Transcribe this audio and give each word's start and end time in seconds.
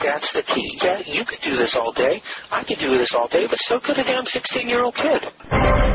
That's 0.00 0.28
the 0.34 0.42
key. 0.42 0.78
Yeah, 0.82 1.00
you 1.06 1.24
could 1.24 1.40
do 1.44 1.56
this 1.56 1.74
all 1.74 1.92
day. 1.92 2.22
I 2.50 2.64
could 2.64 2.78
do 2.78 2.98
this 2.98 3.12
all 3.16 3.28
day, 3.28 3.46
but 3.48 3.58
so 3.68 3.80
could 3.80 3.98
a 3.98 4.04
damn 4.04 4.24
16 4.26 4.68
year 4.68 4.84
old 4.84 4.94
kid. 4.94 5.93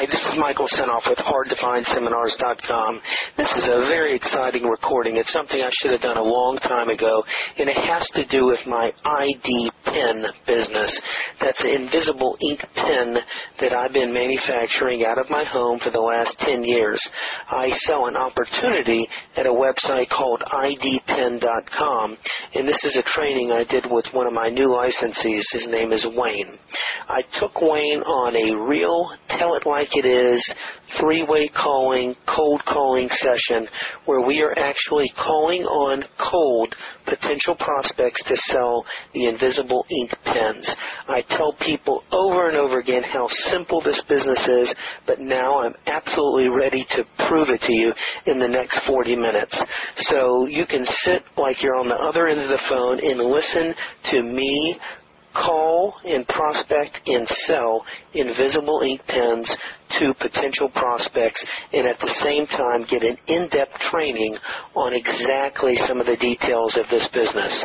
Hi, 0.00 0.06
this 0.06 0.24
is 0.32 0.40
Michael 0.40 0.66
Senoff 0.66 1.04
with 1.06 1.18
HardToFindSeminars.com. 1.18 3.00
This 3.36 3.52
is 3.52 3.66
a 3.66 3.84
very 3.84 4.16
exciting 4.16 4.62
recording. 4.62 5.18
It's 5.18 5.30
something 5.30 5.60
I 5.60 5.68
should 5.82 5.90
have 5.90 6.00
done 6.00 6.16
a 6.16 6.22
long 6.22 6.56
time 6.64 6.88
ago, 6.88 7.22
and 7.58 7.68
it 7.68 7.76
has 7.76 8.08
to 8.14 8.24
do 8.32 8.46
with 8.46 8.60
my 8.66 8.90
ID 9.04 9.70
pen 9.84 10.24
business. 10.46 10.88
That's 11.38 11.60
an 11.60 11.84
invisible 11.84 12.38
ink 12.48 12.60
pen 12.74 13.18
that 13.60 13.76
I've 13.76 13.92
been 13.92 14.10
manufacturing 14.10 15.04
out 15.04 15.18
of 15.18 15.28
my 15.28 15.44
home 15.44 15.78
for 15.84 15.90
the 15.90 16.00
last 16.00 16.34
10 16.48 16.64
years. 16.64 16.98
I 17.50 17.68
sell 17.84 18.06
an 18.06 18.16
opportunity 18.16 19.06
at 19.36 19.44
a 19.44 19.52
website 19.52 20.08
called 20.08 20.40
IDPen.com, 20.48 22.16
and 22.54 22.66
this 22.66 22.80
is 22.84 22.96
a 22.96 23.04
training 23.12 23.52
I 23.52 23.64
did 23.68 23.84
with 23.90 24.06
one 24.14 24.26
of 24.26 24.32
my 24.32 24.48
new 24.48 24.68
licensees. 24.68 25.44
His 25.52 25.68
name 25.68 25.92
is 25.92 26.06
Wayne. 26.16 26.56
I 27.06 27.20
took 27.38 27.60
Wayne 27.60 28.00
on 28.00 28.32
a 28.34 28.56
real 28.64 29.10
tell 29.40 29.56
it 29.56 29.66
like 29.66 29.89
it 29.92 30.06
is 30.06 30.54
three 30.98 31.24
way 31.24 31.48
calling, 31.48 32.14
cold 32.26 32.62
calling 32.66 33.08
session 33.10 33.68
where 34.06 34.26
we 34.26 34.40
are 34.42 34.52
actually 34.58 35.10
calling 35.16 35.62
on 35.62 36.02
cold 36.30 36.74
potential 37.04 37.56
prospects 37.56 38.22
to 38.24 38.36
sell 38.52 38.84
the 39.14 39.26
invisible 39.26 39.84
ink 40.00 40.10
pens. 40.24 40.68
I 41.08 41.22
tell 41.30 41.54
people 41.60 42.02
over 42.12 42.48
and 42.48 42.56
over 42.56 42.80
again 42.80 43.02
how 43.02 43.28
simple 43.50 43.80
this 43.80 44.02
business 44.08 44.46
is, 44.48 44.74
but 45.06 45.20
now 45.20 45.60
I'm 45.60 45.74
absolutely 45.86 46.48
ready 46.48 46.86
to 46.96 47.04
prove 47.28 47.48
it 47.48 47.60
to 47.60 47.72
you 47.72 47.92
in 48.26 48.38
the 48.38 48.48
next 48.48 48.80
40 48.86 49.16
minutes. 49.16 49.58
So 50.10 50.46
you 50.46 50.66
can 50.66 50.84
sit 51.04 51.22
like 51.36 51.62
you're 51.62 51.76
on 51.76 51.88
the 51.88 51.94
other 51.94 52.28
end 52.28 52.40
of 52.40 52.48
the 52.48 52.62
phone 52.68 52.98
and 53.02 53.20
listen 53.20 53.74
to 54.12 54.22
me 54.22 54.78
call 55.34 55.94
and 56.04 56.26
prospect 56.28 56.98
and 57.06 57.26
sell 57.46 57.84
invisible 58.14 58.80
ink 58.84 59.00
pens 59.06 59.50
to 59.98 60.14
potential 60.14 60.68
prospects 60.70 61.44
and 61.72 61.86
at 61.86 61.98
the 62.00 62.14
same 62.22 62.46
time 62.46 62.84
get 62.90 63.02
an 63.02 63.16
in-depth 63.26 63.78
training 63.90 64.36
on 64.74 64.92
exactly 64.94 65.74
some 65.86 66.00
of 66.00 66.06
the 66.06 66.16
details 66.16 66.76
of 66.76 66.86
this 66.90 67.06
business. 67.12 67.64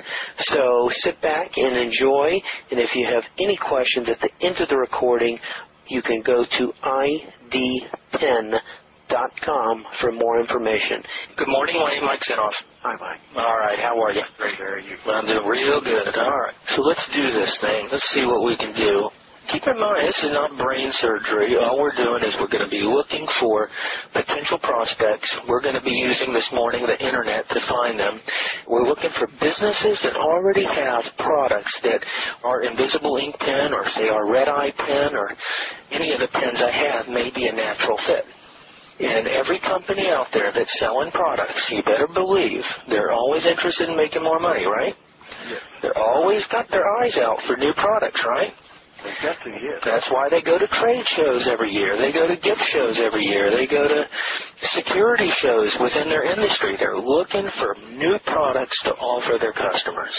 So 0.53 0.89
sit 1.01 1.21
back 1.21 1.51
and 1.55 1.77
enjoy 1.77 2.41
and 2.71 2.79
if 2.79 2.95
you 2.95 3.05
have 3.05 3.23
any 3.39 3.57
questions 3.57 4.09
at 4.09 4.19
the 4.19 4.45
end 4.45 4.57
of 4.57 4.69
the 4.69 4.77
recording, 4.77 5.39
you 5.87 6.01
can 6.01 6.21
go 6.21 6.45
to 6.45 6.73
idpen.com 6.83 8.05
for 10.01 10.11
more 10.11 10.39
information. 10.39 11.01
Good 11.37 11.47
morning, 11.47 11.75
my 11.79 11.89
name 11.93 12.03
is 12.03 12.09
Mike 12.09 12.23
Senoff. 12.25 12.55
Hi, 12.81 12.95
Mike. 12.99 13.21
All 13.37 13.57
right, 13.57 13.79
how 13.79 14.01
are 14.01 14.11
you? 14.11 14.23
Great, 14.37 14.57
how 14.57 14.65
are 14.65 14.79
you? 14.79 14.95
Well, 15.05 15.15
I'm 15.15 15.25
doing 15.25 15.45
real 15.45 15.81
good. 15.81 16.07
All 16.15 16.39
right, 16.41 16.55
so 16.75 16.81
let's 16.81 17.05
do 17.13 17.31
this 17.31 17.57
thing. 17.61 17.89
Let's 17.91 18.05
see 18.13 18.25
what 18.25 18.43
we 18.43 18.57
can 18.57 18.73
do. 18.75 19.09
Keep 19.53 19.61
in 19.69 19.77
mind, 19.77 20.09
this 20.09 20.17
is 20.25 20.33
not 20.33 20.57
brain 20.57 20.89
surgery. 21.01 21.53
All 21.53 21.77
we're 21.77 21.93
doing 21.93 22.25
is 22.25 22.33
we're 22.41 22.49
going 22.49 22.65
to 22.65 22.71
be 22.71 22.81
looking 22.81 23.27
for 23.39 23.69
potential 24.11 24.57
prospects. 24.57 25.29
We're 25.47 25.61
going 25.61 25.77
to 25.77 25.85
be 25.85 25.93
using 25.93 26.33
this 26.33 26.49
morning 26.51 26.81
the 26.81 26.97
internet 26.97 27.45
to 27.53 27.59
find 27.69 27.99
them. 27.99 28.19
We're 28.67 28.89
looking 28.89 29.13
for 29.21 29.29
businesses 29.37 30.01
that 30.01 30.17
already 30.17 30.65
have 30.65 31.05
products 31.21 31.73
that 31.83 32.01
are 32.43 32.65
invisible 32.65 33.21
ink 33.21 33.37
pen 33.37 33.69
or 33.69 33.85
say 33.93 34.09
our 34.09 34.25
red 34.25 34.49
eye 34.49 34.73
pen 34.81 35.13
or 35.13 35.29
any 35.93 36.09
of 36.13 36.25
the 36.25 36.31
pens 36.33 36.57
I 36.57 36.73
have 36.73 37.13
may 37.13 37.29
be 37.29 37.45
a 37.45 37.53
natural 37.53 38.01
fit. 38.09 38.25
And 38.95 39.27
every 39.27 39.59
company 39.59 40.07
out 40.07 40.27
there 40.31 40.53
that's 40.55 40.71
selling 40.79 41.11
products, 41.11 41.59
you 41.69 41.83
better 41.83 42.07
believe 42.07 42.63
they're 42.87 43.11
always 43.11 43.45
interested 43.45 43.89
in 43.89 43.97
making 43.97 44.23
more 44.23 44.39
money, 44.39 44.63
right? 44.63 44.95
Yes. 45.49 45.59
They're 45.81 45.97
always 45.97 46.43
got 46.51 46.69
their 46.71 46.85
eyes 47.03 47.17
out 47.17 47.37
for 47.45 47.57
new 47.57 47.73
products, 47.75 48.21
right? 48.25 48.53
Exactly, 49.03 49.51
yes. 49.61 49.83
That's 49.83 50.07
why 50.09 50.29
they 50.31 50.41
go 50.41 50.57
to 50.57 50.67
trade 50.79 51.05
shows 51.17 51.43
every 51.51 51.71
year. 51.71 51.99
They 51.99 52.15
go 52.15 52.25
to 52.27 52.35
gift 52.39 52.63
shows 52.71 52.97
every 53.03 53.25
year. 53.25 53.51
They 53.51 53.67
go 53.67 53.83
to 53.87 54.01
security 54.73 55.29
shows 55.43 55.75
within 55.81 56.07
their 56.07 56.25
industry. 56.31 56.75
They're 56.79 56.97
looking 56.97 57.47
for 57.59 57.75
new 57.99 58.17
products 58.25 58.79
to 58.85 58.91
offer 58.95 59.37
their 59.39 59.53
customers. 59.53 60.15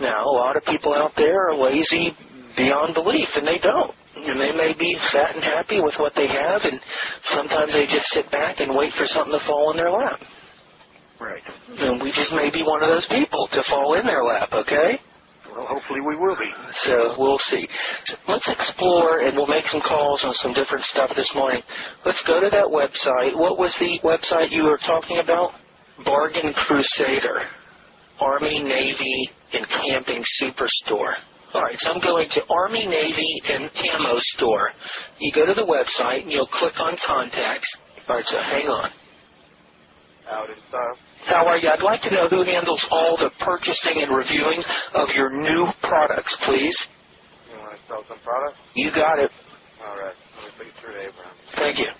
Now, 0.00 0.24
a 0.24 0.34
lot 0.34 0.56
of 0.56 0.64
people 0.64 0.94
out 0.94 1.12
there 1.16 1.50
are 1.50 1.58
lazy 1.58 2.14
beyond 2.56 2.94
belief, 2.94 3.28
and 3.34 3.46
they 3.46 3.58
don't. 3.58 3.92
And 4.16 4.40
they 4.40 4.52
may 4.52 4.72
be 4.78 4.96
fat 5.12 5.34
and 5.34 5.42
happy 5.42 5.80
with 5.80 5.94
what 5.98 6.12
they 6.14 6.28
have, 6.28 6.62
and 6.62 6.80
sometimes 7.34 7.72
they 7.72 7.86
just 7.86 8.06
sit 8.14 8.30
back 8.30 8.60
and 8.60 8.76
wait 8.76 8.92
for 8.96 9.06
something 9.06 9.32
to 9.32 9.44
fall 9.46 9.72
in 9.72 9.76
their 9.76 9.90
lap. 9.90 10.20
Right. 11.20 11.42
And 11.78 12.02
we 12.02 12.10
just 12.12 12.32
may 12.32 12.50
be 12.50 12.62
one 12.62 12.82
of 12.82 12.90
those 12.90 13.06
people 13.08 13.48
to 13.52 13.62
fall 13.68 13.98
in 13.98 14.06
their 14.06 14.24
lap, 14.24 14.50
okay? 14.52 14.98
Well, 15.50 15.66
hopefully 15.66 16.00
we 16.00 16.16
will 16.16 16.36
be. 16.36 16.50
So 16.86 17.14
we'll 17.18 17.40
see. 17.50 17.66
Let's 18.28 18.48
explore, 18.48 19.20
and 19.20 19.36
we'll 19.36 19.46
make 19.46 19.66
some 19.70 19.82
calls 19.82 20.22
on 20.24 20.34
some 20.42 20.52
different 20.54 20.84
stuff 20.92 21.10
this 21.14 21.30
morning. 21.34 21.62
Let's 22.04 22.22
go 22.26 22.40
to 22.40 22.50
that 22.50 22.66
website. 22.66 23.36
What 23.38 23.58
was 23.58 23.72
the 23.78 23.98
website 24.02 24.50
you 24.50 24.64
were 24.64 24.80
talking 24.86 25.18
about? 25.18 25.52
Bargain 26.04 26.52
Crusader. 26.66 27.46
Army, 28.20 28.62
Navy, 28.62 29.30
and 29.52 29.66
Camping 29.68 30.24
Superstore. 30.42 31.14
All 31.54 31.62
right, 31.62 31.76
so 31.78 31.90
I'm 31.90 32.00
going 32.02 32.28
to 32.34 32.40
Army, 32.50 32.84
Navy, 32.84 33.30
and 33.48 33.70
Camo 33.78 34.18
Store. 34.34 34.70
You 35.20 35.30
go 35.32 35.46
to 35.46 35.54
the 35.54 35.62
website 35.62 36.22
and 36.22 36.32
you'll 36.32 36.50
click 36.50 36.74
on 36.80 36.98
contacts. 37.06 37.68
All 38.08 38.16
right, 38.16 38.24
so 38.26 38.36
hang 38.36 38.66
on. 38.66 38.90
In 40.24 40.56
style. 40.68 40.96
How 41.26 41.46
are 41.46 41.56
you? 41.56 41.68
I'd 41.70 41.80
like 41.80 42.02
to 42.02 42.10
know 42.10 42.28
who 42.28 42.42
handles 42.44 42.82
all 42.90 43.16
the 43.16 43.30
purchasing 43.38 44.02
and 44.02 44.10
reviewing 44.10 44.60
of 44.94 45.08
your 45.14 45.30
new 45.30 45.68
products, 45.80 46.34
please. 46.44 46.74
You 47.52 47.58
want 47.60 47.78
to 47.78 47.80
sell 47.86 48.02
some 48.08 48.18
products? 48.24 48.58
You 48.74 48.90
got 48.90 49.22
it. 49.22 49.30
All 49.86 49.96
right. 49.96 50.16
Let 50.36 50.44
me 50.44 50.50
put 50.58 50.66
you 50.66 50.74
through 50.82 50.94
to 50.98 51.00
Abraham. 51.06 51.34
Thank 51.54 51.78
you. 51.78 51.90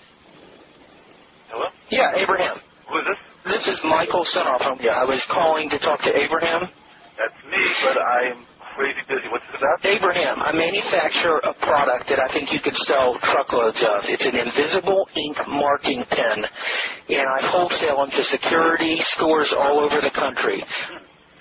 Hello? 1.47 1.69
Yeah, 1.89 2.11
Abraham. 2.21 2.59
Who 2.91 2.99
is 2.99 3.05
this? 3.07 3.19
This 3.55 3.77
is 3.77 3.79
Michael 3.85 4.25
Senoff. 4.35 4.61
Yeah, 4.81 4.99
I 4.99 5.05
was 5.05 5.21
calling 5.31 5.69
to 5.69 5.79
talk 5.79 6.01
to 6.01 6.11
Abraham. 6.11 6.67
That's 7.15 7.39
me, 7.47 7.61
but 7.85 7.97
I'm 7.97 8.43
crazy 8.75 9.01
busy. 9.07 9.27
What's 9.31 9.47
this 9.47 9.57
about? 9.57 9.79
Abraham, 9.87 10.43
I 10.43 10.51
manufacture 10.51 11.39
a 11.47 11.55
product 11.63 12.11
that 12.11 12.19
I 12.19 12.27
think 12.35 12.51
you 12.51 12.59
could 12.59 12.75
sell 12.85 13.15
truckloads 13.23 13.79
of. 13.79 14.03
It's 14.11 14.27
an 14.27 14.35
invisible 14.35 15.07
ink 15.15 15.37
marking 15.47 16.03
pen, 16.11 16.37
and 16.43 17.25
I 17.25 17.39
wholesale 17.49 18.03
them 18.03 18.11
to 18.11 18.21
security 18.35 18.99
stores 19.15 19.49
all 19.55 19.79
over 19.79 20.03
the 20.03 20.11
country. 20.11 20.59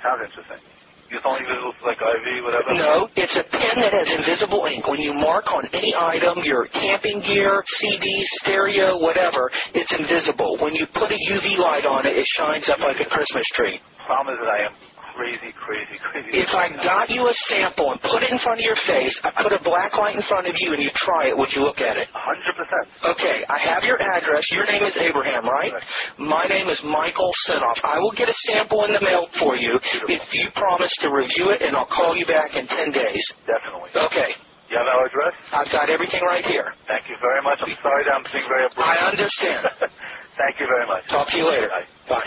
Sounds 0.01 0.23
interesting. 0.23 0.63
You 1.11 1.21
only 1.23 1.47
visible 1.47 1.75
like 1.87 2.01
IV, 2.01 2.27
whatever? 2.43 2.75
No, 2.75 3.07
it's 3.15 3.37
a 3.39 3.47
pen 3.47 3.77
that 3.79 3.93
has 3.95 4.09
invisible 4.11 4.67
ink. 4.67 4.89
When 4.89 4.99
you 4.99 5.15
mark 5.15 5.47
on 5.53 5.63
any 5.71 5.95
item, 5.95 6.43
your 6.43 6.67
camping 6.75 7.23
gear, 7.23 7.63
CD, 7.79 8.07
stereo, 8.43 8.99
whatever, 8.99 9.51
it's 9.75 9.95
invisible. 9.95 10.59
When 10.59 10.75
you 10.75 10.87
put 10.91 11.13
a 11.13 11.19
UV 11.31 11.59
light 11.59 11.87
on 11.87 12.07
it, 12.07 12.19
it 12.19 12.27
shines 12.35 12.67
up 12.67 12.81
like 12.81 12.99
a 12.99 13.09
Christmas 13.11 13.47
tree. 13.55 13.79
Problem 14.07 14.35
is 14.35 14.41
that 14.43 14.51
I 14.51 14.61
am 14.67 14.75
crazy, 15.15 15.51
crazy, 15.63 15.97
crazy. 16.03 16.29
If 16.35 16.51
I 16.53 16.69
got 16.83 17.09
you 17.11 17.23
a 17.31 17.35
sample 17.49 17.91
and 17.95 18.01
put 18.03 18.23
it 18.23 18.31
in 18.35 18.39
front 18.43 18.59
of 18.61 18.65
your 18.67 18.77
face, 18.87 19.15
I 19.23 19.31
put 19.43 19.55
a 19.55 19.63
black 19.63 19.95
light 19.97 20.15
in 20.19 20.23
front 20.27 20.47
of 20.51 20.55
you 20.59 20.75
and 20.75 20.83
you 20.83 20.91
try 21.07 21.31
it, 21.31 21.35
would 21.39 21.51
you 21.55 21.63
look 21.63 21.79
at 21.79 21.97
it? 21.97 22.09
100% 22.11 23.15
Okay, 23.15 23.37
I 23.49 23.59
have 23.71 23.83
your 23.87 23.97
address. 24.03 24.43
Your 24.51 24.67
name 24.67 24.83
is 24.85 24.95
Abraham, 24.99 25.47
right? 25.47 25.71
Correct. 25.71 25.87
My 26.19 26.45
name 26.51 26.69
is 26.69 26.79
Michael 26.85 27.31
Senoff. 27.49 27.79
I 27.87 27.99
will 28.03 28.13
get 28.19 28.29
a 28.29 28.37
sample 28.51 28.85
in 28.85 28.93
the 28.93 29.01
mail 29.03 29.27
for 29.39 29.57
you 29.57 29.79
if 30.11 30.23
you 30.35 30.51
promise 30.55 30.93
to 31.03 31.09
review 31.11 31.51
it, 31.55 31.63
and 31.63 31.77
I'll 31.77 31.91
call 31.91 32.17
you 32.17 32.27
back 32.27 32.55
in 32.59 32.67
10 32.67 32.91
days. 32.93 33.25
Definitely. 33.47 33.91
Okay, 33.95 34.31
You 34.71 34.79
have 34.79 34.89
our 34.91 35.07
address? 35.07 35.35
I've 35.55 35.71
got 35.71 35.91
everything 35.91 36.23
right 36.27 36.45
here. 36.45 36.75
Thank 36.89 37.07
you 37.09 37.17
very 37.23 37.43
much. 37.43 37.59
I'm 37.63 37.77
sorry 37.83 38.03
that 38.05 38.15
I'm 38.19 38.27
being 38.33 38.49
very 38.49 38.67
abrupt. 38.67 38.83
I 38.91 38.97
understand. 39.07 39.63
Thank 40.41 40.59
you 40.59 40.67
very 40.67 40.87
much. 40.91 41.07
Talk 41.09 41.31
to 41.31 41.37
you 41.39 41.47
later. 41.47 41.69
Bye. 42.09 42.27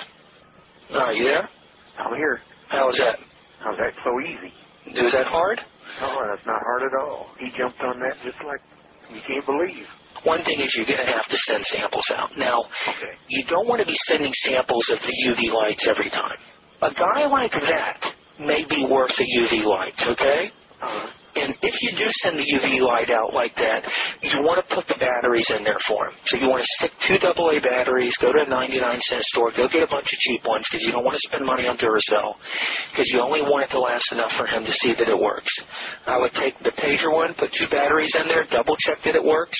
Bye. 0.92 1.00
Are 1.04 1.14
you 1.14 1.26
there? 1.26 1.50
I'm 2.00 2.16
here. 2.16 2.40
How 2.70 2.88
was 2.88 2.98
that? 3.00 3.18
How's 3.64 3.78
that 3.78 3.94
so 4.04 4.12
easy? 4.22 4.54
Was 5.02 5.12
that 5.14 5.28
hard? 5.28 5.60
No, 6.02 6.10
that's 6.30 6.46
not 6.46 6.60
hard 6.62 6.84
at 6.84 6.94
all. 7.02 7.32
He 7.40 7.48
jumped 7.58 7.80
on 7.82 8.00
that 8.00 8.16
just 8.24 8.38
like 8.46 8.62
you 9.12 9.22
can't 9.28 9.46
believe. 9.46 9.86
One 10.24 10.44
thing 10.44 10.60
is 10.60 10.74
you're 10.76 10.86
going 10.88 11.00
to 11.06 11.12
have 11.12 11.26
to 11.30 11.38
send 11.48 11.64
samples 11.68 12.04
out. 12.16 12.32
Now, 12.38 12.64
Okay. 12.90 13.14
you 13.30 13.46
don't 13.50 13.68
want 13.68 13.80
to 13.82 13.86
be 13.88 13.96
sending 14.08 14.32
samples 14.44 14.84
of 14.92 15.00
the 15.00 15.14
UV 15.30 15.54
lights 15.54 15.86
every 15.90 16.10
time. 16.10 16.38
A 16.82 16.92
guy 16.94 17.28
like 17.28 17.52
that 17.52 18.00
may 18.40 18.66
be 18.70 18.86
worth 18.90 19.12
a 19.18 19.28
UV 19.40 19.64
light, 19.64 19.94
okay? 20.08 20.52
Uh, 20.82 21.06
And 21.38 21.54
if 21.62 21.76
you 21.86 21.92
do 21.94 22.08
send 22.26 22.40
the 22.42 22.48
UV 22.50 22.82
light 22.82 23.14
out 23.14 23.34
like 23.34 23.54
that, 23.56 23.86
you 24.26 24.42
want 24.42 24.58
to 24.58 24.68
put 24.74 24.90
the 24.90 24.98
batteries 24.98 25.46
in 25.54 25.62
there 25.64 25.80
for 25.86 26.10
him. 26.10 26.16
So 26.28 26.42
you 26.42 26.50
want 26.50 26.66
to 26.66 26.72
stick 26.82 26.94
two 27.06 27.18
AA 27.22 27.62
batteries, 27.62 28.14
go 28.18 28.34
to 28.34 28.42
a 28.42 28.50
99 28.50 28.74
cent 29.10 29.24
store, 29.34 29.54
go 29.54 29.70
get 29.70 29.86
a 29.86 29.92
bunch 29.92 30.10
of 30.10 30.18
cheap 30.26 30.42
ones 30.46 30.66
because 30.66 30.82
you 30.82 30.92
don't 30.92 31.06
want 31.06 31.14
to 31.14 31.24
spend 31.30 31.46
money 31.46 31.70
on 31.70 31.78
Duracell 31.78 32.36
because 32.92 33.08
you 33.14 33.22
only 33.22 33.46
want 33.46 33.70
it 33.70 33.72
to 33.74 33.80
last 33.80 34.06
enough 34.12 34.34
for 34.34 34.50
him 34.50 34.66
to 34.66 34.74
see 34.82 34.98
that 34.98 35.08
it 35.08 35.20
works. 35.20 35.54
I 36.10 36.18
would 36.18 36.34
take 36.34 36.58
the 36.66 36.74
pager 36.74 37.14
one, 37.14 37.38
put 37.38 37.54
two 37.54 37.70
batteries 37.70 38.14
in 38.18 38.28
there, 38.28 38.46
double 38.50 38.76
check 38.82 38.98
that 39.06 39.16
it 39.16 39.24
works. 39.24 39.58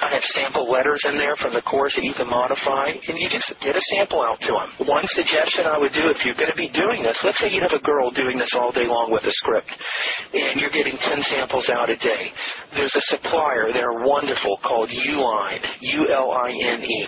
I 0.00 0.08
have 0.14 0.24
sample 0.32 0.70
letters 0.70 1.00
in 1.04 1.18
there 1.18 1.36
from 1.36 1.54
the 1.54 1.62
course 1.62 1.94
that 1.94 2.04
you 2.04 2.14
can 2.14 2.26
modify, 2.26 2.90
and 2.90 3.14
you 3.18 3.28
just 3.28 3.52
get 3.60 3.76
a 3.76 3.84
sample 3.94 4.24
out 4.24 4.40
to 4.40 4.50
them. 4.50 4.88
One 4.88 5.04
suggestion 5.12 5.68
I 5.68 5.78
would 5.78 5.92
do 5.92 6.08
if 6.10 6.24
you're 6.24 6.38
going 6.38 6.50
to 6.50 6.58
be 6.58 6.72
doing 6.72 7.04
this, 7.04 7.16
let's 7.22 7.38
say 7.38 7.52
you 7.52 7.62
have 7.62 7.76
a 7.76 7.84
girl 7.84 8.10
doing 8.10 8.38
this 8.38 8.50
all 8.56 8.72
day 8.72 8.88
long 8.88 9.12
with 9.12 9.22
a 9.22 9.34
script, 9.44 9.70
and 10.32 10.58
you're 10.58 10.74
getting 10.74 10.96
10 10.96 11.22
samples 11.22 11.68
out 11.68 11.90
a 11.90 11.96
day. 11.96 12.24
There's 12.74 12.94
a 12.96 13.04
supplier, 13.12 13.70
they're 13.72 14.02
wonderful, 14.02 14.58
called 14.64 14.90
Uline, 14.90 15.62
U-L-I-N-E. 15.80 17.06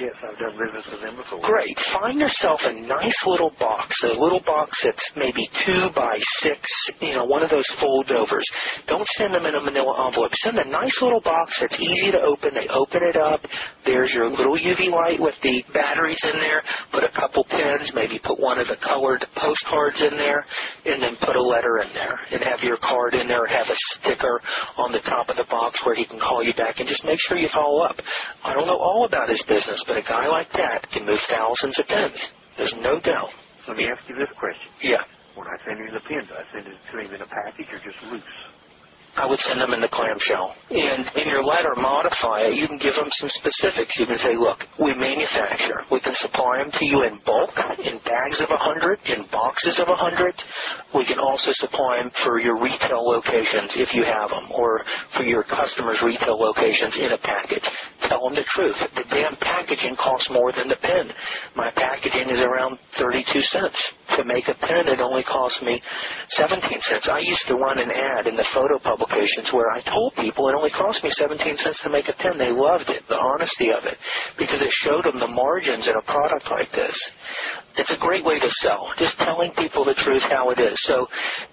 Yes, 0.00 0.14
I've 0.22 0.38
done 0.38 0.54
business 0.56 0.86
with 0.92 1.02
him 1.02 1.16
before. 1.16 1.40
Great. 1.42 1.76
Find 1.92 2.20
yourself 2.20 2.60
a 2.64 2.72
nice 2.86 3.20
little 3.26 3.52
box, 3.58 3.94
a 4.04 4.14
little 4.14 4.42
box 4.44 4.70
that's 4.84 5.10
maybe 5.16 5.42
two 5.64 5.88
by 5.94 6.18
six, 6.42 6.60
you 7.00 7.14
know, 7.14 7.24
one 7.24 7.42
of 7.42 7.50
those 7.50 7.66
foldovers. 7.82 8.44
Don't 8.86 9.06
send 9.18 9.34
them 9.34 9.46
in 9.46 9.54
a 9.54 9.62
manila 9.62 10.06
envelope. 10.06 10.30
Send 10.44 10.58
a 10.58 10.68
nice 10.68 10.94
little 11.02 11.20
box 11.20 11.52
that's 11.60 11.78
easy 11.80 12.12
to 12.12 12.20
open. 12.22 12.54
They 12.54 12.68
open 12.70 13.02
it 13.02 13.16
up. 13.16 13.40
There's 13.84 14.12
your 14.12 14.30
little 14.30 14.56
UV 14.56 14.90
light 14.92 15.20
with 15.20 15.34
the 15.42 15.64
batteries 15.72 16.20
in 16.22 16.38
there. 16.38 16.62
Put 16.92 17.04
a 17.04 17.12
couple 17.18 17.44
pins, 17.44 17.90
maybe 17.94 18.20
put 18.22 18.38
one 18.38 18.58
of 18.58 18.68
the 18.68 18.76
colored 18.82 19.24
postcards 19.36 19.98
in 20.00 20.16
there, 20.16 20.44
and 20.86 21.02
then 21.02 21.16
put 21.20 21.36
a 21.36 21.42
letter 21.42 21.82
in 21.82 21.90
there. 21.92 22.18
And 22.30 22.42
have 22.46 22.62
your 22.62 22.78
card 22.78 23.14
in 23.14 23.26
there, 23.26 23.44
and 23.44 23.54
have 23.54 23.66
a 23.66 23.78
sticker 23.98 24.40
on 24.78 24.92
the 24.92 25.02
top 25.08 25.28
of 25.28 25.36
the 25.36 25.46
box 25.50 25.80
where 25.84 25.94
he 25.94 26.06
can 26.06 26.20
call 26.20 26.42
you 26.42 26.54
back 26.54 26.78
and 26.78 26.88
just 26.88 27.04
make 27.04 27.18
sure 27.26 27.38
you 27.38 27.48
follow 27.52 27.82
up. 27.82 27.96
I 28.44 28.54
don't 28.54 28.66
know 28.66 28.78
all 28.78 29.06
about 29.06 29.28
his 29.28 29.42
business, 29.48 29.65
but 29.86 29.98
a 29.98 30.02
guy 30.06 30.26
like 30.28 30.50
that 30.52 30.86
can 30.92 31.06
move 31.06 31.18
thousands 31.28 31.78
of 31.78 31.86
pins. 31.86 32.20
There's 32.56 32.74
no 32.82 33.00
doubt. 33.00 33.30
Let 33.66 33.76
me 33.76 33.86
ask 33.90 34.00
you 34.08 34.14
this 34.14 34.30
question. 34.38 34.70
Yeah. 34.82 35.02
When 35.34 35.46
I 35.46 35.56
send 35.66 35.82
him 35.82 35.90
the 35.92 36.04
pins, 36.06 36.30
I 36.30 36.42
send 36.54 36.66
it 36.70 36.78
to 36.78 36.94
him 37.02 37.10
in 37.12 37.20
a 37.20 37.28
package 37.28 37.66
or 37.74 37.80
just 37.82 37.98
loose? 38.08 38.36
I 39.16 39.24
would 39.24 39.40
send 39.48 39.60
them 39.60 39.72
in 39.72 39.80
the 39.80 39.88
clamshell. 39.88 40.52
And 40.70 41.08
in 41.16 41.26
your 41.28 41.40
letter, 41.42 41.72
modify 41.76 42.52
it. 42.52 42.60
You 42.60 42.68
can 42.68 42.76
give 42.76 42.92
them 42.92 43.08
some 43.16 43.32
specifics. 43.40 43.96
You 43.96 44.04
can 44.04 44.20
say, 44.20 44.36
look, 44.36 44.60
we 44.76 44.92
manufacture. 44.92 45.88
We 45.88 46.00
can 46.04 46.12
supply 46.20 46.60
them 46.60 46.68
to 46.68 46.84
you 46.84 47.08
in 47.08 47.16
bulk, 47.24 47.50
in 47.80 47.96
bags 48.04 48.38
of 48.44 48.52
a 48.52 48.60
100, 48.60 49.00
in 49.08 49.24
boxes 49.32 49.80
of 49.80 49.88
a 49.88 49.96
100. 49.96 50.36
We 50.94 51.08
can 51.08 51.16
also 51.18 51.48
supply 51.56 52.04
them 52.04 52.12
for 52.24 52.40
your 52.40 52.60
retail 52.60 53.00
locations 53.00 53.72
if 53.80 53.96
you 53.96 54.04
have 54.04 54.28
them, 54.28 54.52
or 54.52 54.84
for 55.16 55.24
your 55.24 55.44
customers' 55.48 56.00
retail 56.04 56.36
locations 56.36 56.94
in 57.00 57.16
a 57.16 57.20
package. 57.24 57.64
Tell 58.12 58.20
them 58.28 58.36
the 58.36 58.44
truth. 58.52 58.76
The 59.00 59.08
damn 59.08 59.36
packaging 59.40 59.96
costs 59.96 60.28
more 60.28 60.52
than 60.52 60.68
the 60.68 60.76
pen. 60.76 61.08
My 61.56 61.72
packaging 61.72 62.28
is 62.28 62.40
around 62.44 62.76
32 63.00 63.24
cents. 63.52 63.80
To 64.20 64.24
make 64.24 64.48
a 64.48 64.54
pen, 64.60 64.88
it 64.92 65.00
only 65.00 65.24
costs 65.24 65.60
me 65.64 65.80
17 66.36 66.60
cents. 66.60 67.08
I 67.08 67.20
used 67.20 67.44
to 67.48 67.56
run 67.56 67.78
an 67.80 67.90
ad 67.90 68.26
in 68.26 68.36
the 68.36 68.46
photo 68.52 68.78
publications 69.06 69.48
where 69.52 69.70
I 69.70 69.80
told 69.82 70.14
people 70.16 70.48
it 70.48 70.54
only 70.54 70.70
cost 70.70 71.02
me 71.02 71.10
17 71.14 71.38
cents 71.38 71.80
to 71.82 71.90
make 71.90 72.08
a 72.08 72.16
pen. 72.18 72.38
They 72.38 72.50
loved 72.50 72.90
it, 72.90 73.02
the 73.08 73.16
honesty 73.16 73.70
of 73.70 73.84
it, 73.84 73.96
because 74.38 74.60
it 74.60 74.70
showed 74.82 75.04
them 75.04 75.18
the 75.18 75.30
margins 75.30 75.86
in 75.86 75.94
a 75.94 76.02
product 76.02 76.46
like 76.50 76.70
this. 76.72 76.96
It's 77.78 77.90
a 77.90 78.00
great 78.00 78.24
way 78.24 78.38
to 78.38 78.50
sell, 78.62 78.88
just 78.98 79.16
telling 79.18 79.52
people 79.56 79.84
the 79.84 79.94
truth 80.02 80.22
how 80.30 80.50
it 80.50 80.58
is. 80.58 80.74
So 80.86 81.06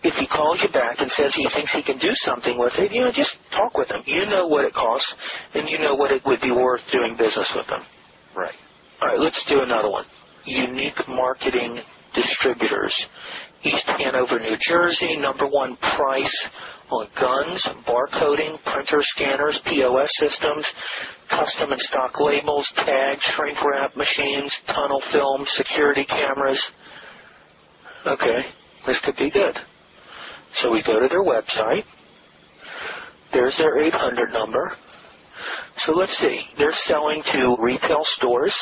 if 0.04 0.14
he 0.16 0.28
calls 0.28 0.60
you 0.62 0.70
back 0.70 1.00
and 1.00 1.10
says 1.12 1.34
he 1.36 1.48
thinks 1.54 1.72
he 1.74 1.84
can 1.84 2.00
do 2.00 2.12
something 2.26 2.58
with 2.58 2.74
it, 2.78 2.92
you 2.92 3.02
know, 3.02 3.12
just 3.12 3.32
talk 3.52 3.78
with 3.78 3.90
him. 3.90 4.02
You 4.06 4.26
know 4.26 4.48
what 4.48 4.66
it 4.66 4.74
costs, 4.74 5.08
and 5.54 5.70
you 5.70 5.80
know 5.80 5.96
what 5.96 6.12
it 6.12 6.22
would 6.26 6.42
be 6.42 6.52
worth 6.52 6.82
doing 6.92 7.16
business 7.18 7.50
with 7.56 7.68
them. 7.68 7.84
Right. 8.36 8.56
All 9.02 9.08
right, 9.10 9.20
let's 9.20 9.40
do 9.48 9.62
another 9.62 9.90
one. 9.90 10.06
Unique 10.46 11.00
Marketing 11.08 11.80
Distributors. 12.16 12.94
East 13.64 13.88
Hanover, 13.88 14.40
New 14.40 14.58
Jersey, 14.68 15.16
number 15.18 15.48
one 15.48 15.78
price 15.78 16.38
on 16.91 17.07
guns, 17.19 17.68
barcoding, 17.88 18.62
printer 18.63 19.01
scanners, 19.15 19.59
POS 19.65 20.09
systems, 20.19 20.65
custom 21.30 21.71
and 21.71 21.81
stock 21.81 22.19
labels, 22.19 22.68
tags, 22.75 23.21
shrink 23.35 23.57
wrap 23.63 23.95
machines, 23.95 24.51
tunnel 24.68 25.01
film, 25.12 25.45
security 25.57 26.06
cameras. 26.06 26.62
Okay, 28.06 28.41
this 28.85 28.97
could 29.06 29.15
be 29.15 29.31
good. 29.31 29.57
So 30.62 30.71
we 30.71 30.83
go 30.83 31.00
to 31.00 31.07
their 31.07 31.24
website. 31.24 31.83
There's 33.31 33.56
their 33.57 33.80
800 33.80 34.31
number. 34.31 34.74
So 35.85 35.94
let's 35.94 36.15
see. 36.21 36.41
They're 36.57 36.75
selling 36.88 37.24
to 37.33 37.56
retail 37.59 38.03
stores. 38.18 38.53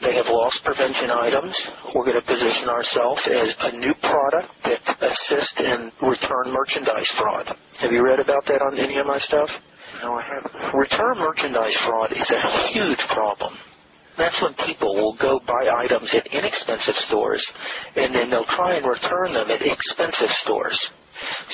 They 0.00 0.14
have 0.14 0.30
loss 0.30 0.54
prevention 0.62 1.10
items. 1.10 1.54
We're 1.94 2.06
going 2.06 2.20
to 2.20 2.26
position 2.26 2.70
ourselves 2.70 3.22
as 3.26 3.48
a 3.66 3.70
new 3.82 3.94
product 3.98 4.50
that 4.64 4.80
assists 5.02 5.58
in 5.58 5.90
return 6.06 6.54
merchandise 6.54 7.10
fraud. 7.18 7.46
Have 7.82 7.90
you 7.90 8.04
read 8.06 8.20
about 8.20 8.46
that 8.46 8.62
on 8.62 8.78
any 8.78 8.98
of 8.98 9.06
my 9.06 9.18
stuff? 9.18 9.50
No, 10.02 10.14
I 10.14 10.22
haven't. 10.22 10.54
Return 10.74 11.18
merchandise 11.18 11.74
fraud 11.82 12.12
is 12.12 12.30
a 12.30 12.42
huge 12.70 13.02
problem. 13.10 13.58
That's 14.18 14.38
when 14.42 14.54
people 14.66 14.94
will 14.94 15.16
go 15.18 15.40
buy 15.46 15.66
items 15.82 16.10
at 16.14 16.26
inexpensive 16.30 16.98
stores 17.06 17.42
and 17.96 18.14
then 18.14 18.30
they'll 18.30 18.50
try 18.54 18.74
and 18.78 18.86
return 18.86 19.34
them 19.34 19.50
at 19.50 19.62
expensive 19.62 20.30
stores. 20.44 20.78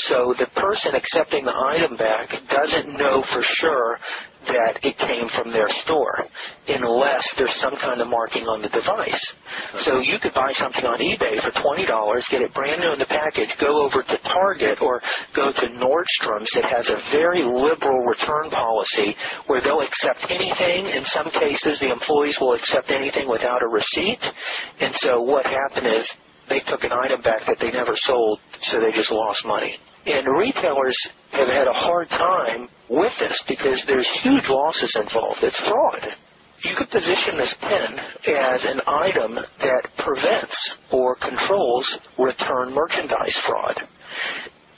So 0.09 0.35
the 0.38 0.49
person 0.61 0.94
accepting 0.94 1.44
the 1.44 1.54
item 1.54 1.97
back 1.97 2.30
doesn't 2.30 2.99
know 2.99 3.25
for 3.33 3.42
sure 3.61 3.99
that 4.44 4.76
it 4.85 4.97
came 5.00 5.28
from 5.37 5.52
their 5.52 5.68
store 5.85 6.21
unless 6.68 7.25
there's 7.37 7.54
some 7.61 7.76
kind 7.80 8.00
of 8.00 8.09
marking 8.09 8.44
on 8.44 8.61
the 8.61 8.68
device. 8.68 9.25
So 9.88 10.00
you 10.04 10.21
could 10.21 10.37
buy 10.37 10.52
something 10.61 10.85
on 10.85 11.00
eBay 11.00 11.40
for 11.40 11.52
$20, 11.52 11.88
get 12.28 12.44
it 12.44 12.52
brand 12.52 12.80
new 12.80 12.92
in 12.92 13.00
the 13.00 13.09
package, 13.09 13.49
go 13.61 13.85
over 13.85 14.04
to 14.04 14.16
Target 14.28 14.85
or 14.85 15.00
go 15.33 15.49
to 15.49 15.66
Nordstrom's 15.80 16.50
that 16.61 16.68
has 16.68 16.87
a 16.92 17.00
very 17.12 17.40
liberal 17.40 18.04
return 18.04 18.52
policy 18.52 19.16
where 19.49 19.64
they'll 19.64 19.85
accept 19.85 20.21
anything. 20.28 20.92
In 20.92 21.04
some 21.12 21.28
cases, 21.33 21.80
the 21.80 21.92
employees 21.92 22.37
will 22.40 22.54
accept 22.54 22.92
anything 22.92 23.28
without 23.28 23.64
a 23.64 23.68
receipt. 23.68 24.21
And 24.80 24.92
so 25.00 25.25
what 25.25 25.47
happened 25.47 25.88
is 25.88 26.04
they 26.48 26.60
took 26.68 26.84
an 26.84 26.92
item 26.92 27.22
back 27.22 27.46
that 27.46 27.56
they 27.60 27.70
never 27.70 27.94
sold, 28.06 28.38
so 28.70 28.80
they 28.80 28.92
just 28.96 29.10
lost 29.10 29.40
money. 29.46 29.74
And 30.06 30.26
retailers 30.36 30.96
have 31.32 31.48
had 31.48 31.66
a 31.66 31.72
hard 31.72 32.08
time 32.10 32.68
with 32.90 33.12
this 33.18 33.36
because 33.48 33.80
there's 33.86 34.08
huge 34.22 34.44
losses 34.48 34.92
involved. 35.00 35.40
It's 35.42 35.64
fraud. 35.64 36.04
You 36.64 36.74
could 36.76 36.90
position 36.90 37.36
this 37.36 37.54
pen 37.60 37.92
as 38.36 38.60
an 38.64 38.80
item 38.86 39.34
that 39.34 39.84
prevents 39.98 40.56
or 40.92 41.16
controls 41.16 41.86
return 42.18 42.72
merchandise 42.72 43.36
fraud. 43.46 43.76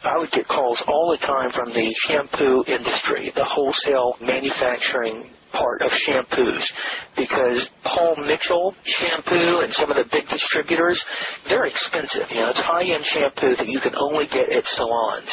I 0.04 0.18
would 0.18 0.30
get 0.30 0.46
calls 0.46 0.78
all 0.86 1.10
the 1.10 1.26
time 1.26 1.50
from 1.52 1.70
the 1.70 1.94
shampoo 2.06 2.64
industry, 2.66 3.32
the 3.34 3.44
wholesale 3.44 4.14
manufacturing 4.20 5.30
part 5.52 5.82
of 5.82 5.90
shampoos, 6.06 6.64
because 7.16 7.68
Paul 7.84 8.16
Mitchell 8.24 8.74
shampoo 8.98 9.60
and 9.62 9.72
some 9.74 9.90
of 9.90 9.96
the 9.96 10.08
big 10.10 10.28
distributors, 10.28 10.98
they're 11.48 11.66
expensive. 11.66 12.26
You 12.30 12.40
know, 12.40 12.50
it's 12.50 12.62
high-end 12.62 13.04
shampoo 13.12 13.56
that 13.56 13.68
you 13.68 13.80
can 13.80 13.94
only 13.96 14.26
get 14.26 14.48
at 14.52 14.64
salons. 14.76 15.30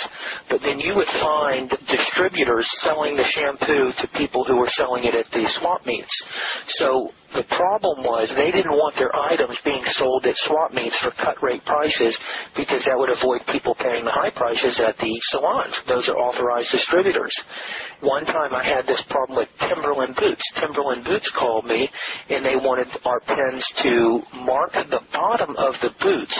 But 0.49 0.59
then 0.61 0.79
you 0.79 0.95
would 0.95 1.09
find 1.21 1.69
distributors 1.87 2.67
selling 2.83 3.15
the 3.15 3.27
shampoo 3.33 3.93
to 4.01 4.17
people 4.19 4.43
who 4.43 4.57
were 4.57 4.71
selling 4.75 5.05
it 5.05 5.15
at 5.15 5.29
the 5.31 5.47
swap 5.59 5.85
meets. 5.85 6.15
So 6.79 7.11
the 7.33 7.47
problem 7.49 8.05
was 8.05 8.29
they 8.35 8.51
didn't 8.51 8.77
want 8.77 8.93
their 8.99 9.13
items 9.15 9.57
being 9.65 9.81
sold 9.97 10.25
at 10.25 10.35
swap 10.45 10.69
meets 10.73 10.93
for 10.99 11.09
cut 11.17 11.41
rate 11.41 11.63
prices 11.65 12.13
because 12.53 12.83
that 12.85 12.93
would 12.93 13.09
avoid 13.09 13.41
people 13.49 13.73
paying 13.79 14.05
the 14.05 14.13
high 14.13 14.29
prices 14.29 14.77
at 14.77 14.93
the 14.99 15.13
salons. 15.31 15.73
Those 15.87 16.05
are 16.09 16.17
authorized 16.19 16.69
distributors. 16.69 17.33
One 18.03 18.25
time 18.27 18.53
I 18.53 18.67
had 18.67 18.85
this 18.85 19.01
problem 19.07 19.39
with 19.39 19.49
Timberland 19.63 20.02
Timberland 20.03 20.15
Boots. 20.19 20.51
Timberland 20.59 21.03
Boots 21.05 21.31
called 21.37 21.65
me 21.65 21.89
and 22.29 22.45
they 22.45 22.55
wanted 22.55 22.87
our 23.05 23.19
pens 23.21 23.63
to 23.83 24.21
mark 24.43 24.73
the 24.73 24.99
bottom 25.13 25.55
of 25.55 25.73
the 25.81 25.91
boots 26.01 26.37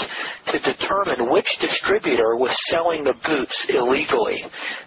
to 0.51 0.60
determine 0.60 1.32
which 1.32 1.48
distributor 1.62 2.36
was 2.36 2.51
selling 2.70 3.03
the 3.03 3.15
boots 3.24 3.55
illegally, 3.70 4.43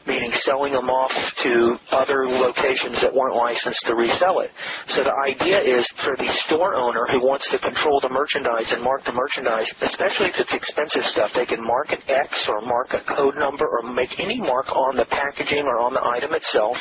meaning 0.06 0.32
selling 0.44 0.72
them 0.72 0.90
off 0.90 1.12
to 1.42 1.76
other 1.92 2.28
locations 2.28 3.00
that 3.00 3.12
weren't 3.12 3.36
licensed 3.36 3.80
to 3.86 3.94
resell 3.94 4.40
it. 4.40 4.50
So 4.92 5.04
the 5.04 5.16
idea 5.24 5.80
is 5.80 5.84
for 6.04 6.16
the 6.16 6.28
store 6.46 6.76
owner 6.76 7.06
who 7.08 7.24
wants 7.24 7.48
to 7.52 7.58
control 7.58 8.00
the 8.00 8.12
merchandise 8.12 8.68
and 8.72 8.82
mark 8.82 9.04
the 9.04 9.16
merchandise, 9.16 9.68
especially 9.80 10.28
if 10.32 10.36
it's 10.36 10.52
expensive 10.52 11.04
stuff, 11.16 11.30
they 11.32 11.46
can 11.46 11.64
mark 11.64 11.88
an 11.92 12.02
X 12.08 12.28
or 12.48 12.60
mark 12.60 12.92
a 12.92 13.02
code 13.16 13.36
number 13.40 13.64
or 13.64 13.88
make 13.92 14.12
any 14.20 14.40
mark 14.40 14.68
on 14.68 14.96
the 14.96 15.08
packaging 15.08 15.64
or 15.64 15.80
on 15.80 15.94
the 15.94 16.04
item 16.04 16.34
itself 16.34 16.76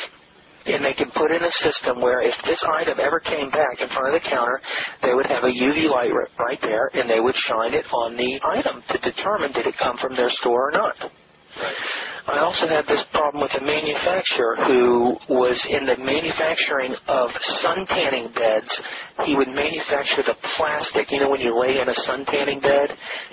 and 0.66 0.84
they 0.84 0.94
can 0.94 1.10
put 1.12 1.30
in 1.30 1.42
a 1.42 1.52
system 1.62 2.00
where 2.00 2.22
if 2.22 2.34
this 2.44 2.60
item 2.78 2.98
ever 3.00 3.20
came 3.20 3.50
back 3.50 3.80
in 3.80 3.88
front 3.88 4.14
of 4.14 4.22
the 4.22 4.28
counter, 4.28 4.60
they 5.02 5.14
would 5.14 5.26
have 5.26 5.44
a 5.44 5.52
UV 5.52 5.90
light 5.90 6.10
right 6.38 6.58
there, 6.62 6.90
and 6.94 7.08
they 7.08 7.20
would 7.20 7.36
shine 7.48 7.74
it 7.74 7.86
on 7.92 8.16
the 8.16 8.40
item 8.44 8.82
to 8.90 8.98
determine 8.98 9.52
did 9.52 9.66
it 9.66 9.74
come 9.78 9.96
from 9.98 10.16
their 10.16 10.30
store 10.40 10.70
or 10.70 10.72
not. 10.72 10.96
I 12.26 12.42
also 12.42 12.66
had 12.66 12.84
this 12.90 13.06
problem 13.14 13.38
with 13.38 13.54
a 13.54 13.62
manufacturer 13.62 14.58
who 14.66 15.14
was 15.30 15.54
in 15.70 15.86
the 15.86 15.94
manufacturing 15.94 16.92
of 17.06 17.30
sun 17.62 17.86
tanning 17.86 18.34
beds. 18.34 18.72
He 19.24 19.38
would 19.38 19.48
manufacture 19.48 20.26
the 20.26 20.34
plastic, 20.58 21.06
you 21.14 21.22
know, 21.22 21.30
when 21.30 21.40
you 21.40 21.54
lay 21.54 21.78
in 21.78 21.88
a 21.88 21.94
sun 22.04 22.26
tanning 22.26 22.60
bed 22.60 22.90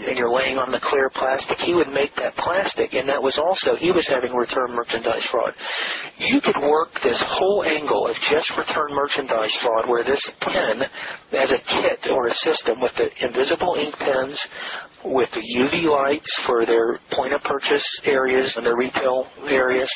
and 0.07 0.15
you're 0.15 0.31
laying 0.31 0.61
on 0.61 0.71
the 0.71 0.79
clear 0.79 1.09
plastic, 1.09 1.57
he 1.65 1.73
would 1.73 1.89
make 1.89 2.13
that 2.21 2.37
plastic, 2.37 2.93
and 2.93 3.09
that 3.09 3.19
was 3.19 3.35
also, 3.41 3.75
he 3.81 3.91
was 3.91 4.05
having 4.07 4.31
return 4.31 4.71
merchandise 4.71 5.25
fraud. 5.33 5.51
You 6.21 6.39
could 6.39 6.61
work 6.61 6.93
this 7.01 7.19
whole 7.33 7.65
angle 7.65 8.07
of 8.07 8.15
just 8.29 8.47
return 8.55 8.93
merchandise 8.93 9.51
fraud 9.65 9.89
where 9.89 10.05
this 10.05 10.21
pen, 10.39 10.85
as 11.33 11.49
a 11.49 11.61
kit 11.65 12.13
or 12.13 12.29
a 12.29 12.35
system 12.45 12.79
with 12.79 12.93
the 12.95 13.09
invisible 13.25 13.75
ink 13.81 13.97
pens, 13.97 14.37
with 15.05 15.29
the 15.31 15.43
UV 15.43 15.83
lights 15.89 16.31
for 16.45 16.65
their 16.65 16.99
point 17.11 17.33
of 17.33 17.41
purchase 17.43 17.83
areas 18.05 18.51
and 18.55 18.65
their 18.65 18.77
retail 18.77 19.25
areas, 19.47 19.89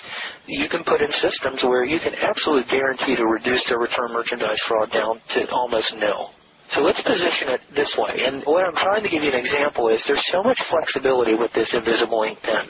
you 0.48 0.68
can 0.70 0.84
put 0.84 1.02
in 1.02 1.12
systems 1.22 1.64
where 1.64 1.86
you 1.86 2.00
can 2.00 2.14
absolutely 2.16 2.70
guarantee 2.70 3.16
to 3.16 3.26
reduce 3.26 3.64
their 3.70 3.80
return 3.80 4.12
merchandise 4.14 4.60
fraud 4.68 4.92
down 4.92 5.22
to 5.36 5.48
almost 5.52 5.94
nil. 5.96 6.32
So 6.76 6.82
let's 6.84 7.00
position 7.00 7.56
it 7.56 7.62
this 7.76 7.88
way. 7.96 8.28
And 8.28 8.44
what 8.44 8.68
I'm 8.68 8.76
trying 8.76 9.00
to 9.04 9.08
give 9.08 9.24
you 9.24 9.32
an 9.32 9.40
example 9.40 9.88
is 9.88 10.04
there's 10.04 10.28
so 10.36 10.44
much 10.44 10.60
flexibility 10.68 11.32
with 11.32 11.52
this 11.56 11.72
invisible 11.72 12.28
ink 12.28 12.44
pen 12.44 12.68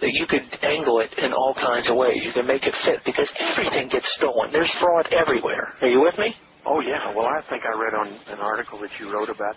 that 0.00 0.12
you 0.16 0.24
could 0.24 0.48
angle 0.64 1.00
it 1.00 1.12
in 1.20 1.32
all 1.32 1.52
kinds 1.52 1.88
of 1.92 1.96
ways. 1.96 2.24
You 2.24 2.32
can 2.32 2.46
make 2.48 2.64
it 2.64 2.72
fit 2.88 3.04
because 3.04 3.28
everything 3.36 3.92
gets 3.92 4.08
stolen. 4.16 4.48
There's 4.48 4.72
fraud 4.80 5.12
everywhere. 5.12 5.76
Are 5.82 5.88
you 5.92 6.00
with 6.00 6.16
me? 6.16 6.32
Oh 6.64 6.80
yeah. 6.80 7.12
Well, 7.12 7.28
I 7.28 7.44
think 7.52 7.68
I 7.68 7.76
read 7.76 7.92
on 7.92 8.08
an 8.32 8.40
article 8.40 8.80
that 8.80 8.90
you 8.98 9.12
wrote 9.12 9.28
about 9.28 9.56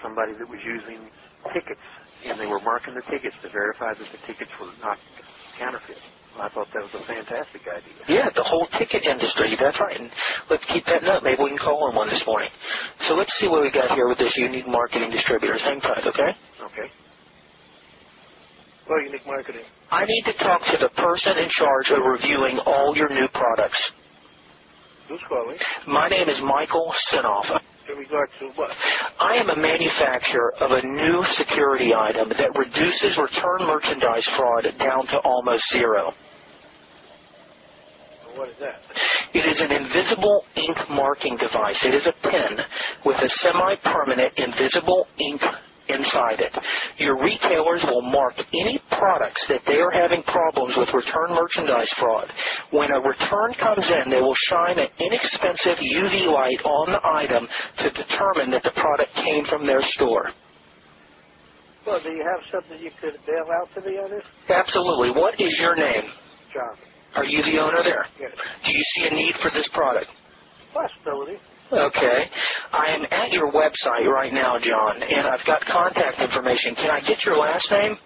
somebody 0.00 0.32
that 0.32 0.48
was 0.48 0.60
using 0.64 1.12
tickets, 1.54 1.82
and 2.26 2.38
they 2.40 2.46
were 2.46 2.60
marking 2.60 2.94
the 2.94 3.04
tickets 3.10 3.34
to 3.42 3.48
verify 3.50 3.94
that 3.94 4.08
the 4.10 4.20
tickets 4.26 4.50
were 4.60 4.72
not 4.82 4.98
counterfeit. 5.58 5.98
I 6.38 6.46
thought 6.54 6.70
that 6.70 6.82
was 6.86 6.94
a 6.94 7.02
fantastic 7.02 7.66
idea. 7.66 7.98
Yeah, 8.06 8.30
the 8.30 8.46
whole 8.46 8.68
ticket 8.78 9.02
industry. 9.02 9.58
That's 9.58 9.74
right. 9.80 9.98
And 9.98 10.06
let's 10.50 10.62
keep 10.70 10.86
that 10.86 11.02
note. 11.02 11.26
Maybe 11.26 11.42
we 11.42 11.50
can 11.50 11.58
call 11.58 11.82
on 11.90 11.96
one 11.98 12.06
this 12.06 12.22
morning. 12.26 12.50
So 13.08 13.14
let's 13.18 13.32
see 13.42 13.48
what 13.50 13.62
we 13.62 13.72
got 13.74 13.90
here 13.90 14.06
with 14.06 14.18
this 14.22 14.30
unique 14.36 14.68
marketing 14.68 15.10
distributor. 15.10 15.58
Hang 15.58 15.80
tight, 15.80 16.06
okay? 16.06 16.30
Okay. 16.62 16.88
Well, 18.86 19.02
unique 19.02 19.26
marketing. 19.26 19.66
I 19.90 20.04
need 20.06 20.24
to 20.30 20.34
talk 20.38 20.62
to 20.70 20.78
the 20.78 20.90
person 20.94 21.42
in 21.42 21.48
charge 21.58 21.90
of 21.90 22.06
reviewing 22.06 22.60
all 22.64 22.94
your 22.94 23.08
new 23.10 23.26
products. 23.34 23.80
Who's 25.08 25.20
calling? 25.28 25.56
My 25.88 26.08
name 26.08 26.28
is 26.28 26.38
Michael 26.44 26.92
Senoff. 27.10 27.50
In 27.88 27.96
regard 27.96 28.28
to 28.40 28.48
what? 28.56 28.70
I 29.18 29.36
am 29.36 29.48
a 29.48 29.56
manufacturer 29.56 30.52
of 30.60 30.72
a 30.72 30.86
new 30.86 31.24
security 31.38 31.94
item 31.94 32.28
that 32.28 32.52
reduces 32.58 33.16
return 33.16 33.66
merchandise 33.66 34.28
fraud 34.36 34.64
down 34.78 35.06
to 35.06 35.16
almost 35.24 35.64
zero. 35.72 36.12
What 38.36 38.50
is 38.50 38.56
that? 38.60 38.76
It 39.32 39.48
is 39.48 39.58
an 39.60 39.72
invisible 39.72 40.44
ink 40.56 40.76
marking 40.90 41.36
device. 41.38 41.80
It 41.82 41.94
is 41.94 42.06
a 42.06 42.12
pen 42.22 42.58
with 43.06 43.16
a 43.16 43.28
semi-permanent 43.40 44.34
invisible 44.36 45.06
ink 45.18 45.40
inside 45.88 46.40
it. 46.40 46.52
Your 46.98 47.16
retailers 47.20 47.82
will 47.88 48.02
mark 48.02 48.34
any 48.38 48.80
products 48.92 49.44
that 49.48 49.62
they 49.66 49.80
are 49.80 49.90
having 49.90 50.22
problems 50.24 50.74
with 50.76 50.88
return 50.92 51.34
merchandise 51.34 51.90
fraud. 51.98 52.28
When 52.70 52.92
a 52.92 53.00
return 53.00 53.50
comes 53.60 53.84
in, 53.88 54.10
they 54.10 54.20
will 54.20 54.36
shine 54.48 54.78
an 54.78 54.88
inexpensive 55.00 55.80
UV 55.80 56.28
light 56.32 56.60
on 56.64 56.92
the 56.92 57.02
item 57.04 57.48
to 57.82 57.88
determine 57.90 58.50
that 58.52 58.62
the 58.62 58.74
product 58.76 59.12
came 59.16 59.44
from 59.46 59.66
their 59.66 59.82
store. 59.96 60.30
Well, 61.86 62.00
do 62.02 62.10
you 62.10 62.20
have 62.20 62.44
something 62.52 62.76
you 62.84 62.90
could 63.00 63.16
bail 63.24 63.48
out 63.48 63.72
to 63.74 63.80
the 63.80 63.96
owners? 63.96 64.24
Absolutely. 64.48 65.10
What 65.10 65.40
is 65.40 65.56
your 65.58 65.74
name? 65.74 66.04
John. 66.52 66.76
Are 67.16 67.24
you 67.24 67.40
the 67.42 67.58
owner 67.58 67.80
there? 67.82 68.04
Yes. 68.20 68.32
Do 68.36 68.70
you 68.70 68.84
see 68.94 69.08
a 69.10 69.14
need 69.14 69.34
for 69.40 69.50
this 69.50 69.66
product? 69.72 70.06
Possibility. 70.74 71.40
Okay. 71.72 72.20
I 72.72 72.86
am 72.96 73.04
at 73.10 73.30
your 73.32 73.52
website 73.52 74.06
right 74.08 74.32
now, 74.32 74.58
John, 74.58 75.02
and 75.02 75.26
I've 75.28 75.44
got 75.46 75.60
contact 75.66 76.20
information. 76.20 76.74
Can 76.76 76.90
I 76.90 77.00
get 77.00 77.24
your 77.24 77.36
last 77.36 77.66
name? 77.70 77.96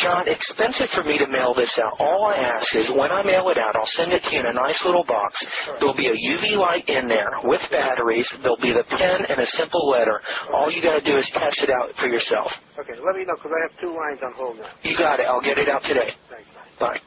John, 0.00 0.24
expensive 0.28 0.88
for 0.94 1.04
me 1.04 1.18
to 1.18 1.26
mail 1.28 1.52
this 1.52 1.68
out. 1.80 1.92
All 2.00 2.24
I 2.24 2.36
ask 2.40 2.68
is 2.74 2.88
when 2.96 3.12
I 3.12 3.22
mail 3.22 3.48
it 3.52 3.58
out, 3.58 3.76
I'll 3.76 3.92
send 3.96 4.12
it 4.12 4.22
to 4.24 4.30
you 4.32 4.40
in 4.40 4.46
a 4.46 4.52
nice 4.52 4.76
little 4.84 5.04
box. 5.04 5.36
There'll 5.78 5.96
be 5.96 6.08
a 6.08 6.16
UV 6.16 6.56
light 6.56 6.88
in 6.88 7.08
there 7.08 7.32
with 7.44 7.60
batteries. 7.70 8.24
There'll 8.40 8.60
be 8.60 8.72
the 8.72 8.84
pen 8.96 9.18
and 9.28 9.40
a 9.40 9.46
simple 9.60 9.88
letter. 9.88 10.20
All 10.52 10.72
you 10.72 10.82
got 10.82 10.96
to 11.00 11.04
do 11.04 11.16
is 11.18 11.24
test 11.34 11.60
it 11.60 11.68
out 11.68 11.92
for 12.00 12.08
yourself. 12.08 12.48
Okay, 12.80 12.96
let 13.04 13.16
me 13.16 13.24
know 13.28 13.36
because 13.36 13.52
I 13.52 13.60
have 13.68 13.74
two 13.80 13.92
lines 13.92 14.20
on 14.24 14.32
hold 14.36 14.56
now. 14.56 14.72
You 14.82 14.96
got 14.96 15.20
it. 15.20 15.26
I'll 15.28 15.44
get 15.44 15.58
it 15.58 15.68
out 15.68 15.82
today. 15.84 16.16
Thanks. 16.32 16.48
Bye. 16.80 17.00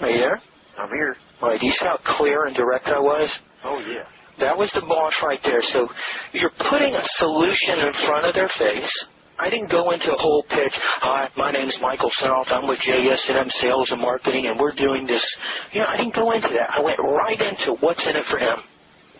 Are 0.00 0.10
you 0.10 0.18
there? 0.20 0.40
I'm 0.78 0.88
here. 0.88 1.16
All 1.40 1.48
right. 1.48 1.60
Do 1.60 1.66
you 1.66 1.72
see 1.72 1.86
how 1.86 1.98
clear 2.16 2.44
and 2.44 2.56
direct 2.56 2.88
I 2.88 3.00
was? 3.00 3.28
Oh 3.64 3.78
yeah. 3.80 4.04
That 4.40 4.56
was 4.56 4.70
the 4.74 4.80
boss 4.82 5.12
right 5.22 5.40
there. 5.44 5.62
So 5.72 5.88
you're 6.32 6.54
putting 6.70 6.94
a 6.94 7.04
solution 7.16 7.86
in 7.86 7.92
front 8.08 8.26
of 8.26 8.34
their 8.34 8.50
face. 8.58 8.94
I 9.38 9.48
didn't 9.48 9.70
go 9.70 9.90
into 9.92 10.12
a 10.12 10.20
whole 10.20 10.44
pitch. 10.50 10.74
Hi, 11.00 11.28
my 11.36 11.50
name's 11.50 11.76
Michael 11.80 12.10
South. 12.20 12.46
I'm 12.50 12.68
with 12.68 12.78
JSM 12.80 13.48
Sales 13.62 13.88
and 13.90 14.00
Marketing, 14.00 14.46
and 14.48 14.60
we're 14.60 14.74
doing 14.74 15.06
this. 15.06 15.24
You 15.72 15.80
know, 15.80 15.86
I 15.88 15.96
didn't 15.96 16.14
go 16.14 16.32
into 16.32 16.48
that. 16.48 16.68
I 16.76 16.80
went 16.82 16.98
right 17.00 17.40
into 17.40 17.80
what's 17.80 18.02
in 18.04 18.16
it 18.16 18.24
for 18.28 18.38
him. 18.38 18.58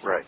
Right. 0.04 0.26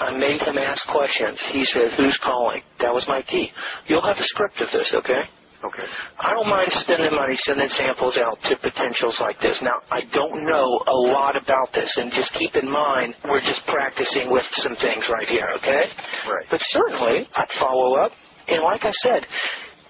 I 0.00 0.10
made 0.16 0.40
him 0.40 0.58
ask 0.58 0.80
questions. 0.88 1.38
He 1.52 1.64
said, 1.64 1.92
"Who's 1.96 2.16
calling?" 2.22 2.62
That 2.80 2.92
was 2.92 3.04
my 3.08 3.22
key. 3.22 3.50
You'll 3.86 4.04
have 4.04 4.18
a 4.18 4.26
script 4.26 4.60
of 4.60 4.68
this, 4.70 4.92
okay? 4.94 5.22
Okay. 5.62 5.86
I 6.18 6.34
don't 6.34 6.50
mind 6.50 6.74
spending 6.82 7.14
money 7.14 7.38
sending 7.46 7.70
samples 7.78 8.18
out 8.18 8.34
to 8.50 8.56
potentials 8.58 9.14
like 9.20 9.38
this. 9.38 9.54
Now, 9.62 9.78
I 9.94 10.02
don't 10.10 10.42
know 10.42 10.66
a 10.90 10.98
lot 11.14 11.38
about 11.38 11.70
this, 11.72 11.86
and 11.96 12.10
just 12.10 12.34
keep 12.34 12.54
in 12.58 12.66
mind, 12.66 13.14
we're 13.24 13.46
just 13.46 13.62
practicing 13.70 14.30
with 14.30 14.42
some 14.58 14.74
things 14.82 15.06
right 15.06 15.28
here, 15.28 15.46
okay? 15.62 15.84
Right. 16.26 16.46
But 16.50 16.60
certainly, 16.74 17.28
I'd 17.34 17.54
follow 17.60 17.94
up. 18.02 18.10
And 18.48 18.62
like 18.62 18.82
I 18.82 18.90
said, 19.06 19.22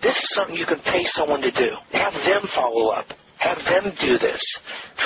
this 0.03 0.13
is 0.13 0.29
something 0.37 0.57
you 0.57 0.67
can 0.67 0.81
pay 0.85 1.05
someone 1.17 1.41
to 1.41 1.51
do. 1.51 1.71
Have 1.97 2.13
them 2.13 2.43
follow 2.55 2.93
up. 2.93 3.07
Have 3.41 3.59
them 3.65 3.91
do 3.99 4.19
this. 4.19 4.39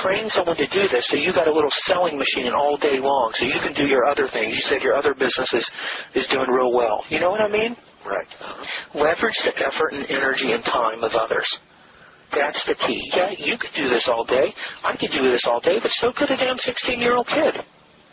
Train 0.02 0.28
someone 0.28 0.56
to 0.56 0.66
do 0.66 0.88
this 0.92 1.04
so 1.08 1.16
you 1.16 1.32
got 1.32 1.48
a 1.48 1.52
little 1.52 1.72
selling 1.86 2.18
machine 2.18 2.52
all 2.52 2.76
day 2.76 2.98
long 3.00 3.32
so 3.38 3.46
you 3.46 3.60
can 3.62 3.72
do 3.72 3.86
your 3.86 4.04
other 4.04 4.28
things. 4.32 4.52
You 4.52 4.64
said 4.68 4.82
your 4.82 4.94
other 4.94 5.14
business 5.14 5.48
is, 5.54 5.64
is 6.16 6.26
doing 6.28 6.50
real 6.50 6.72
well. 6.74 7.00
You 7.08 7.20
know 7.20 7.30
what 7.30 7.40
I 7.40 7.48
mean? 7.48 7.76
Right. 8.06 8.28
Leverage 8.94 9.40
the 9.44 9.54
effort 9.66 9.92
and 9.92 10.06
energy 10.08 10.52
and 10.52 10.62
time 10.64 11.02
of 11.02 11.10
others. 11.12 11.46
That's 12.32 12.60
the 12.66 12.74
key. 12.86 13.00
Yeah, 13.14 13.30
you 13.38 13.58
could 13.58 13.74
do 13.76 13.88
this 13.88 14.06
all 14.08 14.24
day. 14.24 14.54
I 14.84 14.96
could 14.96 15.10
do 15.10 15.30
this 15.30 15.42
all 15.46 15.60
day, 15.60 15.78
but 15.82 15.90
so 16.00 16.12
could 16.16 16.30
a 16.30 16.36
damn 16.36 16.58
16 16.58 17.00
year 17.00 17.16
old 17.16 17.26
kid. 17.26 17.54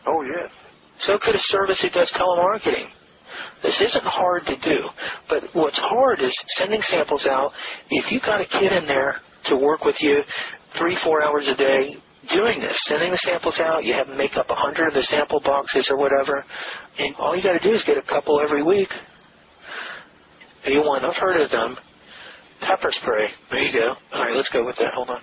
Oh 0.08 0.22
yes. 0.24 0.50
So 1.06 1.18
could 1.22 1.36
a 1.36 1.44
service 1.50 1.78
who 1.82 1.90
does 1.90 2.10
telemarketing. 2.18 2.90
This 3.64 3.76
isn't 3.80 4.06
hard 4.06 4.46
to 4.46 4.56
do, 4.58 4.80
but 5.30 5.44
what's 5.54 5.78
hard 5.80 6.22
is 6.22 6.34
sending 6.58 6.82
samples 6.90 7.26
out. 7.26 7.52
If 7.90 8.12
you've 8.12 8.22
got 8.22 8.42
a 8.42 8.46
kid 8.46 8.72
in 8.72 8.86
there 8.86 9.18
to 9.48 9.56
work 9.56 9.84
with 9.86 9.96
you 10.00 10.22
three, 10.78 10.98
four 11.04 11.24
hours 11.24 11.48
a 11.48 11.56
day 11.56 11.96
doing 12.36 12.60
this, 12.60 12.76
sending 12.88 13.12
the 13.12 13.20
samples 13.24 13.56
out, 13.60 13.84
you 13.84 13.94
have 13.94 14.08
them 14.08 14.18
make 14.18 14.38
up 14.38 14.50
a 14.50 14.56
hundred 14.56 14.90
of 14.90 14.94
the 14.94 15.04
sample 15.10 15.42
boxes 15.44 15.88
or 15.90 15.98
whatever, 15.98 16.46
and 17.00 17.16
all 17.16 17.36
you 17.36 17.44
got 17.44 17.54
to 17.54 17.64
do 17.68 17.74
is 17.74 17.82
get 17.88 17.98
a 17.98 18.04
couple 18.04 18.40
every 18.40 18.64
week. 18.64 18.90
A1, 20.68 21.04
I've 21.04 21.16
heard 21.18 21.42
of 21.42 21.52
them. 21.52 21.78
Pepper 22.62 22.92
spray. 23.02 23.28
There 23.52 23.64
you 23.64 23.74
go. 23.74 23.94
All 24.14 24.24
right, 24.24 24.36
let's 24.36 24.50
go 24.50 24.66
with 24.66 24.76
that. 24.78 24.94
Hold 24.96 25.10
on. 25.10 25.22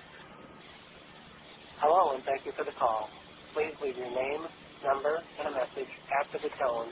Hello, 1.79 2.13
and 2.15 2.23
thank 2.25 2.45
you 2.45 2.51
for 2.55 2.63
the 2.63 2.75
call. 2.77 3.09
Please 3.53 3.73
leave 3.81 3.97
your 3.97 4.11
name, 4.11 4.45
number, 4.85 5.17
and 5.39 5.47
a 5.49 5.51
message 5.51 5.89
after 6.21 6.37
the 6.37 6.53
tone. 6.61 6.89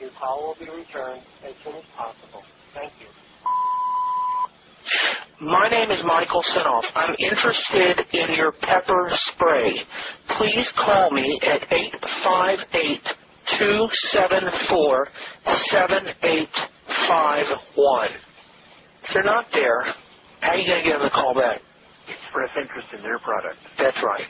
Your 0.00 0.10
call 0.18 0.48
will 0.48 0.56
be 0.58 0.70
returned 0.70 1.22
as 1.44 1.52
soon 1.64 1.76
as 1.76 1.84
possible. 1.96 2.42
Thank 2.74 2.92
you. 3.00 3.08
My 5.40 5.68
name 5.68 5.90
is 5.90 6.00
Michael 6.04 6.42
Senoff. 6.56 6.84
I'm 6.94 7.14
interested 7.18 8.00
in 8.12 8.34
your 8.36 8.52
pepper 8.52 9.10
spray. 9.34 9.72
Please 10.38 10.68
call 10.76 11.10
me 11.10 11.40
at 11.42 11.62
858 11.72 13.00
274 13.58 15.08
7851. 15.70 18.08
If 19.02 19.14
they're 19.14 19.24
not 19.24 19.46
there, 19.52 19.94
how 20.40 20.50
are 20.50 20.56
you 20.56 20.66
going 20.66 20.84
to 20.84 20.88
get 20.88 20.98
them 20.98 21.08
to 21.08 21.14
call 21.14 21.34
back? 21.34 21.60
Express 22.08 22.50
interest 22.60 22.88
in 22.96 23.02
their 23.02 23.18
product. 23.20 23.56
That's 23.78 23.96
right. 24.02 24.26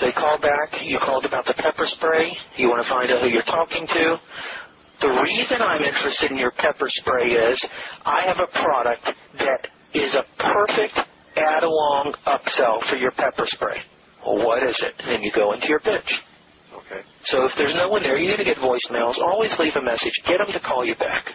They 0.00 0.12
call 0.12 0.38
back. 0.38 0.80
You 0.82 0.98
called 1.02 1.24
about 1.24 1.44
the 1.46 1.54
pepper 1.54 1.86
spray. 1.98 2.30
You 2.56 2.68
want 2.68 2.84
to 2.86 2.90
find 2.90 3.10
out 3.10 3.22
who 3.22 3.28
you're 3.28 3.42
talking 3.42 3.86
to. 3.86 4.16
The 5.00 5.08
reason 5.08 5.62
I'm 5.62 5.82
interested 5.82 6.30
in 6.30 6.38
your 6.38 6.52
pepper 6.52 6.88
spray 7.02 7.32
is 7.32 7.60
I 8.04 8.22
have 8.26 8.38
a 8.38 8.46
product 8.50 9.04
that 9.38 9.66
is 9.94 10.14
a 10.14 10.24
perfect 10.42 10.98
add-along 11.36 12.14
upsell 12.26 12.88
for 12.90 12.96
your 12.96 13.12
pepper 13.12 13.46
spray. 13.46 13.78
Well, 14.26 14.44
what 14.46 14.62
is 14.62 14.76
it? 14.82 14.94
And 14.98 15.10
then 15.12 15.22
you 15.22 15.30
go 15.34 15.52
into 15.52 15.68
your 15.68 15.80
pitch. 15.80 16.10
So 17.26 17.44
if 17.44 17.52
there's 17.58 17.74
no 17.74 17.88
one 17.88 18.02
there, 18.02 18.16
you're 18.16 18.36
going 18.36 18.46
to 18.46 18.54
get 18.54 18.62
voicemails. 18.62 19.18
Always 19.18 19.54
leave 19.58 19.74
a 19.76 19.82
message. 19.82 20.14
Get 20.26 20.38
them 20.38 20.48
to 20.52 20.60
call 20.60 20.84
you 20.84 20.94
back. 20.96 21.26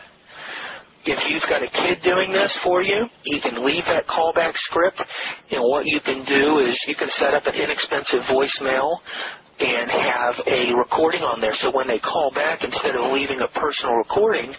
If 1.06 1.20
you've 1.28 1.44
got 1.52 1.60
a 1.62 1.68
kid 1.68 2.00
doing 2.04 2.32
this 2.32 2.52
for 2.64 2.82
you, 2.82 3.06
you 3.26 3.42
can 3.42 3.66
leave 3.66 3.84
that 3.92 4.08
callback 4.08 4.54
script, 4.72 5.04
and 5.52 5.60
what 5.68 5.84
you 5.86 6.00
can 6.00 6.24
do 6.24 6.60
is 6.64 6.80
you 6.88 6.96
can 6.96 7.10
set 7.20 7.34
up 7.34 7.44
an 7.46 7.56
inexpensive 7.56 8.24
voicemail 8.32 9.04
and 9.60 9.92
have 9.92 10.36
a 10.48 10.72
recording 10.74 11.22
on 11.22 11.42
there. 11.42 11.54
So 11.60 11.76
when 11.76 11.88
they 11.88 12.00
call 12.00 12.32
back, 12.34 12.64
instead 12.64 12.96
of 12.96 13.12
leaving 13.12 13.42
a 13.44 13.52
personal 13.60 13.96
recording, 14.00 14.56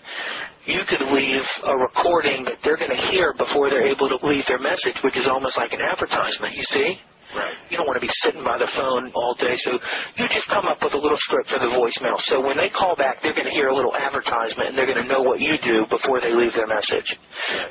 you 0.66 0.80
could 0.88 1.00
leave 1.00 1.44
a 1.64 1.76
recording 1.76 2.44
that 2.44 2.60
they're 2.62 2.76
going 2.76 2.92
to 2.92 3.02
hear 3.08 3.32
before 3.38 3.70
they're 3.70 3.88
able 3.88 4.08
to 4.12 4.20
leave 4.26 4.44
their 4.46 4.60
message, 4.60 5.00
which 5.02 5.16
is 5.16 5.24
almost 5.26 5.56
like 5.56 5.72
an 5.72 5.80
advertisement, 5.80 6.54
you 6.56 6.64
see? 6.76 7.00
Right. 7.34 7.58
You 7.66 7.76
don't 7.76 7.90
want 7.90 7.98
to 7.98 8.06
be 8.06 8.14
sitting 8.22 8.46
by 8.46 8.62
the 8.62 8.70
phone 8.78 9.10
all 9.10 9.34
day, 9.34 9.58
so 9.66 9.74
you 10.14 10.24
just 10.30 10.46
come 10.46 10.70
up 10.70 10.78
with 10.78 10.94
a 10.94 11.02
little 11.02 11.18
script 11.26 11.50
for 11.50 11.58
the 11.58 11.66
voicemail. 11.74 12.14
So 12.30 12.38
when 12.38 12.54
they 12.54 12.70
call 12.70 12.94
back, 12.94 13.18
they're 13.26 13.34
going 13.34 13.50
to 13.50 13.56
hear 13.58 13.74
a 13.74 13.76
little 13.76 13.90
advertisement, 13.90 14.70
and 14.70 14.74
they're 14.78 14.86
going 14.86 15.02
to 15.02 15.10
know 15.10 15.26
what 15.26 15.42
you 15.42 15.58
do 15.58 15.82
before 15.90 16.22
they 16.22 16.30
leave 16.30 16.54
their 16.54 16.70
message. 16.70 17.10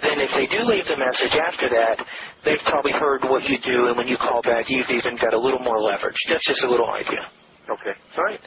Then 0.03 0.19
if 0.19 0.35
they 0.35 0.51
do 0.51 0.67
leave 0.67 0.83
the 0.91 0.99
message 0.99 1.31
after 1.39 1.71
that, 1.71 1.95
they've 2.43 2.61
probably 2.67 2.91
heard 2.91 3.23
what 3.23 3.47
you 3.47 3.55
do, 3.63 3.87
and 3.87 3.95
when 3.95 4.11
you 4.11 4.19
call 4.19 4.43
back, 4.43 4.67
you've 4.67 4.91
even 4.91 5.15
got 5.15 5.31
a 5.31 5.39
little 5.39 5.63
more 5.63 5.79
leverage. 5.79 6.19
That's 6.27 6.43
just 6.43 6.59
a 6.67 6.69
little 6.69 6.91
idea. 6.91 7.23
Okay. 7.71 7.95
All 8.19 8.23
right. 8.27 8.43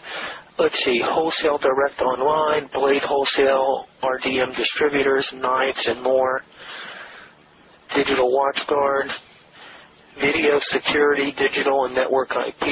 Let's 0.60 0.76
see. 0.84 1.00
Wholesale 1.00 1.56
direct 1.56 1.96
online, 2.04 2.68
Blade 2.76 3.02
Wholesale, 3.08 3.88
RDM 4.04 4.52
distributors, 4.52 5.24
knives, 5.32 5.80
and 5.88 6.02
more. 6.04 6.44
Digital 7.94 8.28
WatchGuard, 8.28 9.08
video 10.16 10.60
security, 10.72 11.32
digital 11.36 11.84
and 11.84 11.94
network 11.94 12.30
IP, 12.30 12.64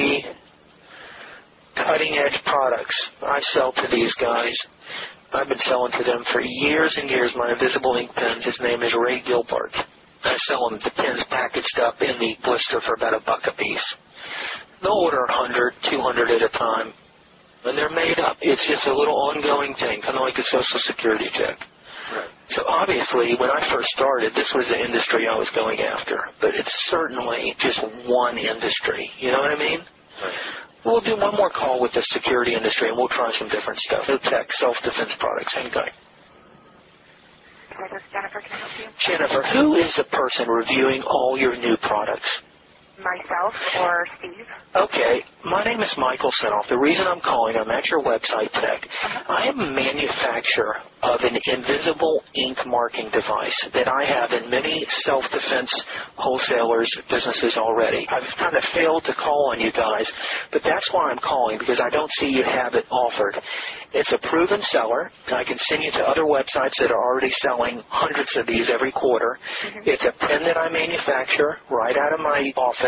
cutting 1.75 2.17
edge 2.17 2.39
products. 2.45 2.95
I 3.21 3.39
sell 3.53 3.71
to 3.73 3.87
these 3.91 4.13
guys. 4.19 4.55
I've 5.33 5.49
been 5.49 5.61
selling 5.65 5.91
to 5.91 6.03
them 6.03 6.23
for 6.31 6.41
years 6.41 6.95
and 6.97 7.09
years. 7.09 7.31
My 7.35 7.51
invisible 7.53 7.97
ink 7.97 8.11
pens. 8.15 8.45
His 8.45 8.57
name 8.61 8.81
is 8.83 8.93
Ray 8.97 9.21
Gilbert. 9.27 9.73
I 10.23 10.35
sell 10.47 10.69
them 10.69 10.79
the 10.81 10.91
pens 10.95 11.23
packaged 11.29 11.79
up 11.83 12.01
in 12.01 12.17
the 12.17 12.33
blister 12.43 12.81
for 12.81 12.95
about 12.95 13.13
a 13.13 13.21
buck 13.25 13.45
a 13.45 13.53
piece. 13.53 13.95
They'll 14.81 14.91
order 15.05 15.21
100, 15.29 15.73
200 15.91 16.31
at 16.31 16.41
a 16.41 16.49
time, 16.57 16.93
and 17.65 17.77
they're 17.77 17.93
made 17.93 18.17
up. 18.19 18.37
It's 18.41 18.61
just 18.67 18.87
a 18.87 18.95
little 18.95 19.13
ongoing 19.13 19.75
thing, 19.75 20.01
kind 20.01 20.17
of 20.17 20.21
like 20.21 20.37
a 20.37 20.45
social 20.49 20.81
security 20.87 21.29
check. 21.37 21.59
Right. 22.13 22.29
So 22.53 22.61
obviously, 22.69 23.33
when 23.39 23.49
I 23.49 23.65
first 23.73 23.89
started, 23.97 24.33
this 24.35 24.51
was 24.53 24.67
the 24.69 24.77
industry 24.77 25.25
I 25.25 25.35
was 25.35 25.49
going 25.55 25.79
after. 25.81 26.17
But 26.41 26.53
it's 26.53 26.71
certainly 26.89 27.55
just 27.59 27.81
one 28.05 28.37
industry. 28.37 29.09
You 29.19 29.31
know 29.31 29.41
what 29.41 29.51
I 29.51 29.57
mean? 29.57 29.79
Right. 29.81 30.37
We'll 30.85 31.01
do 31.01 31.17
one 31.17 31.33
more 31.33 31.49
call 31.49 31.81
with 31.81 31.93
the 31.93 32.05
security 32.13 32.53
industry, 32.53 32.89
and 32.89 32.97
we'll 32.97 33.09
try 33.09 33.33
some 33.39 33.49
different 33.49 33.79
stuff. 33.89 34.05
No 34.07 34.17
tech, 34.21 34.45
self-defense 34.61 35.17
products. 35.17 35.51
Hang 35.57 35.71
tight. 35.71 35.93
Hi, 37.73 37.89
this 37.91 38.05
is 38.05 38.07
Jennifer. 38.13 38.39
Can 38.39 38.53
I 38.53 38.59
help 38.61 38.71
you? 38.77 38.87
Jennifer, 39.01 39.41
who 39.51 39.75
is 39.81 39.89
the 39.97 40.05
person 40.13 40.47
reviewing 40.47 41.01
all 41.01 41.35
your 41.41 41.57
new 41.57 41.75
products? 41.81 42.29
Myself 42.95 43.53
or 43.79 44.07
Steve? 44.19 44.47
Okay, 44.75 45.15
my 45.43 45.63
name 45.63 45.81
is 45.81 45.91
Michael 45.97 46.31
Senoff. 46.43 46.67
The 46.69 46.77
reason 46.77 47.07
I'm 47.07 47.19
calling, 47.19 47.55
I'm 47.55 47.69
at 47.71 47.87
your 47.87 48.03
website, 48.03 48.51
Tech. 48.51 48.83
Uh-huh. 48.83 49.33
I 49.35 49.47
am 49.47 49.59
a 49.59 49.71
manufacturer 49.71 50.79
of 51.03 51.19
an 51.23 51.35
invisible 51.35 52.23
ink 52.35 52.57
marking 52.65 53.11
device 53.11 53.55
that 53.73 53.87
I 53.87 54.03
have 54.07 54.31
in 54.31 54.49
many 54.49 54.83
self-defense 55.03 55.71
wholesalers' 56.15 56.91
businesses 57.09 57.55
already. 57.57 58.07
I've 58.11 58.27
kind 58.37 58.55
of 58.55 58.63
failed 58.73 59.03
to 59.05 59.13
call 59.15 59.51
on 59.51 59.59
you 59.59 59.71
guys, 59.71 60.07
but 60.51 60.61
that's 60.63 60.87
why 60.91 61.11
I'm 61.11 61.19
calling 61.19 61.59
because 61.59 61.79
I 61.79 61.89
don't 61.89 62.11
see 62.19 62.27
you 62.27 62.43
have 62.43 62.75
it 62.75 62.85
offered. 62.91 63.39
It's 63.95 64.11
a 64.11 64.19
proven 64.27 64.59
seller. 64.75 65.09
I 65.31 65.43
can 65.47 65.57
send 65.71 65.83
you 65.83 65.91
to 65.91 66.03
other 66.03 66.27
websites 66.27 66.75
that 66.83 66.91
are 66.91 66.99
already 66.99 67.31
selling 67.39 67.79
hundreds 67.87 68.35
of 68.35 68.45
these 68.45 68.67
every 68.67 68.91
quarter. 68.91 69.39
Mm-hmm. 69.39 69.87
It's 69.87 70.03
a 70.03 70.11
pen 70.19 70.43
that 70.43 70.57
I 70.59 70.67
manufacture 70.67 71.63
right 71.71 71.95
out 71.95 72.11
of 72.11 72.19
my 72.19 72.51
office, 72.59 72.84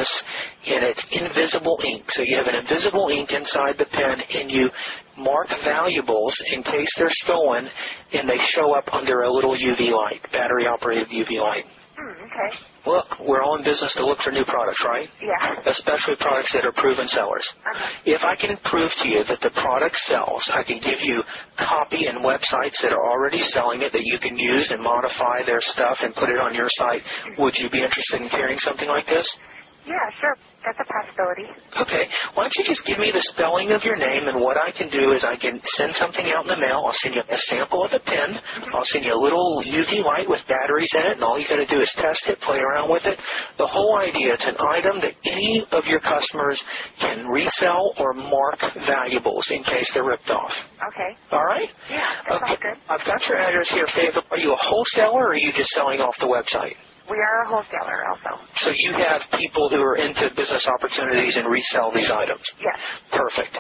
and 0.68 0.84
it's 0.84 1.04
invisible 1.12 1.80
ink. 1.86 2.04
So 2.10 2.22
you 2.22 2.38
have 2.38 2.48
an 2.48 2.60
invisible 2.60 3.10
ink 3.10 3.32
inside 3.32 3.78
the 3.78 3.86
pen, 3.86 4.18
and 4.20 4.52
you 4.52 4.70
mark 5.18 5.48
valuables 5.64 6.34
in 6.54 6.64
case 6.64 6.90
they're 6.98 7.18
stolen, 7.24 7.68
and 8.14 8.30
they 8.30 8.38
show 8.54 8.74
up 8.74 8.86
under 8.94 9.24
a 9.24 9.32
little 9.32 9.56
UV 9.56 9.92
light, 9.92 10.22
battery-operated 10.32 11.08
UV 11.10 11.42
light. 11.42 11.66
Hmm, 11.98 12.14
okay. 12.30 12.50
Look, 12.86 13.10
we're 13.26 13.42
all 13.42 13.58
in 13.58 13.66
business 13.66 13.90
to 13.98 14.06
look 14.06 14.22
for 14.22 14.30
new 14.30 14.46
products, 14.46 14.78
right? 14.86 15.10
Yeah. 15.18 15.66
Especially 15.66 16.14
products 16.22 16.54
that 16.54 16.62
are 16.62 16.72
proven 16.78 17.10
sellers. 17.10 17.42
Uh-huh. 17.66 17.90
If 18.06 18.22
I 18.22 18.38
can 18.38 18.54
prove 18.70 18.92
to 19.02 19.08
you 19.10 19.26
that 19.26 19.42
the 19.42 19.50
product 19.58 19.98
sells, 20.06 20.46
I 20.54 20.62
can 20.62 20.78
give 20.78 21.02
you 21.02 21.26
copy 21.58 22.06
and 22.06 22.22
websites 22.22 22.78
that 22.86 22.94
are 22.94 23.02
already 23.02 23.42
selling 23.50 23.82
it 23.82 23.92
that 23.92 24.06
you 24.06 24.20
can 24.22 24.38
use 24.38 24.70
and 24.70 24.78
modify 24.78 25.42
their 25.50 25.60
stuff 25.74 25.98
and 26.06 26.14
put 26.14 26.30
it 26.30 26.38
on 26.38 26.54
your 26.54 26.70
site. 26.78 27.02
Would 27.42 27.58
you 27.58 27.68
be 27.74 27.82
interested 27.82 28.22
in 28.22 28.30
carrying 28.30 28.60
something 28.62 28.88
like 28.88 29.08
this? 29.10 29.26
Yeah, 29.88 30.04
sure. 30.20 30.36
That's 30.68 30.80
a 30.84 30.88
possibility. 30.92 31.48
Okay. 31.80 32.04
Why 32.36 32.44
don't 32.44 32.56
you 32.60 32.66
just 32.68 32.84
give 32.84 33.00
me 33.00 33.08
the 33.16 33.24
spelling 33.32 33.72
of 33.72 33.88
your 33.88 33.96
name, 33.96 34.28
and 34.28 34.44
what 34.44 34.60
I 34.60 34.76
can 34.76 34.92
do 34.92 35.16
is 35.16 35.24
I 35.24 35.40
can 35.40 35.56
send 35.80 35.96
something 35.96 36.28
out 36.36 36.44
in 36.44 36.52
the 36.52 36.60
mail. 36.60 36.84
I'll 36.84 37.00
send 37.00 37.16
you 37.16 37.24
a 37.24 37.40
sample 37.48 37.88
of 37.88 37.96
the 37.96 38.04
pen. 38.04 38.36
Mm-hmm. 38.36 38.76
I'll 38.76 38.90
send 38.92 39.08
you 39.08 39.16
a 39.16 39.22
little 39.24 39.64
UV 39.64 40.04
light 40.04 40.28
with 40.28 40.44
batteries 40.52 40.92
in 40.92 41.08
it, 41.08 41.16
and 41.16 41.24
all 41.24 41.40
you 41.40 41.48
got 41.48 41.64
to 41.64 41.70
do 41.72 41.80
is 41.80 41.88
test 42.04 42.20
it, 42.28 42.36
play 42.44 42.60
around 42.60 42.92
with 42.92 43.08
it. 43.08 43.16
The 43.56 43.68
whole 43.70 43.96
idea, 43.96 44.36
it's 44.36 44.44
an 44.44 44.60
item 44.60 45.00
that 45.08 45.16
any 45.24 45.64
of 45.72 45.88
your 45.88 46.04
customers 46.04 46.60
can 47.00 47.24
resell 47.32 47.96
or 47.96 48.12
mark 48.12 48.60
valuables 48.84 49.48
in 49.56 49.64
case 49.64 49.88
they're 49.96 50.04
ripped 50.04 50.28
off. 50.30 50.52
Okay. 50.92 51.12
All 51.32 51.48
right? 51.48 51.70
Yeah, 51.88 52.04
that 52.28 52.44
Okay. 52.44 52.60
good. 52.60 52.78
I've 52.92 53.06
got 53.08 53.24
your 53.32 53.40
address 53.40 53.70
here, 53.72 53.88
Faith. 53.96 54.20
Are 54.20 54.38
you 54.42 54.52
a 54.52 54.60
wholesaler, 54.60 55.32
or 55.32 55.32
are 55.32 55.40
you 55.40 55.54
just 55.56 55.70
selling 55.72 56.02
off 56.04 56.16
the 56.20 56.28
website? 56.28 56.76
We 57.08 57.16
are 57.24 57.38
a 57.44 57.48
wholesaler 57.48 58.04
also. 58.12 58.36
So 58.60 58.70
you 58.76 58.92
have 59.00 59.24
people 59.40 59.72
who 59.72 59.80
are 59.80 59.96
into 59.96 60.28
business 60.36 60.68
opportunities 60.68 61.40
and 61.40 61.48
resell 61.48 61.92
these 61.96 62.12
items. 62.12 62.44
Yes. 62.60 62.76
Perfect. 63.16 63.56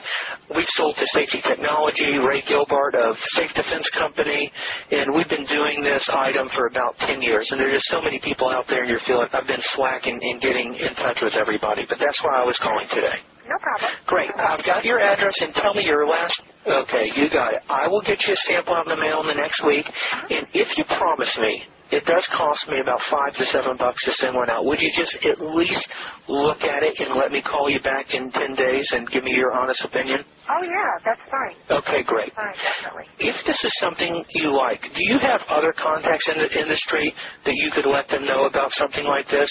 We've 0.51 0.67
sold 0.75 0.99
to 0.99 1.05
Safety 1.15 1.39
Technology, 1.47 2.19
Ray 2.19 2.43
Gilbert 2.43 2.95
of 2.99 3.15
Safe 3.39 3.51
Defense 3.55 3.87
Company, 3.95 4.51
and 4.91 5.15
we've 5.15 5.29
been 5.31 5.47
doing 5.47 5.79
this 5.79 6.03
item 6.11 6.51
for 6.55 6.67
about 6.67 6.99
10 7.07 7.21
years. 7.23 7.47
And 7.51 7.59
there 7.59 7.71
are 7.71 7.77
just 7.79 7.87
so 7.87 8.01
many 8.03 8.19
people 8.19 8.49
out 8.51 8.65
there 8.67 8.83
in 8.83 8.89
your 8.89 8.99
field. 9.07 9.23
I've 9.31 9.47
been 9.47 9.63
slacking 9.79 10.19
in 10.19 10.39
getting 10.43 10.75
in 10.75 10.91
touch 10.99 11.23
with 11.23 11.33
everybody, 11.39 11.87
but 11.87 11.99
that's 12.03 12.19
why 12.23 12.41
I 12.41 12.43
was 12.43 12.59
calling 12.59 12.87
today. 12.91 13.23
No 13.47 13.55
problem. 13.63 13.91
Great. 14.11 14.31
I've 14.35 14.63
got 14.67 14.83
your 14.83 14.99
address 14.99 15.35
and 15.39 15.55
tell 15.55 15.73
me 15.73 15.87
your 15.87 16.05
last. 16.05 16.35
Okay, 16.67 17.15
you 17.15 17.29
got 17.31 17.55
it. 17.55 17.63
I 17.69 17.87
will 17.87 18.01
get 18.03 18.19
you 18.27 18.35
a 18.35 18.39
sample 18.51 18.75
out 18.75 18.91
in 18.91 18.91
the 18.91 18.99
mail 18.99 19.23
in 19.23 19.27
the 19.27 19.39
next 19.39 19.63
week. 19.63 19.87
Uh-huh. 19.87 20.35
And 20.35 20.43
if 20.53 20.67
you 20.75 20.83
promise 20.83 21.31
me, 21.39 21.63
it 21.91 22.03
does 22.05 22.25
cost 22.35 22.67
me 22.67 22.79
about 22.83 22.99
five 23.09 23.33
to 23.39 23.45
seven 23.51 23.77
bucks 23.77 24.03
to 24.05 24.11
send 24.19 24.35
one 24.35 24.49
out. 24.49 24.65
Would 24.65 24.79
you 24.79 24.91
just 24.97 25.15
at 25.23 25.39
least 25.55 25.87
look 26.27 26.59
at 26.61 26.83
it 26.83 26.93
and 26.99 27.15
let 27.15 27.31
me 27.31 27.41
call 27.41 27.69
you 27.69 27.79
back 27.81 28.11
in 28.13 28.31
10 28.31 28.55
days 28.55 28.85
and 28.91 29.07
give 29.11 29.23
me 29.23 29.31
your 29.31 29.53
honest 29.53 29.79
opinion? 29.83 30.19
Oh, 30.51 30.63
yeah, 30.63 30.91
that's 31.03 31.23
fine. 31.31 31.55
Okay, 31.79 32.03
great. 32.03 32.33
Fine, 32.35 32.55
definitely. 32.59 33.05
If 33.19 33.35
this 33.47 33.59
is 33.63 33.73
something 33.79 34.23
you 34.35 34.51
like, 34.55 34.81
do 34.81 35.01
you 35.07 35.17
have 35.23 35.41
other 35.49 35.73
contacts 35.75 36.27
in 36.27 36.37
the 36.43 36.51
industry 36.59 37.13
that 37.45 37.55
you 37.55 37.71
could 37.71 37.85
let 37.87 38.07
them 38.09 38.25
know 38.25 38.45
about 38.45 38.71
something 38.75 39.03
like 39.05 39.27
this? 39.31 39.49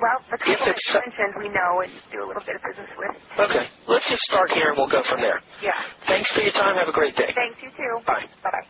Well, 0.00 0.18
the 0.30 0.38
If 0.38 0.62
couple 0.62 0.66
that 0.66 0.76
it's 0.78 0.88
you 0.88 1.00
mentioned 1.04 1.34
we 1.42 1.48
know 1.50 1.82
and 1.82 1.90
do 2.14 2.22
a 2.22 2.26
little 2.30 2.44
bit 2.46 2.54
of 2.54 2.62
business 2.62 2.90
with. 2.96 3.14
Okay, 3.50 3.66
let's 3.90 4.06
just 4.08 4.22
start 4.30 4.48
here 4.54 4.70
and 4.70 4.76
we'll 4.78 4.88
go 4.88 5.02
from 5.10 5.20
there. 5.20 5.42
Yeah. 5.60 5.74
Thanks 6.06 6.30
for 6.32 6.40
your 6.40 6.52
time. 6.54 6.78
Have 6.78 6.86
a 6.88 6.94
great 6.94 7.16
day. 7.16 7.28
Thanks, 7.34 7.58
you 7.60 7.70
too. 7.74 7.92
Bye. 8.06 8.24
Bye-bye. 8.46 8.66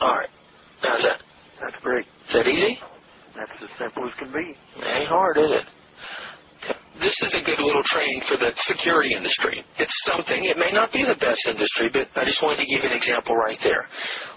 All 0.00 0.16
right. 0.16 0.30
How's 0.80 1.02
that? 1.04 1.20
That's 1.62 1.78
great. 1.82 2.04
Is 2.04 2.32
that 2.34 2.46
easy? 2.46 2.78
That's 3.38 3.56
as 3.62 3.70
simple 3.78 4.04
as 4.08 4.14
can 4.18 4.32
be. 4.34 4.52
Ain't 4.82 5.08
hard, 5.08 5.38
is 5.38 5.50
it? 5.62 5.66
This 7.00 7.14
is 7.26 7.34
a 7.34 7.42
good 7.42 7.58
little 7.58 7.82
training 7.90 8.22
for 8.28 8.36
the 8.36 8.52
security 8.68 9.14
industry. 9.14 9.64
It's 9.78 9.96
something, 10.06 10.44
it 10.44 10.58
may 10.58 10.70
not 10.70 10.92
be 10.92 11.02
the 11.02 11.18
best 11.18 11.40
industry, 11.48 11.88
but 11.90 12.06
I 12.14 12.24
just 12.26 12.38
wanted 12.42 12.62
to 12.62 12.68
give 12.68 12.84
you 12.84 12.90
an 12.90 12.96
example 12.96 13.34
right 13.34 13.58
there. 13.64 13.88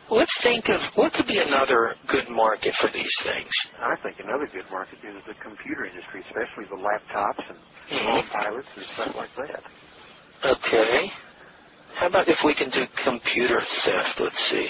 let's 0.09 0.31
think 0.41 0.65
of 0.69 0.79
what 0.95 1.13
could 1.13 1.27
be 1.27 1.37
another 1.37 1.93
good 2.07 2.29
market 2.29 2.73
for 2.79 2.89
these 2.93 3.15
things. 3.25 3.49
I 3.81 3.97
think 4.01 4.17
another 4.21 4.47
good 4.53 4.65
market 4.71 4.97
is 5.03 5.17
the 5.27 5.33
computer 5.41 5.85
industry, 5.85 6.23
especially 6.29 6.65
the 6.69 6.77
laptops 6.81 7.41
and 7.49 7.59
Mhm. 7.89 8.29
pilots 8.29 8.69
and 8.77 8.85
stuff 8.93 9.15
like 9.15 9.33
that. 9.35 9.63
Okay. 10.45 11.11
How 11.95 12.07
about 12.07 12.27
if 12.27 12.41
we 12.43 12.53
can 12.53 12.69
do 12.69 12.85
computer 13.03 13.61
theft? 13.83 14.19
Let's 14.19 14.49
see. 14.49 14.69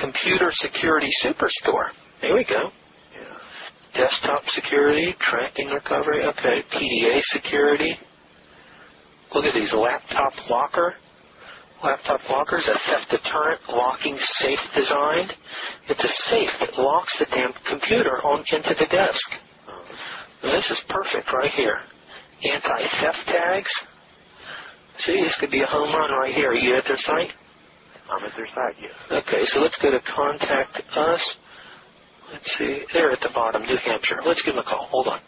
Computer 0.00 0.50
security 0.60 1.10
superstore. 1.24 1.88
There 2.20 2.34
we 2.34 2.44
go. 2.44 2.70
Yeah. 3.14 4.06
Desktop 4.06 4.42
security, 4.54 5.14
tracking 5.20 5.68
recovery. 5.68 6.24
Okay. 6.24 6.62
PDA 6.72 7.20
security. 7.32 7.96
Look 9.34 9.44
at 9.44 9.54
these. 9.54 9.72
Laptop 9.72 10.32
locker. 10.50 10.94
Laptop 11.82 12.20
lockers, 12.30 12.68
a 12.68 12.78
theft 12.86 13.10
deterrent, 13.10 13.60
locking 13.68 14.16
safe 14.38 14.60
designed. 14.74 15.32
It's 15.88 16.04
a 16.04 16.30
safe 16.30 16.50
that 16.60 16.78
locks 16.78 17.12
the 17.18 17.26
damn 17.26 17.52
computer 17.68 18.22
on 18.22 18.44
into 18.52 18.74
the 18.78 18.86
desk. 18.86 19.28
Now, 20.44 20.52
this 20.52 20.70
is 20.70 20.78
perfect 20.88 21.26
right 21.32 21.50
here. 21.56 21.78
Anti-theft 22.54 23.26
tags. 23.26 23.70
See, 25.04 25.22
this 25.24 25.34
could 25.40 25.50
be 25.50 25.62
a 25.62 25.66
home 25.66 25.92
run 25.92 26.12
right 26.12 26.34
here. 26.34 26.50
Are 26.50 26.54
you 26.54 26.76
at 26.76 26.84
their 26.84 26.98
site? 26.98 27.30
I'm 28.12 28.24
at 28.24 28.36
their 28.36 28.48
site, 28.52 28.76
yes. 28.76 28.92
Okay, 29.10 29.42
so 29.46 29.60
let's 29.60 29.78
go 29.80 29.90
to 29.90 30.00
contact 30.04 30.82
us. 30.96 31.22
Let's 32.32 32.50
see. 32.58 32.84
They're 32.92 33.12
at 33.12 33.20
the 33.20 33.30
bottom, 33.34 33.62
New 33.62 33.76
Hampshire. 33.84 34.20
Let's 34.24 34.42
give 34.42 34.54
them 34.54 34.64
a 34.64 34.68
call. 34.68 34.88
Hold 34.90 35.08
on. 35.08 35.20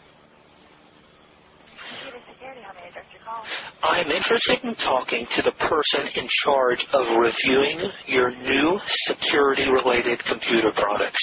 Computer 1.89 2.21
security, 2.29 2.61
how 2.61 2.73
may 2.73 2.89
I 2.89 2.93
direct 2.93 3.13
your 3.13 3.21
call? 3.25 3.41
I'm 3.85 4.09
interested 4.09 4.57
in 4.63 4.75
talking 4.85 5.25
to 5.37 5.41
the 5.41 5.53
person 5.53 6.09
in 6.13 6.27
charge 6.45 6.81
of 6.93 7.05
reviewing 7.17 7.89
your 8.07 8.31
new 8.31 8.79
security 9.09 9.65
related 9.69 10.21
computer 10.25 10.71
products. 10.73 11.21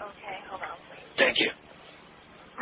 Okay, 0.00 0.36
hold 0.48 0.60
on, 0.60 0.76
please. 0.88 1.08
Thank 1.16 1.36
you. 1.40 1.50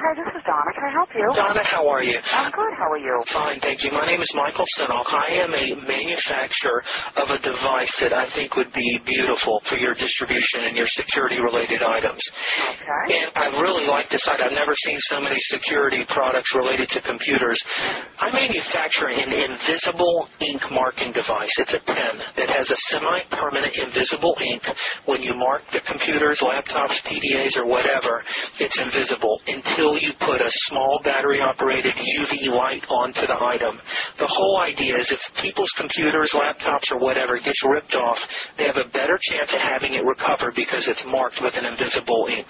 Hi, 0.00 0.16
this 0.16 0.32
is 0.32 0.40
Donna. 0.48 0.72
Can 0.72 0.84
I 0.88 0.92
help 0.96 1.12
you? 1.12 1.28
Donna, 1.36 1.60
how 1.60 1.84
are 1.84 2.00
you? 2.00 2.16
I'm 2.32 2.48
good. 2.56 2.72
How 2.72 2.88
are 2.88 2.96
you? 2.96 3.12
Fine, 3.36 3.60
thank 3.60 3.84
you. 3.84 3.92
My 3.92 4.08
name 4.08 4.24
is 4.24 4.32
Michael 4.32 4.64
Senoff. 4.80 5.04
I 5.12 5.44
am 5.44 5.52
a 5.52 5.66
manufacturer 5.76 6.80
of 7.20 7.28
a 7.28 7.36
device 7.44 7.92
that 8.00 8.16
I 8.16 8.24
think 8.32 8.56
would 8.56 8.72
be 8.72 8.88
beautiful 9.04 9.60
for 9.68 9.76
your 9.76 9.92
distribution 9.92 10.72
and 10.72 10.74
your 10.74 10.88
security 10.96 11.36
related 11.36 11.84
items. 11.84 12.16
Okay. 12.16 13.04
And 13.12 13.28
I 13.36 13.46
really 13.60 13.84
like 13.92 14.08
this 14.08 14.24
site. 14.24 14.40
I've 14.40 14.56
never 14.56 14.72
seen 14.88 14.96
so 15.12 15.20
many 15.20 15.36
security 15.52 16.00
products 16.08 16.48
related 16.56 16.88
to 16.96 17.04
computers. 17.04 17.60
I 18.24 18.32
manufacture 18.32 19.12
an 19.12 19.28
invisible 19.28 20.32
ink 20.40 20.64
marking 20.72 21.12
device. 21.12 21.52
It's 21.60 21.76
a 21.76 21.82
pen 21.84 22.14
that 22.40 22.48
has 22.48 22.64
a 22.72 22.78
semi-permanent 22.88 23.76
invisible 23.76 24.32
ink. 24.48 24.64
When 25.04 25.20
you 25.20 25.36
mark 25.36 25.60
the 25.76 25.84
computers, 25.84 26.40
laptops, 26.40 26.96
PDAs, 27.04 27.60
or 27.60 27.68
whatever, 27.68 28.24
it's 28.64 28.80
invisible 28.80 29.36
until 29.44 29.89
you 29.98 30.12
put 30.20 30.40
a 30.40 30.50
small 30.70 31.00
battery-operated 31.04 31.94
UV 31.94 32.52
light 32.54 32.84
onto 32.88 33.26
the 33.26 33.38
item. 33.40 33.78
The 34.18 34.28
whole 34.28 34.60
idea 34.60 34.98
is 34.98 35.10
if 35.10 35.20
people's 35.42 35.72
computers, 35.76 36.32
laptops, 36.34 36.90
or 36.92 36.98
whatever 36.98 37.38
gets 37.38 37.60
ripped 37.64 37.94
off, 37.94 38.18
they 38.58 38.64
have 38.64 38.76
a 38.76 38.88
better 38.90 39.18
chance 39.30 39.50
of 39.52 39.60
having 39.60 39.94
it 39.94 40.04
recovered 40.04 40.54
because 40.54 40.86
it's 40.86 41.02
marked 41.06 41.38
with 41.40 41.54
an 41.56 41.64
invisible 41.64 42.28
ink. 42.30 42.48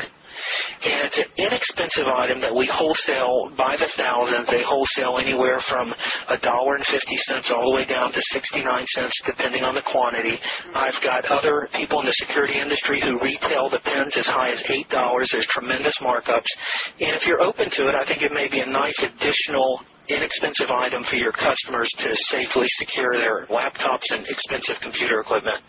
And 0.83 1.07
it's 1.07 1.19
an 1.19 1.31
inexpensive 1.37 2.09
item 2.09 2.41
that 2.41 2.55
we 2.55 2.71
wholesale 2.71 3.53
by 3.57 3.77
the 3.77 3.91
thousands. 3.97 4.49
They 4.49 4.65
wholesale 4.65 5.19
anywhere 5.21 5.61
from 5.69 5.93
a 6.29 6.39
dollar 6.41 6.77
and 6.77 6.87
fifty 6.87 7.19
cents 7.29 7.51
all 7.53 7.71
the 7.71 7.77
way 7.77 7.85
down 7.85 8.13
to 8.13 8.21
sixty-nine 8.33 8.87
cents, 8.97 9.15
depending 9.27 9.63
on 9.63 9.75
the 9.75 9.85
quantity. 9.87 10.39
I've 10.75 11.01
got 11.03 11.29
other 11.29 11.69
people 11.77 12.01
in 12.01 12.07
the 12.07 12.17
security 12.25 12.59
industry 12.61 13.01
who 13.03 13.21
retail 13.21 13.69
the 13.69 13.83
pens 13.85 14.15
as 14.17 14.27
high 14.27 14.53
as 14.53 14.63
eight 14.71 14.89
dollars. 14.89 15.29
There's 15.33 15.49
tremendous 15.51 15.95
markups, 16.01 16.51
and 17.01 17.17
if 17.17 17.27
you're 17.27 17.43
open 17.43 17.69
to 17.71 17.83
it, 17.89 17.95
I 17.95 18.05
think 18.07 18.23
it 18.23 18.33
may 18.33 18.49
be 18.49 18.61
a 18.61 18.69
nice 18.71 18.97
additional 19.03 19.81
inexpensive 20.09 20.71
item 20.71 21.05
for 21.09 21.17
your 21.17 21.31
customers 21.31 21.89
to 21.99 22.09
safely 22.35 22.67
secure 22.83 23.15
their 23.15 23.47
laptops 23.47 24.11
and 24.11 24.27
expensive 24.27 24.75
computer 24.83 25.21
equipment. 25.21 25.63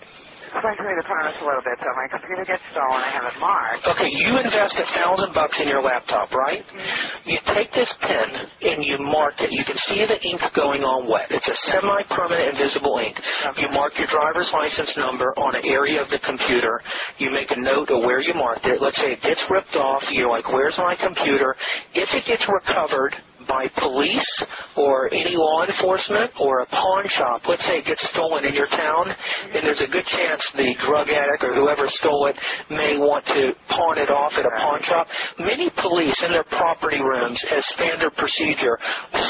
Explain 0.51 0.99
the 0.99 1.07
premise 1.07 1.37
a 1.39 1.45
little 1.47 1.63
bit. 1.63 1.79
So 1.79 1.87
my 1.95 2.11
computer 2.11 2.43
gets 2.43 2.59
stolen. 2.75 2.99
I 2.99 3.09
have 3.15 3.23
it 3.23 3.37
marked. 3.39 3.87
Okay, 3.87 4.11
you 4.11 4.35
invest 4.35 4.75
a 4.75 4.87
thousand 4.91 5.31
bucks 5.31 5.55
in 5.63 5.71
your 5.71 5.79
laptop, 5.79 6.27
right? 6.35 6.59
Mm-hmm. 6.59 7.29
You 7.31 7.37
take 7.55 7.71
this 7.71 7.87
pen 8.03 8.27
and 8.59 8.83
you 8.83 8.99
mark 8.99 9.39
it. 9.39 9.47
You 9.47 9.63
can 9.63 9.79
see 9.87 10.03
the 10.03 10.19
ink 10.19 10.43
going 10.51 10.83
on 10.83 11.07
wet. 11.07 11.31
It's 11.31 11.47
a 11.47 11.57
semi-permanent 11.71 12.59
invisible 12.59 12.99
ink. 12.99 13.15
You 13.63 13.71
mark 13.71 13.95
your 13.95 14.11
driver's 14.11 14.51
license 14.51 14.91
number 14.99 15.31
on 15.39 15.55
an 15.55 15.63
area 15.63 16.03
of 16.03 16.11
the 16.11 16.19
computer. 16.19 16.83
You 17.17 17.31
make 17.31 17.49
a 17.55 17.59
note 17.59 17.87
of 17.87 18.03
where 18.03 18.19
you 18.19 18.35
marked 18.35 18.67
it. 18.67 18.83
Let's 18.83 18.99
say 18.99 19.15
it 19.15 19.23
gets 19.23 19.41
ripped 19.47 19.79
off. 19.79 20.03
You're 20.11 20.29
like, 20.29 20.51
where's 20.51 20.75
my 20.77 20.99
computer? 20.99 21.55
If 21.95 22.11
it 22.11 22.27
gets 22.27 22.43
recovered 22.51 23.15
by 23.47 23.67
police 23.79 24.31
or 24.77 25.13
any 25.13 25.35
law 25.35 25.65
enforcement 25.65 26.31
or 26.39 26.61
a 26.61 26.67
pawn 26.67 27.05
shop, 27.17 27.41
let's 27.47 27.63
say 27.63 27.79
it 27.79 27.85
gets 27.85 28.01
stolen 28.13 28.45
in 28.45 28.53
your 28.53 28.67
town, 28.67 29.09
and 29.09 29.65
there's 29.65 29.81
a 29.81 29.91
good 29.91 30.05
chance 30.05 30.41
the 30.55 30.75
drug 30.85 31.09
addict 31.09 31.43
or 31.43 31.53
whoever 31.55 31.89
stole 31.99 32.27
it 32.27 32.35
may 32.69 32.97
want 32.97 33.25
to 33.25 33.53
pawn 33.69 33.97
it 33.97 34.09
off 34.09 34.33
at 34.37 34.45
a 34.45 34.53
pawn 34.59 34.81
shop. 34.85 35.07
Many 35.39 35.69
police 35.81 36.17
in 36.25 36.31
their 36.31 36.47
property 36.51 36.99
rooms, 36.99 37.39
as 37.51 37.63
standard 37.75 38.13
procedure, 38.15 38.77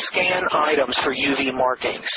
scan 0.10 0.44
items 0.52 0.96
for 1.04 1.14
UV 1.14 1.54
markings. 1.54 2.08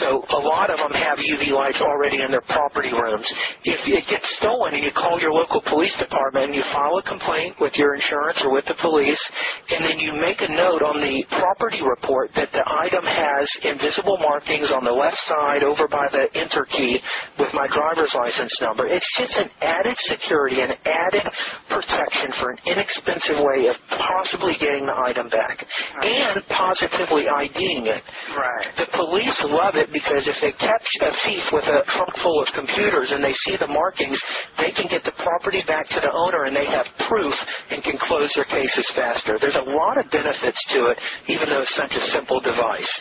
So 0.00 0.22
a 0.30 0.40
lot 0.40 0.70
of 0.70 0.78
them 0.78 0.92
have 0.92 1.18
UV 1.18 1.50
lights 1.52 1.80
already 1.80 2.22
in 2.22 2.30
their 2.30 2.44
property 2.46 2.92
rooms. 2.92 3.26
If 3.64 3.80
it 3.88 4.04
gets 4.10 4.26
stolen 4.38 4.74
and 4.74 4.84
you 4.84 4.92
call 4.92 5.20
your 5.20 5.32
local 5.32 5.62
police 5.66 5.94
department 5.98 6.52
and 6.52 6.54
you 6.54 6.64
file 6.72 6.96
a 6.98 7.04
complaint 7.04 7.56
with 7.60 7.72
your 7.74 7.94
insurance 7.94 8.38
or 8.44 8.52
with 8.52 8.64
the 8.66 8.76
police, 8.80 9.22
and 9.70 9.84
then 9.84 9.98
you 9.98 10.12
make 10.20 10.40
a 10.40 10.50
note 10.52 10.82
on 10.82 11.00
the 11.00 11.23
property 11.30 11.80
report 11.82 12.30
that 12.36 12.50
the 12.52 12.64
item 12.64 13.04
has 13.04 13.46
invisible 13.64 14.18
markings 14.18 14.70
on 14.70 14.84
the 14.84 14.92
left 14.92 15.18
side 15.28 15.62
over 15.62 15.88
by 15.88 16.06
the 16.12 16.26
enter 16.38 16.66
key 16.70 16.98
with 17.38 17.52
my 17.54 17.66
driver's 17.68 18.12
license 18.14 18.52
number. 18.60 18.86
It's 18.86 19.06
just 19.18 19.36
an 19.38 19.48
added 19.62 19.96
security, 20.08 20.60
an 20.60 20.72
added 20.84 21.26
protection 21.68 22.32
for 22.40 22.50
an 22.52 22.58
inexpensive 22.66 23.38
way 23.40 23.68
of 23.68 23.76
possibly 23.88 24.54
getting 24.60 24.86
the 24.86 24.96
item 24.96 25.28
back 25.28 25.60
and 25.60 26.42
positively 26.48 27.28
IDing 27.28 27.86
it. 27.88 28.04
Right. 28.34 28.68
The 28.78 28.88
police 28.94 29.38
love 29.48 29.76
it 29.76 29.92
because 29.92 30.26
if 30.26 30.36
they 30.40 30.52
catch 30.58 30.88
a 31.02 31.12
thief 31.24 31.44
with 31.52 31.64
a 31.64 31.84
trunk 31.94 32.14
full 32.22 32.42
of 32.42 32.48
computers 32.54 33.10
and 33.10 33.22
they 33.22 33.34
see 33.46 33.56
the 33.60 33.70
markings, 33.70 34.18
they 34.58 34.72
can 34.72 34.88
get 34.88 35.04
the 35.04 35.14
property 35.20 35.62
back 35.66 35.88
to 35.90 36.00
the 36.00 36.12
owner 36.12 36.44
and 36.44 36.54
they 36.54 36.66
have 36.66 36.86
proof 37.08 37.34
and 37.70 37.82
can 37.82 37.98
close 38.06 38.30
their 38.34 38.48
cases 38.48 38.86
faster. 38.94 39.38
There's 39.40 39.58
a 39.58 39.70
lot 39.70 39.98
of 39.98 40.10
benefits 40.10 40.58
to 40.74 40.80
it, 40.92 40.98
even 41.28 41.48
though 41.48 41.62
it's 41.62 41.76
such 41.76 41.94
a 41.94 42.06
simple 42.12 42.40
device. 42.40 42.92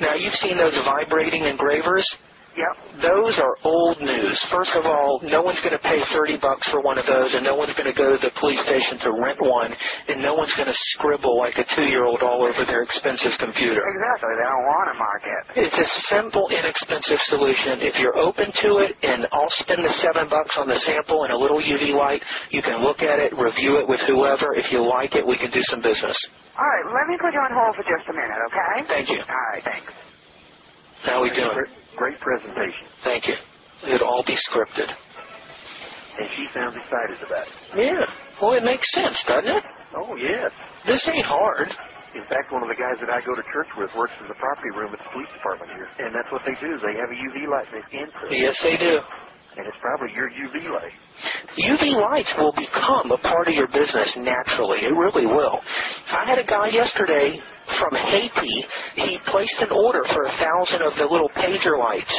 Now, 0.00 0.14
you've 0.14 0.34
seen 0.42 0.56
those 0.56 0.74
vibrating 0.84 1.44
engravers. 1.44 2.06
Yep. 2.52 3.00
Those 3.00 3.34
are 3.40 3.54
old 3.64 3.96
news. 4.04 4.36
First 4.52 4.76
of 4.76 4.84
all, 4.84 5.24
no 5.24 5.40
one's 5.40 5.58
going 5.64 5.72
to 5.72 5.80
pay 5.80 5.96
30 6.12 6.36
bucks 6.36 6.68
for 6.68 6.84
one 6.84 7.00
of 7.00 7.08
those, 7.08 7.32
and 7.32 7.40
no 7.40 7.56
one's 7.56 7.72
going 7.80 7.88
to 7.88 7.96
go 7.96 8.12
to 8.12 8.20
the 8.20 8.28
police 8.36 8.60
station 8.68 9.00
to 9.08 9.10
rent 9.16 9.40
one, 9.40 9.72
and 9.72 10.20
no 10.20 10.36
one's 10.36 10.52
going 10.60 10.68
to 10.68 10.76
scribble 10.92 11.40
like 11.40 11.56
a 11.56 11.64
two-year-old 11.72 12.20
all 12.20 12.44
over 12.44 12.68
their 12.68 12.84
expensive 12.84 13.32
computer. 13.40 13.80
Exactly. 13.80 14.36
They 14.36 14.44
don't 14.44 14.68
want 14.68 14.86
to 14.92 14.96
mark 15.00 15.22
it. 15.24 15.42
It's 15.64 15.80
a 15.80 15.88
simple, 16.12 16.44
inexpensive 16.52 17.20
solution. 17.32 17.80
If 17.88 17.96
you're 17.96 18.20
open 18.20 18.52
to 18.52 18.70
it, 18.84 19.00
and 19.00 19.24
I'll 19.32 19.54
spend 19.64 19.80
the 19.80 19.94
seven 20.04 20.28
bucks 20.28 20.52
on 20.60 20.68
the 20.68 20.76
sample 20.84 21.24
and 21.24 21.32
a 21.32 21.38
little 21.40 21.58
UV 21.64 21.96
light, 21.96 22.20
you 22.52 22.60
can 22.60 22.84
look 22.84 23.00
at 23.00 23.16
it, 23.16 23.32
review 23.32 23.80
it 23.80 23.88
with 23.88 24.04
whoever. 24.04 24.52
If 24.60 24.68
you 24.68 24.84
like 24.84 25.16
it, 25.16 25.24
we 25.24 25.40
can 25.40 25.48
do 25.50 25.64
some 25.72 25.80
business. 25.80 26.16
All 26.60 26.68
right. 26.68 26.84
Let 26.92 27.08
me 27.08 27.16
put 27.16 27.32
you 27.32 27.40
on 27.40 27.52
hold 27.56 27.72
for 27.80 27.84
just 27.88 28.04
a 28.04 28.14
minute, 28.14 28.40
okay? 28.52 28.74
Thank 28.92 29.08
you. 29.08 29.24
All 29.24 29.46
right. 29.56 29.64
Thanks. 29.64 29.88
How 31.08 31.24
we 31.24 31.32
doing? 31.32 31.81
Great, 31.96 32.18
presentation. 32.20 32.86
Thank 33.04 33.28
you. 33.28 33.36
It'll 33.92 34.08
all 34.08 34.24
be 34.26 34.36
scripted. 34.50 34.88
And 34.88 36.28
she 36.36 36.44
sounds 36.52 36.76
excited 36.76 37.18
about 37.24 37.46
it. 37.48 37.54
Yeah. 37.76 38.04
Well, 38.40 38.52
it 38.52 38.64
makes 38.64 38.84
sense, 38.92 39.16
doesn't 39.26 39.48
it? 39.48 39.64
Oh, 39.96 40.16
yes. 40.16 40.52
This 40.86 41.00
ain't 41.08 41.24
hard. 41.26 41.68
In 42.12 42.24
fact, 42.28 42.52
one 42.52 42.60
of 42.60 42.68
the 42.68 42.76
guys 42.76 43.00
that 43.00 43.08
I 43.08 43.24
go 43.24 43.32
to 43.32 43.44
church 43.48 43.72
with 43.80 43.88
works 43.96 44.12
in 44.20 44.28
the 44.28 44.36
property 44.36 44.68
room 44.76 44.92
at 44.92 45.00
the 45.00 45.10
police 45.16 45.32
department 45.32 45.72
here. 45.72 45.88
And 46.04 46.12
that's 46.12 46.28
what 46.28 46.44
they 46.44 46.52
do. 46.60 46.76
They 46.84 46.96
have 47.00 47.08
a 47.08 47.16
UV 47.16 47.48
light 47.48 47.64
they 47.72 47.80
scan. 47.88 48.08
Yes, 48.28 48.56
they 48.60 48.76
do. 48.76 49.00
And 49.56 49.64
it's 49.68 49.80
probably 49.80 50.12
your 50.12 50.28
UV 50.28 50.68
light. 50.68 50.92
UV 51.56 51.84
lights 51.96 52.32
will 52.36 52.52
become 52.56 53.12
a 53.12 53.20
part 53.20 53.48
of 53.48 53.54
your 53.56 53.68
business 53.68 54.08
naturally. 54.20 54.84
It 54.84 54.92
really 54.92 55.24
will. 55.24 55.60
I 56.12 56.24
had 56.28 56.38
a 56.40 56.44
guy 56.44 56.68
yesterday 56.68 57.36
from 57.78 57.92
Haiti. 57.94 58.54
He 58.96 59.18
placed 59.30 59.58
an 59.60 59.72
order 59.72 60.02
for 60.12 60.22
a 60.26 60.34
thousand 60.38 60.82
of 60.82 60.94
the 60.98 61.06
little 61.06 61.30
pager 61.36 61.78
lights, 61.78 62.14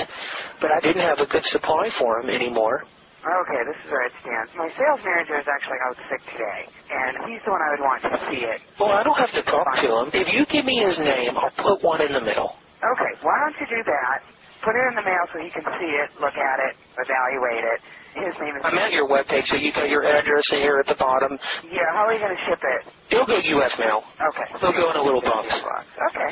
but 0.62 0.72
I 0.72 0.80
didn't 0.80 1.04
have 1.04 1.20
a 1.20 1.28
good 1.28 1.44
supply 1.52 1.90
for 2.00 2.20
him 2.22 2.30
anymore. 2.30 2.84
Okay, 3.24 3.62
this 3.64 3.80
is 3.80 3.88
where 3.88 4.04
it 4.04 4.16
stands. 4.20 4.52
My 4.60 4.68
sales 4.76 5.00
manager 5.00 5.40
is 5.40 5.48
actually 5.48 5.80
out 5.88 5.96
sick 6.12 6.20
today, 6.36 6.62
and 6.92 7.12
he's 7.32 7.40
the 7.48 7.52
one 7.56 7.64
I 7.64 7.70
would 7.72 7.84
want 7.88 8.00
to 8.04 8.12
see 8.28 8.44
it. 8.44 8.60
Well, 8.76 8.92
I 8.92 9.00
don't 9.00 9.16
have 9.16 9.32
to 9.32 9.44
talk 9.48 9.68
to 9.80 9.88
him. 9.88 10.06
If 10.12 10.28
you 10.28 10.44
give 10.52 10.68
me 10.68 10.76
his 10.84 11.00
name, 11.00 11.40
I'll 11.40 11.56
put 11.56 11.80
one 11.88 12.04
in 12.04 12.12
the 12.12 12.20
middle. 12.20 12.52
Okay, 12.84 13.14
why 13.24 13.36
don't 13.48 13.56
you 13.64 13.68
do 13.72 13.80
that? 13.80 14.28
Put 14.60 14.76
it 14.76 14.84
in 14.92 14.96
the 15.00 15.08
mail 15.08 15.24
so 15.32 15.40
he 15.40 15.48
can 15.56 15.64
see 15.80 15.92
it, 16.04 16.12
look 16.20 16.36
at 16.36 16.58
it, 16.68 16.76
evaluate 17.00 17.64
it, 17.64 17.80
His 18.14 18.36
name 18.38 18.54
is. 18.54 18.62
I'm 18.62 18.78
at 18.78 18.94
your 18.94 19.10
webpage, 19.10 19.50
so 19.50 19.58
you 19.58 19.74
got 19.74 19.90
your 19.90 20.06
address 20.06 20.46
here 20.54 20.78
at 20.78 20.86
the 20.86 20.98
bottom. 21.02 21.34
Yeah, 21.66 21.82
how 21.98 22.06
are 22.06 22.14
you 22.14 22.22
going 22.22 22.36
to 22.38 22.44
ship 22.46 22.62
it? 22.62 22.82
It'll 23.10 23.26
go 23.26 23.38
U.S. 23.42 23.74
mail. 23.82 24.06
Okay. 24.06 24.48
It'll 24.54 24.78
go 24.78 24.90
in 24.94 24.98
a 24.98 25.04
little 25.04 25.22
box. 25.22 25.50
Okay. 25.50 26.30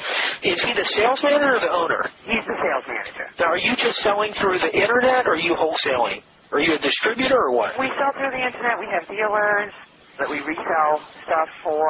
Is 0.54 0.62
he 0.62 0.72
the 0.78 0.86
sales 0.94 1.18
manager 1.26 1.58
or 1.58 1.62
the 1.62 1.74
owner? 1.74 2.02
He's 2.26 2.46
the 2.46 2.58
sales 2.62 2.86
manager. 2.86 3.26
Now, 3.42 3.50
are 3.54 3.62
you 3.62 3.74
just 3.82 3.98
selling 4.06 4.34
through 4.38 4.62
the 4.62 4.70
internet, 4.70 5.26
or 5.26 5.34
are 5.34 5.42
you 5.42 5.58
wholesaling? 5.58 6.22
Are 6.54 6.60
you 6.62 6.76
a 6.78 6.82
distributor 6.82 7.38
or 7.50 7.52
what? 7.58 7.74
We 7.80 7.90
sell 7.98 8.14
through 8.14 8.30
the 8.30 8.44
internet. 8.46 8.78
We 8.78 8.86
have 8.94 9.08
dealers 9.10 9.74
that 10.20 10.30
we 10.30 10.38
resell 10.46 10.94
stuff 11.26 11.50
for. 11.66 11.88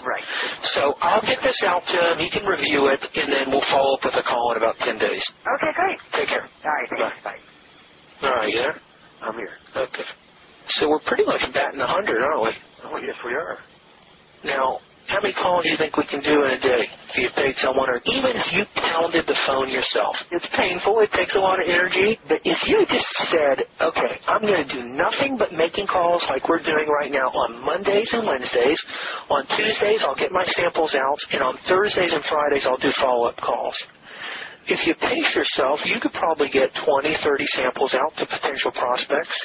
Right. 0.00 0.24
So 0.72 0.94
I'll 1.04 1.20
get 1.26 1.42
this 1.44 1.58
out 1.66 1.82
to 1.84 1.96
him. 2.12 2.18
He 2.22 2.30
can 2.30 2.46
review 2.46 2.88
it, 2.88 3.02
and 3.02 3.28
then 3.28 3.50
we'll 3.52 3.66
follow 3.68 3.98
up 4.00 4.04
with 4.08 4.14
a 4.16 4.22
call 4.24 4.52
in 4.52 4.56
about 4.56 4.78
10 4.80 4.96
days. 4.96 5.20
Okay, 5.44 5.72
great. 5.76 5.98
Take 6.16 6.28
care. 6.32 6.46
All 6.48 6.70
right, 6.72 6.88
thanks. 6.88 7.16
Bye. 7.24 7.40
All 8.22 8.30
right, 8.40 8.48
you 8.48 8.56
there? 8.56 8.80
I'm 9.22 9.34
here. 9.34 9.56
Okay. 9.76 10.08
So 10.80 10.88
we're 10.88 11.00
pretty 11.06 11.24
much 11.24 11.40
batting 11.54 11.80
100, 11.80 12.22
aren't 12.22 12.42
we? 12.42 12.50
Oh, 12.84 12.98
yes, 12.98 13.16
we 13.24 13.32
are. 13.32 13.58
Now, 14.44 14.78
how 15.06 15.22
many 15.22 15.34
calls 15.34 15.62
do 15.62 15.70
you 15.70 15.78
think 15.78 15.96
we 15.96 16.06
can 16.10 16.18
do 16.20 16.42
in 16.42 16.58
a 16.58 16.60
day 16.60 16.82
if 16.82 17.16
you 17.16 17.30
paid 17.38 17.54
someone, 17.62 17.88
or 17.88 18.02
even 18.10 18.34
if 18.34 18.46
you 18.52 18.66
pounded 18.74 19.24
the 19.26 19.38
phone 19.46 19.70
yourself? 19.70 20.14
It's 20.34 20.46
painful. 20.58 20.98
It 21.00 21.10
takes 21.14 21.34
a 21.34 21.38
lot 21.38 21.62
of 21.62 21.66
energy. 21.70 22.18
But 22.26 22.42
if 22.42 22.58
you 22.66 22.82
just 22.90 23.06
said, 23.30 23.62
okay, 23.80 24.12
I'm 24.26 24.42
going 24.42 24.66
to 24.66 24.70
do 24.74 24.82
nothing 24.90 25.38
but 25.38 25.54
making 25.54 25.86
calls 25.86 26.26
like 26.28 26.42
we're 26.50 26.62
doing 26.62 26.90
right 26.90 27.10
now 27.10 27.30
on 27.30 27.62
Mondays 27.62 28.10
and 28.12 28.26
Wednesdays. 28.26 28.80
On 29.30 29.46
Tuesdays, 29.54 30.02
I'll 30.02 30.18
get 30.18 30.34
my 30.34 30.44
samples 30.58 30.90
out, 30.98 31.18
and 31.32 31.42
on 31.42 31.54
Thursdays 31.70 32.12
and 32.12 32.24
Fridays, 32.26 32.66
I'll 32.66 32.82
do 32.82 32.90
follow-up 32.98 33.38
calls. 33.38 33.74
If 34.68 34.86
you 34.86 34.94
pace 34.98 35.30
yourself, 35.34 35.80
you 35.84 36.00
could 36.00 36.12
probably 36.12 36.48
get 36.50 36.70
20, 36.84 37.16
30 37.22 37.46
samples 37.54 37.94
out 37.94 38.12
to 38.18 38.26
potential 38.26 38.72
prospects 38.72 39.36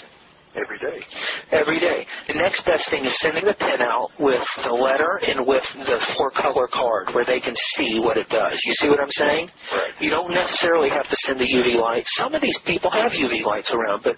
Every 0.51 0.79
day. 0.83 0.99
every 1.55 1.79
day. 1.79 2.05
The 2.27 2.35
next 2.35 2.65
best 2.65 2.83
thing 2.89 3.05
is 3.05 3.15
sending 3.21 3.45
the 3.45 3.53
pen 3.55 3.79
out 3.79 4.11
with 4.19 4.43
the 4.65 4.73
letter 4.75 5.21
and 5.23 5.47
with 5.47 5.63
the 5.87 5.97
four 6.17 6.29
color 6.31 6.67
card 6.73 7.15
where 7.15 7.23
they 7.23 7.39
can 7.39 7.55
see 7.77 8.01
what 8.03 8.17
it 8.17 8.27
does. 8.27 8.59
You 8.65 8.73
see 8.81 8.89
what 8.89 8.99
I'm 8.99 9.15
saying? 9.15 9.47
Right. 9.47 9.95
You 10.03 10.09
don't 10.09 10.33
necessarily 10.33 10.89
have 10.89 11.07
to 11.07 11.15
send 11.23 11.39
the 11.39 11.47
UV 11.47 11.79
light. 11.79 12.03
Some 12.19 12.35
of 12.35 12.41
these 12.41 12.57
people 12.65 12.91
have 12.91 13.13
UV 13.15 13.45
lights 13.45 13.71
around, 13.71 14.03
but 14.03 14.17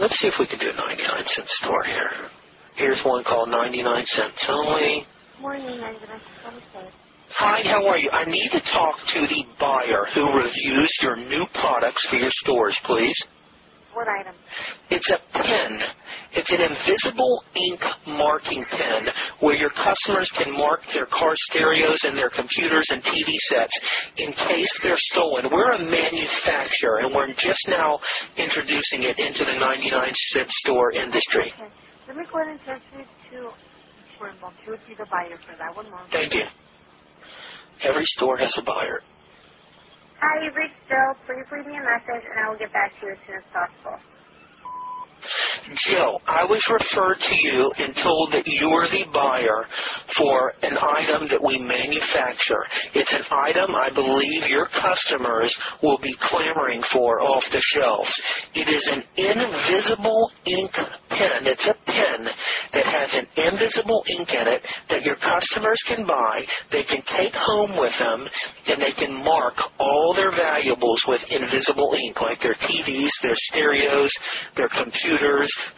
let's 0.00 0.16
see 0.20 0.28
if 0.28 0.34
we 0.40 0.46
can 0.46 0.58
do 0.58 0.70
a 0.70 0.76
99 0.76 1.24
cent 1.36 1.48
store 1.60 1.84
here. 1.84 2.30
Here's 2.76 3.04
one 3.04 3.22
called 3.24 3.50
99 3.50 4.06
cents 4.16 4.40
only. 4.48 5.04
Morning, 5.42 5.66
Benjamin. 5.66 6.20
Namaste. 6.48 6.88
Hi, 7.36 7.60
how 7.68 7.86
are 7.86 7.98
you? 7.98 8.10
I 8.10 8.24
need 8.24 8.50
to 8.52 8.60
talk 8.72 8.96
to 8.96 9.20
the 9.28 9.44
buyer 9.60 10.06
who 10.14 10.24
reviews 10.32 10.92
your 11.02 11.16
new 11.16 11.44
products 11.60 12.00
for 12.08 12.16
your 12.16 12.32
stores, 12.42 12.76
please. 12.84 13.14
What 13.92 14.08
item? 14.08 14.34
It's 14.90 15.10
a 15.10 15.20
pen. 15.36 15.72
It's 16.32 16.50
an 16.50 16.62
invisible 16.62 17.42
ink 17.54 17.80
marking 18.06 18.64
pen 18.70 19.12
where 19.40 19.56
your 19.56 19.70
customers 19.70 20.30
can 20.38 20.52
mark 20.56 20.80
their 20.94 21.06
car 21.06 21.34
stereos 21.50 21.98
and 22.04 22.16
their 22.16 22.30
computers 22.30 22.86
and 22.90 23.02
TV 23.02 23.28
sets 23.52 23.74
in 24.16 24.32
case 24.32 24.72
they're 24.82 25.02
stolen. 25.12 25.50
We're 25.52 25.72
a 25.72 25.82
manufacturer 25.84 27.04
and 27.04 27.14
we're 27.14 27.28
just 27.34 27.64
now 27.68 27.98
introducing 28.36 29.04
it 29.04 29.18
into 29.18 29.44
the 29.44 29.58
99 29.58 30.12
cent 30.32 30.48
store 30.64 30.92
industry. 30.92 31.52
Okay. 31.54 31.72
Let 32.08 32.16
me 32.16 32.24
go 32.32 32.40
ahead 32.40 32.52
and 32.56 32.60
transfer 32.64 32.98
you 32.98 33.04
to 33.04 33.50
Turnbull. 34.18 34.52
She 34.64 34.70
would 34.70 34.80
be 34.88 34.94
the 34.94 35.06
buyer 35.10 35.36
for 35.44 35.54
that. 35.58 35.74
One 35.76 35.90
moment. 35.90 36.10
Thank 36.12 36.34
you. 36.34 36.44
Every 37.82 38.04
store 38.16 38.36
has 38.38 38.52
a 38.58 38.62
buyer. 38.62 39.00
Hi, 40.20 40.44
you've 40.44 40.54
reached 40.56 40.78
Joe. 40.88 41.14
Please 41.26 41.46
leave 41.52 41.66
me 41.66 41.76
a 41.78 41.82
message, 41.84 42.24
and 42.24 42.36
I 42.38 42.50
will 42.50 42.58
get 42.58 42.72
back 42.72 42.92
to 43.00 43.06
you 43.06 43.12
as 43.12 43.20
soon 43.26 43.36
as 43.38 43.48
possible. 43.52 43.98
Joe, 45.90 46.18
I 46.26 46.44
was 46.44 46.62
referred 46.70 47.18
to 47.18 47.36
you 47.42 47.70
and 47.78 47.94
told 48.02 48.32
that 48.32 48.46
you 48.46 48.68
are 48.68 48.88
the 48.88 49.04
buyer 49.12 49.66
for 50.16 50.52
an 50.62 50.76
item 50.78 51.28
that 51.28 51.42
we 51.42 51.58
manufacture. 51.58 52.64
It's 52.94 53.12
an 53.12 53.24
item 53.30 53.74
I 53.74 53.90
believe 53.94 54.48
your 54.48 54.68
customers 54.68 55.54
will 55.82 55.98
be 55.98 56.14
clamoring 56.22 56.82
for 56.92 57.20
off 57.20 57.44
the 57.52 57.62
shelves. 57.74 58.12
It 58.54 58.68
is 58.68 58.84
an 58.92 59.02
invisible 59.16 60.30
ink 60.46 60.72
pen. 60.72 61.40
It's 61.44 61.66
a 61.66 61.76
pen 61.84 62.20
that 62.72 62.86
has 62.86 63.10
an 63.12 63.26
invisible 63.36 64.02
ink 64.18 64.28
in 64.30 64.46
it 64.48 64.62
that 64.90 65.02
your 65.02 65.16
customers 65.16 65.80
can 65.88 66.06
buy. 66.06 66.40
They 66.72 66.84
can 66.84 67.02
take 67.16 67.34
home 67.34 67.76
with 67.76 67.92
them 67.98 68.26
and 68.68 68.80
they 68.80 68.94
can 68.96 69.12
mark 69.24 69.54
all 69.78 70.14
their 70.14 70.32
valuables 70.32 71.02
with 71.08 71.20
invisible 71.28 71.92
ink, 71.96 72.20
like 72.20 72.40
their 72.40 72.56
TVs, 72.56 73.12
their 73.22 73.38
stereos, 73.50 74.10
their 74.56 74.68
computers, 74.68 75.07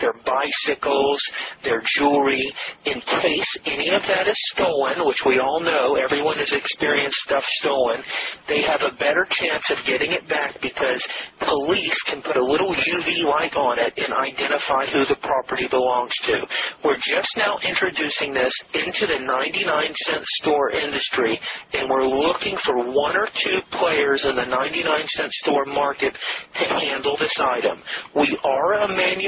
their 0.01 0.15
bicycles, 0.27 1.21
their 1.63 1.83
jewelry, 1.97 2.43
in 2.87 2.99
case 3.01 3.51
any 3.67 3.91
of 3.95 4.03
that 4.09 4.27
is 4.27 4.39
stolen, 4.57 5.07
which 5.07 5.21
we 5.27 5.39
all 5.39 5.61
know 5.61 5.97
everyone 5.97 6.39
has 6.39 6.51
experienced 6.53 7.17
stuff 7.27 7.45
stolen, 7.61 8.03
they 8.49 8.63
have 8.63 8.81
a 8.83 8.97
better 8.97 9.27
chance 9.31 9.65
of 9.71 9.79
getting 9.87 10.13
it 10.13 10.27
back 10.29 10.57
because 10.61 11.01
police 11.47 11.99
can 12.09 12.23
put 12.23 12.37
a 12.37 12.45
little 12.45 12.75
UV 12.75 13.25
light 13.25 13.55
on 13.55 13.79
it 13.79 13.93
and 13.97 14.11
identify 14.11 14.91
who 14.91 15.05
the 15.07 15.21
property 15.23 15.69
belongs 15.71 16.15
to. 16.27 16.37
We're 16.85 16.99
just 16.99 17.31
now 17.37 17.59
introducing 17.63 18.35
this 18.35 18.53
into 18.75 19.07
the 19.07 19.21
99 19.23 19.95
cent 20.11 20.25
store 20.43 20.71
industry 20.73 21.39
and 21.73 21.89
we're 21.89 22.09
looking 22.09 22.57
for 22.65 22.83
one 22.91 23.17
or 23.17 23.29
two 23.45 23.59
players 23.79 24.25
in 24.25 24.37
the 24.37 24.49
99 24.49 25.07
cent 25.17 25.33
store 25.45 25.67
market 25.67 26.13
to 26.13 26.65
handle 26.65 27.17
this 27.19 27.35
item. 27.39 27.83
We 28.17 28.39
are 28.45 28.85
a 28.85 28.89
manufacturer 28.89 29.20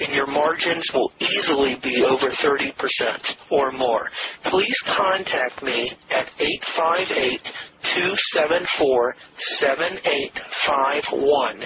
and 0.00 0.12
your 0.14 0.26
margins 0.26 0.86
will 0.92 1.12
easily 1.20 1.76
be 1.82 2.04
over 2.04 2.30
30% 2.30 2.72
or 3.50 3.72
more. 3.72 4.10
Please 4.50 4.76
contact 4.96 5.62
me 5.62 5.90
at 6.10 6.28
858 6.38 7.40
274 7.94 9.14
7851. 9.60 11.62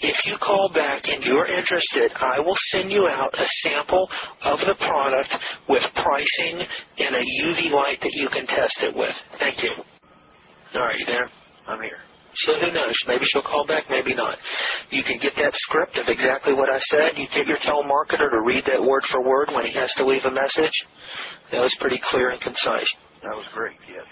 If 0.00 0.26
you 0.26 0.36
call 0.38 0.68
back 0.74 1.08
and 1.08 1.24
you're 1.24 1.46
interested, 1.46 2.12
I 2.20 2.38
will 2.40 2.58
send 2.72 2.92
you 2.92 3.08
out 3.08 3.32
a 3.34 3.46
sample 3.62 4.06
of 4.44 4.58
the 4.60 4.74
product 4.74 5.34
with 5.68 5.82
pricing 5.94 6.66
and 6.98 7.16
a 7.16 7.24
UV 7.44 7.70
light 7.72 7.98
that 8.02 8.12
you 8.12 8.28
can 8.28 8.46
test 8.46 8.82
it 8.82 8.94
with. 8.94 9.16
Thank 9.38 9.62
you. 9.62 9.70
All 10.74 10.82
right, 10.82 10.98
you 10.98 11.06
there? 11.06 11.30
I'm 11.66 11.80
here. 11.80 12.00
So 12.46 12.56
who 12.56 12.72
knows? 12.72 12.96
Maybe 13.06 13.24
she'll 13.28 13.44
call 13.44 13.66
back, 13.66 13.84
maybe 13.90 14.14
not. 14.14 14.38
You 14.90 15.04
can 15.04 15.18
get 15.20 15.36
that 15.36 15.52
script 15.68 15.98
of 15.98 16.08
exactly 16.08 16.54
what 16.54 16.72
I 16.72 16.80
said. 16.88 17.20
You 17.20 17.28
get 17.28 17.46
your 17.46 17.60
telemarketer 17.60 18.30
to 18.30 18.40
read 18.40 18.64
that 18.66 18.82
word 18.82 19.04
for 19.12 19.22
word 19.22 19.50
when 19.52 19.66
he 19.66 19.72
has 19.76 19.92
to 19.98 20.06
leave 20.06 20.24
a 20.24 20.32
message. 20.32 20.72
That 21.52 21.60
was 21.60 21.74
pretty 21.80 22.00
clear 22.08 22.30
and 22.30 22.40
concise. 22.40 22.88
That 23.22 23.36
was 23.36 23.44
great, 23.52 23.76
yes. 23.86 24.08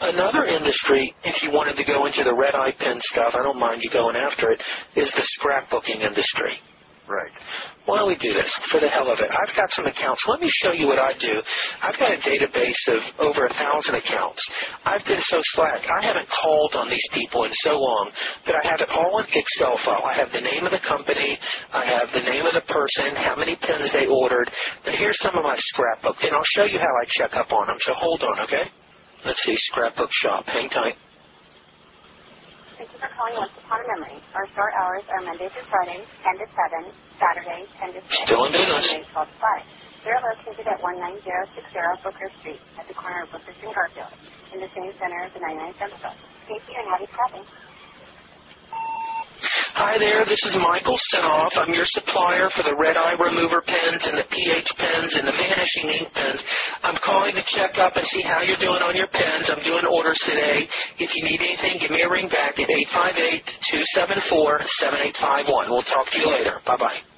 Another 0.00 0.44
industry, 0.44 1.14
if 1.24 1.42
you 1.42 1.50
wanted 1.50 1.76
to 1.76 1.84
go 1.84 2.04
into 2.04 2.24
the 2.24 2.34
red 2.34 2.54
eye 2.54 2.74
pen 2.78 3.00
stuff, 3.14 3.32
I 3.32 3.42
don't 3.42 3.58
mind 3.58 3.80
you 3.80 3.90
going 3.90 4.16
after 4.16 4.50
it, 4.50 4.60
is 4.96 5.10
the 5.14 5.24
scrapbooking 5.40 6.02
industry. 6.02 6.60
Right. 7.04 7.28
Why 7.84 8.00
don't 8.00 8.08
we 8.08 8.16
do 8.16 8.32
this 8.32 8.48
for 8.72 8.80
the 8.80 8.88
hell 8.88 9.12
of 9.12 9.20
it? 9.20 9.28
I've 9.28 9.52
got 9.52 9.68
some 9.76 9.84
accounts. 9.84 10.24
Let 10.24 10.40
me 10.40 10.48
show 10.64 10.72
you 10.72 10.88
what 10.88 10.96
I 10.96 11.12
do. 11.20 11.36
I've 11.84 12.00
got 12.00 12.16
a 12.16 12.20
database 12.24 12.80
of 12.96 13.00
over 13.20 13.44
a 13.44 13.52
thousand 13.52 14.00
accounts. 14.00 14.40
I've 14.88 15.04
been 15.04 15.20
so 15.20 15.36
slack. 15.52 15.84
I 15.84 16.00
haven't 16.00 16.24
called 16.32 16.72
on 16.80 16.88
these 16.88 17.08
people 17.12 17.44
in 17.44 17.52
so 17.60 17.76
long 17.76 18.08
that 18.48 18.56
I 18.56 18.64
have 18.72 18.80
it 18.80 18.88
all 18.88 19.20
in 19.20 19.28
Excel 19.28 19.76
file. 19.84 20.00
I 20.00 20.16
have 20.16 20.32
the 20.32 20.40
name 20.40 20.64
of 20.64 20.72
the 20.72 20.80
company. 20.80 21.36
I 21.76 21.84
have 21.84 22.08
the 22.16 22.24
name 22.24 22.48
of 22.48 22.56
the 22.56 22.64
person, 22.72 23.20
how 23.20 23.36
many 23.36 23.56
pens 23.60 23.92
they 23.92 24.08
ordered. 24.08 24.48
Now 24.88 24.96
here's 24.96 25.20
some 25.20 25.36
of 25.36 25.44
my 25.44 25.60
scrapbook, 25.60 26.16
and 26.24 26.32
I'll 26.32 26.52
show 26.56 26.64
you 26.64 26.80
how 26.80 26.88
I 26.88 27.04
check 27.20 27.36
up 27.36 27.52
on 27.52 27.68
them. 27.68 27.76
So 27.84 27.92
hold 28.00 28.24
on, 28.24 28.48
okay? 28.48 28.64
Let's 29.28 29.44
see, 29.44 29.56
scrapbook 29.68 30.08
shop. 30.24 30.48
Hang 30.48 30.72
tight. 30.72 30.96
Thank 33.24 33.40
you 33.40 33.48
for 33.48 33.48
calling 33.48 33.48
Once 33.48 33.56
Upon 33.64 33.80
a 33.80 33.88
Memory. 33.88 34.18
Our 34.36 34.46
store 34.52 34.72
hours 34.76 35.04
are 35.08 35.22
Monday 35.24 35.48
through 35.48 35.68
Friday, 35.72 36.00
10 36.28 36.44
to 36.44 36.46
7, 36.52 36.92
Saturday, 37.16 37.60
10 37.80 37.96
to 37.96 38.00
6. 38.04 38.28
Still 38.28 38.44
in 38.44 38.52
business. 38.52 38.84
Sunday, 38.84 39.04
12 39.16 39.32
to 39.32 39.36
5. 39.40 40.04
We're 40.04 40.20
located 40.28 40.66
at 40.68 40.78
19060 40.84 42.04
Booker 42.04 42.28
Street 42.44 42.60
at 42.76 42.84
the 42.84 42.96
corner 43.00 43.24
of 43.24 43.32
Booker 43.32 43.56
and 43.56 43.72
Garfield 43.72 44.12
in 44.52 44.58
the 44.60 44.68
same 44.76 44.92
center 45.00 45.20
as 45.24 45.32
the 45.32 45.40
99 45.40 45.80
cent 45.80 45.92
store. 46.04 46.16
Thank 46.52 46.62
you 46.68 46.76
and 46.76 46.88
happy 46.92 47.08
shopping. 47.16 47.44
Hi 49.74 49.98
there, 49.98 50.22
this 50.22 50.38
is 50.46 50.54
Michael 50.54 50.94
Senoff. 51.10 51.50
I'm 51.58 51.74
your 51.74 51.86
supplier 51.98 52.46
for 52.54 52.62
the 52.62 52.78
red 52.78 52.94
eye 52.94 53.18
remover 53.18 53.58
pens 53.66 54.06
and 54.06 54.14
the 54.14 54.22
pH 54.30 54.70
pens 54.78 55.10
and 55.18 55.26
the 55.26 55.34
vanishing 55.34 55.90
ink 55.98 56.14
pens. 56.14 56.38
I'm 56.86 56.94
calling 57.02 57.34
to 57.34 57.42
check 57.58 57.74
up 57.82 57.98
and 57.98 58.06
see 58.06 58.22
how 58.22 58.46
you're 58.46 58.62
doing 58.62 58.86
on 58.86 58.94
your 58.94 59.10
pens. 59.10 59.50
I'm 59.50 59.66
doing 59.66 59.82
orders 59.90 60.18
today. 60.30 60.62
If 61.02 61.10
you 61.10 61.22
need 61.26 61.42
anything, 61.42 61.82
give 61.82 61.90
me 61.90 62.06
a 62.06 62.10
ring 62.10 62.30
back 62.30 62.54
at 62.54 62.70
858-274-7851. 64.30 65.66
We'll 65.66 65.82
talk 65.90 66.06
to 66.06 66.18
you 66.22 66.30
later. 66.30 66.62
Bye-bye. 66.66 67.13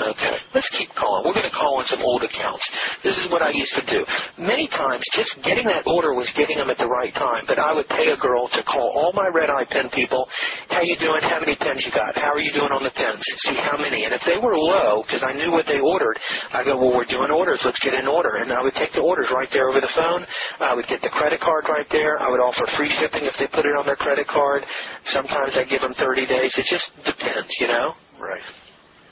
Okay, 0.00 0.36
let's 0.56 0.70
keep 0.80 0.88
calling. 0.96 1.28
We're 1.28 1.36
going 1.36 1.44
to 1.44 1.52
call 1.52 1.76
on 1.76 1.84
some 1.92 2.00
old 2.00 2.24
accounts. 2.24 2.64
This 3.04 3.12
is 3.20 3.28
what 3.28 3.44
I 3.44 3.52
used 3.52 3.76
to 3.76 3.84
do. 3.84 4.00
Many 4.40 4.64
times, 4.72 5.04
just 5.12 5.36
getting 5.44 5.68
that 5.68 5.84
order 5.84 6.16
was 6.16 6.24
getting 6.32 6.56
them 6.56 6.72
at 6.72 6.80
the 6.80 6.88
right 6.88 7.12
time. 7.12 7.44
But 7.44 7.60
I 7.60 7.76
would 7.76 7.84
pay 7.92 8.08
a 8.08 8.16
girl 8.16 8.48
to 8.48 8.60
call 8.64 8.96
all 8.96 9.12
my 9.12 9.28
red 9.28 9.52
eye 9.52 9.68
pen 9.68 9.92
people. 9.92 10.24
How 10.72 10.80
you 10.80 10.96
doing? 10.96 11.20
How 11.20 11.36
many 11.36 11.52
pens 11.60 11.84
you 11.84 11.92
got? 11.92 12.16
How 12.16 12.32
are 12.32 12.40
you 12.40 12.48
doing 12.56 12.72
on 12.72 12.80
the 12.80 12.96
pens? 12.96 13.20
See 13.44 13.60
how 13.60 13.76
many. 13.76 14.08
And 14.08 14.16
if 14.16 14.24
they 14.24 14.40
were 14.40 14.56
low, 14.56 15.04
because 15.04 15.20
I 15.20 15.36
knew 15.36 15.52
what 15.52 15.68
they 15.68 15.84
ordered, 15.84 16.16
I 16.56 16.64
go, 16.64 16.80
well, 16.80 16.96
we're 16.96 17.10
doing 17.10 17.28
orders. 17.28 17.60
Let's 17.60 17.80
get 17.84 17.92
an 17.92 18.08
order. 18.08 18.40
And 18.40 18.56
I 18.56 18.64
would 18.64 18.74
take 18.80 18.96
the 18.96 19.04
orders 19.04 19.28
right 19.28 19.52
there 19.52 19.68
over 19.68 19.84
the 19.84 19.92
phone. 19.92 20.24
I 20.64 20.72
would 20.72 20.88
get 20.88 21.04
the 21.04 21.12
credit 21.12 21.44
card 21.44 21.68
right 21.68 21.88
there. 21.92 22.16
I 22.24 22.32
would 22.32 22.40
offer 22.40 22.64
free 22.80 22.88
shipping 22.96 23.28
if 23.28 23.36
they 23.36 23.52
put 23.52 23.68
it 23.68 23.76
on 23.76 23.84
their 23.84 24.00
credit 24.00 24.24
card. 24.32 24.64
Sometimes 25.12 25.60
I 25.60 25.68
give 25.68 25.84
them 25.84 25.92
30 26.00 26.24
days. 26.24 26.56
It 26.56 26.64
just 26.72 26.88
depends, 27.04 27.52
you 27.60 27.68
know. 27.68 27.92
Right. 28.16 28.69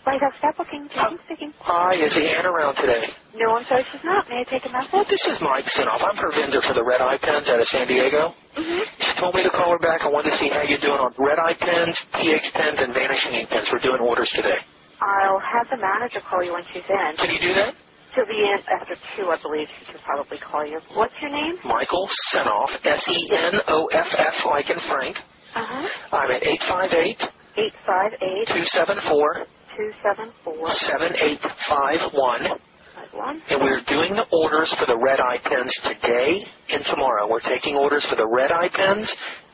White 0.09 0.25
House 0.25 0.33
Step 0.41 0.57
Booking, 0.57 0.89
Jane 0.89 1.21
speaking. 1.29 1.53
Hi, 1.69 1.93
is 1.93 2.17
Ann 2.17 2.49
around 2.49 2.81
today? 2.81 3.13
No, 3.37 3.61
I'm 3.61 3.69
sorry, 3.69 3.85
she's 3.93 4.01
not. 4.01 4.25
May 4.33 4.41
I 4.41 4.47
take 4.49 4.65
a 4.65 4.73
message? 4.73 5.05
this 5.05 5.21
is 5.29 5.37
Mike 5.45 5.69
Senoff. 5.77 6.01
I'm 6.01 6.17
her 6.17 6.33
vendor 6.33 6.65
for 6.65 6.73
the 6.73 6.81
red 6.81 7.05
eye 7.05 7.21
pens 7.21 7.45
out 7.45 7.61
of 7.61 7.69
San 7.69 7.85
Diego. 7.85 8.33
Mm-hmm. 8.57 8.89
She 9.05 9.13
told 9.21 9.37
me 9.37 9.45
to 9.45 9.53
call 9.53 9.69
her 9.69 9.83
back. 9.85 10.01
I 10.01 10.09
wanted 10.09 10.33
to 10.33 10.41
see 10.41 10.49
how 10.49 10.65
you're 10.65 10.81
doing 10.81 10.97
on 10.97 11.13
red 11.21 11.37
eye 11.37 11.53
pens, 11.61 11.93
PH 12.17 12.49
pens, 12.57 12.81
and 12.81 12.97
vanishing 12.97 13.37
ink 13.37 13.53
pens. 13.53 13.69
We're 13.69 13.85
doing 13.85 14.01
orders 14.01 14.33
today. 14.33 14.57
I'll 14.97 15.45
have 15.45 15.69
the 15.69 15.77
manager 15.77 16.25
call 16.25 16.41
you 16.41 16.57
when 16.57 16.65
she's 16.73 16.89
in. 16.89 17.11
Can 17.21 17.29
you 17.29 17.45
do 17.45 17.53
that? 17.61 17.77
She'll 18.17 18.25
be 18.25 18.41
in 18.49 18.65
after 18.65 18.97
2, 19.21 19.29
I 19.29 19.37
believe. 19.45 19.69
She 19.77 19.93
could 19.93 20.01
probably 20.09 20.41
call 20.41 20.65
you. 20.65 20.81
What's 20.97 21.13
your 21.21 21.37
name? 21.37 21.61
Michael 21.69 22.09
Senoff, 22.33 22.73
S-E-N-O-F-F, 22.81 24.37
like 24.49 24.73
in 24.73 24.81
Frank. 24.89 25.21
Uh-huh. 25.53 26.17
I'm 26.17 26.33
at 26.33 26.41
858 26.41 27.29
858 27.61 28.57
274 28.57 29.45
274 29.45 29.58
7851. 29.79 32.59
51. 32.99 33.43
And 33.51 33.63
we're 33.63 33.81
doing 33.87 34.15
the 34.19 34.27
orders 34.35 34.67
for 34.79 34.87
the 34.91 34.97
red 34.99 35.21
eye 35.23 35.39
pens 35.39 35.71
today 35.87 36.43
and 36.75 36.83
tomorrow. 36.91 37.29
We're 37.31 37.41
taking 37.47 37.77
orders 37.77 38.05
for 38.11 38.17
the 38.17 38.27
red 38.27 38.51
eye 38.51 38.69
pens, 38.75 39.07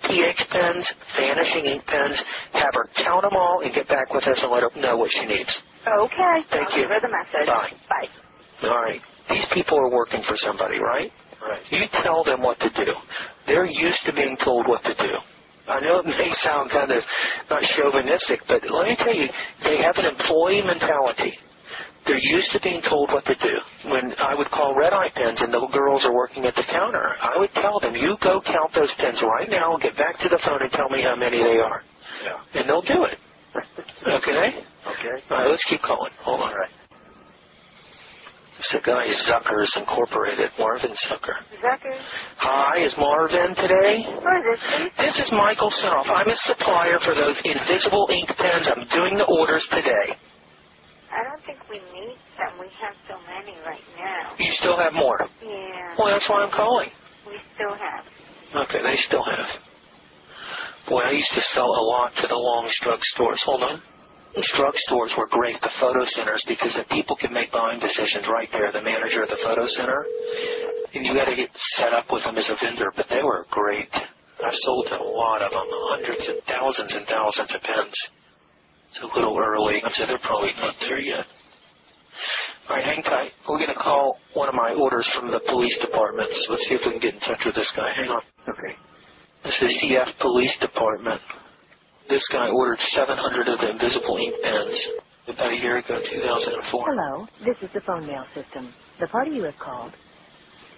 PH 0.08 0.40
pens, 0.50 0.84
vanishing 1.16 1.66
ink 1.66 1.84
pens. 1.86 2.16
Have 2.56 2.72
her 2.74 2.88
count 3.04 3.22
them 3.22 3.36
all 3.36 3.60
and 3.62 3.72
get 3.74 3.86
back 3.88 4.12
with 4.12 4.26
us 4.26 4.38
and 4.40 4.50
let 4.50 4.62
her 4.64 4.70
know 4.80 4.96
what 4.96 5.10
she 5.12 5.26
needs. 5.28 5.50
Okay. 5.86 6.36
Thank 6.50 6.68
I'll 6.72 6.76
you. 6.76 6.82
give 6.88 6.90
her 6.90 7.00
the 7.04 7.08
message. 7.12 7.46
Bye. 7.46 7.70
Bye. 7.92 8.08
All 8.68 8.80
right. 8.82 9.00
These 9.28 9.44
people 9.52 9.78
are 9.78 9.90
working 9.92 10.22
for 10.26 10.36
somebody, 10.40 10.78
right? 10.80 11.12
Right. 11.44 11.60
You 11.70 11.84
tell 12.02 12.24
them 12.24 12.40
what 12.42 12.58
to 12.60 12.70
do. 12.70 12.92
They're 13.46 13.66
used 13.68 14.00
to 14.06 14.12
being 14.12 14.36
told 14.44 14.66
what 14.68 14.82
to 14.84 14.94
do. 14.94 15.18
I 15.68 15.80
know 15.80 16.00
it 16.00 16.06
may 16.06 16.30
sound 16.44 16.70
kind 16.70 16.90
of 16.92 17.02
not 17.50 17.62
chauvinistic, 17.76 18.40
but 18.48 18.60
let 18.68 18.84
me 18.88 18.96
tell 19.00 19.14
you, 19.14 19.28
they 19.64 19.80
have 19.80 19.96
an 19.96 20.06
employee 20.06 20.62
mentality. 20.62 21.32
They're 22.06 22.20
used 22.20 22.52
to 22.52 22.60
being 22.60 22.82
told 22.88 23.08
what 23.12 23.24
to 23.24 23.34
do. 23.34 23.56
When 23.88 24.12
I 24.20 24.34
would 24.34 24.48
call 24.52 24.76
red 24.76 24.92
eye 24.92 25.08
pens 25.16 25.40
and 25.40 25.52
the 25.52 25.66
girls 25.72 26.04
are 26.04 26.12
working 26.12 26.44
at 26.44 26.54
the 26.54 26.64
counter, 26.70 27.16
I 27.20 27.38
would 27.38 27.48
tell 27.54 27.80
them, 27.80 27.96
you 27.96 28.16
go 28.22 28.42
count 28.44 28.74
those 28.74 28.92
pens 28.98 29.16
right 29.24 29.48
now, 29.48 29.72
and 29.72 29.82
get 29.82 29.96
back 29.96 30.18
to 30.20 30.28
the 30.28 30.38
phone 30.44 30.60
and 30.60 30.70
tell 30.72 30.90
me 30.90 31.00
how 31.02 31.16
many 31.16 31.38
they 31.38 31.58
are. 31.64 31.80
Yeah. 32.22 32.60
And 32.60 32.68
they'll 32.68 32.82
do 32.84 33.04
it. 33.04 33.18
Okay? 34.04 34.60
Okay. 34.84 35.16
All 35.30 35.38
right, 35.38 35.50
let's 35.50 35.64
keep 35.64 35.80
going. 35.80 36.12
Hold 36.24 36.40
on. 36.40 36.50
All 36.50 36.58
right. 36.58 36.68
This 38.72 38.80
guy 38.86 39.04
is 39.04 39.20
Zuckers 39.28 39.68
Incorporated, 39.76 40.50
Marvin 40.58 40.92
Zucker. 41.10 41.36
Zucker. 41.60 41.98
Hi, 42.38 42.84
is 42.84 42.94
Marvin 42.96 43.52
today? 43.56 44.00
Is 44.00 44.08
this, 44.08 44.60
please? 44.72 44.92
This 44.96 45.16
is 45.26 45.28
Michael 45.32 45.70
Senoff. 45.82 46.08
I'm 46.08 46.28
a 46.28 46.36
supplier 46.48 46.98
for 47.04 47.14
those 47.14 47.36
invisible 47.44 48.08
ink 48.10 48.28
pens. 48.38 48.64
I'm 48.64 48.88
doing 48.88 49.18
the 49.18 49.28
orders 49.28 49.66
today. 49.70 50.16
I 51.12 51.20
don't 51.28 51.44
think 51.44 51.58
we 51.68 51.76
need 51.92 52.16
them. 52.40 52.56
We 52.56 52.68
have 52.80 52.96
so 53.04 53.20
many 53.28 53.52
right 53.66 53.84
now. 54.00 54.32
You 54.38 54.52
still 54.60 54.78
have 54.78 54.94
more? 54.94 55.18
Yeah. 55.42 55.96
Well, 55.98 56.08
that's 56.08 56.28
why 56.28 56.44
I'm 56.44 56.52
calling. 56.52 56.88
We 57.28 57.36
still 57.54 57.76
have. 57.76 58.04
Okay, 58.64 58.80
they 58.80 58.96
still 59.06 59.24
have. 59.24 59.48
Boy, 60.88 61.02
I 61.02 61.10
used 61.12 61.32
to 61.34 61.42
sell 61.52 61.68
a 61.68 61.84
lot 61.84 62.12
to 62.16 62.26
the 62.28 62.36
long 62.36 62.70
drug 62.82 63.00
stores. 63.12 63.40
Hold 63.44 63.62
on. 63.62 63.82
Those 64.34 64.50
drug 64.58 64.74
stores 64.90 65.14
were 65.16 65.30
great, 65.30 65.54
the 65.62 65.70
photo 65.78 66.02
centers, 66.18 66.42
because 66.48 66.74
the 66.74 66.82
people 66.90 67.14
can 67.14 67.32
make 67.32 67.52
buying 67.54 67.78
decisions 67.78 68.26
right 68.26 68.50
there, 68.50 68.72
the 68.74 68.82
manager 68.82 69.22
of 69.22 69.30
the 69.30 69.38
photo 69.46 69.62
center. 69.78 70.04
And 70.94 71.06
you 71.06 71.14
got 71.14 71.30
to 71.30 71.36
get 71.38 71.50
set 71.78 71.94
up 71.94 72.10
with 72.10 72.24
them 72.26 72.36
as 72.36 72.46
a 72.50 72.58
vendor, 72.58 72.90
but 72.96 73.06
they 73.10 73.22
were 73.22 73.46
great. 73.50 73.90
I've 73.94 74.58
sold 74.66 74.90
a 74.90 75.02
lot 75.02 75.42
of 75.42 75.50
them, 75.54 75.68
hundreds 75.94 76.26
and 76.26 76.42
thousands 76.50 76.92
and 76.92 77.06
thousands 77.06 77.50
of 77.54 77.60
pens. 77.62 77.96
It's 78.90 79.02
a 79.06 79.10
little 79.14 79.38
early, 79.38 79.82
so 79.94 80.06
they're 80.06 80.18
probably 80.26 80.50
not 80.58 80.74
there 80.82 80.98
yet. 80.98 81.26
All 82.68 82.76
right, 82.76 82.84
hang 82.84 83.02
tight. 83.02 83.32
We're 83.48 83.58
going 83.58 83.74
to 83.74 83.78
call 83.78 84.18
one 84.34 84.48
of 84.48 84.54
my 84.54 84.74
orders 84.74 85.06
from 85.14 85.30
the 85.30 85.40
police 85.46 85.74
department. 85.80 86.30
So 86.30 86.54
let's 86.54 86.66
see 86.68 86.74
if 86.74 86.82
we 86.86 86.92
can 86.92 87.00
get 87.00 87.14
in 87.14 87.20
touch 87.20 87.42
with 87.44 87.54
this 87.54 87.70
guy. 87.76 87.90
Hang 87.94 88.10
on. 88.10 88.22
Okay. 88.48 88.74
This 89.44 89.54
is 89.62 89.70
CF 89.82 90.10
Police 90.20 90.54
Department. 90.60 91.20
This 92.10 92.22
guy 92.32 92.48
ordered 92.50 92.80
700 92.96 93.48
of 93.48 93.60
the 93.60 93.70
invisible 93.70 94.18
ink 94.18 94.36
pens 94.42 94.76
about 95.28 95.52
a 95.52 95.56
year 95.56 95.78
ago, 95.78 96.00
2004. 96.02 96.86
Hello, 96.86 97.26
this 97.40 97.56
is 97.62 97.70
the 97.74 97.82
phone 97.86 98.06
mail 98.06 98.24
system. 98.34 98.76
The 99.00 99.08
party 99.08 99.32
you 99.32 99.44
have 99.44 99.58
called 99.58 99.94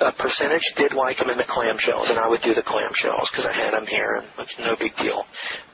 A 0.00 0.12
percentage 0.16 0.64
did 0.80 0.96
like 0.96 1.20
them 1.20 1.28
in 1.28 1.36
the 1.36 1.44
clamshells, 1.44 2.08
and 2.08 2.18
I 2.18 2.26
would 2.26 2.40
do 2.40 2.56
the 2.56 2.64
clamshells 2.64 3.28
because 3.30 3.44
I 3.44 3.52
had 3.52 3.76
them 3.76 3.84
here, 3.84 4.24
and 4.24 4.26
it's 4.40 4.56
no 4.64 4.74
big 4.80 4.96
deal. 4.96 5.22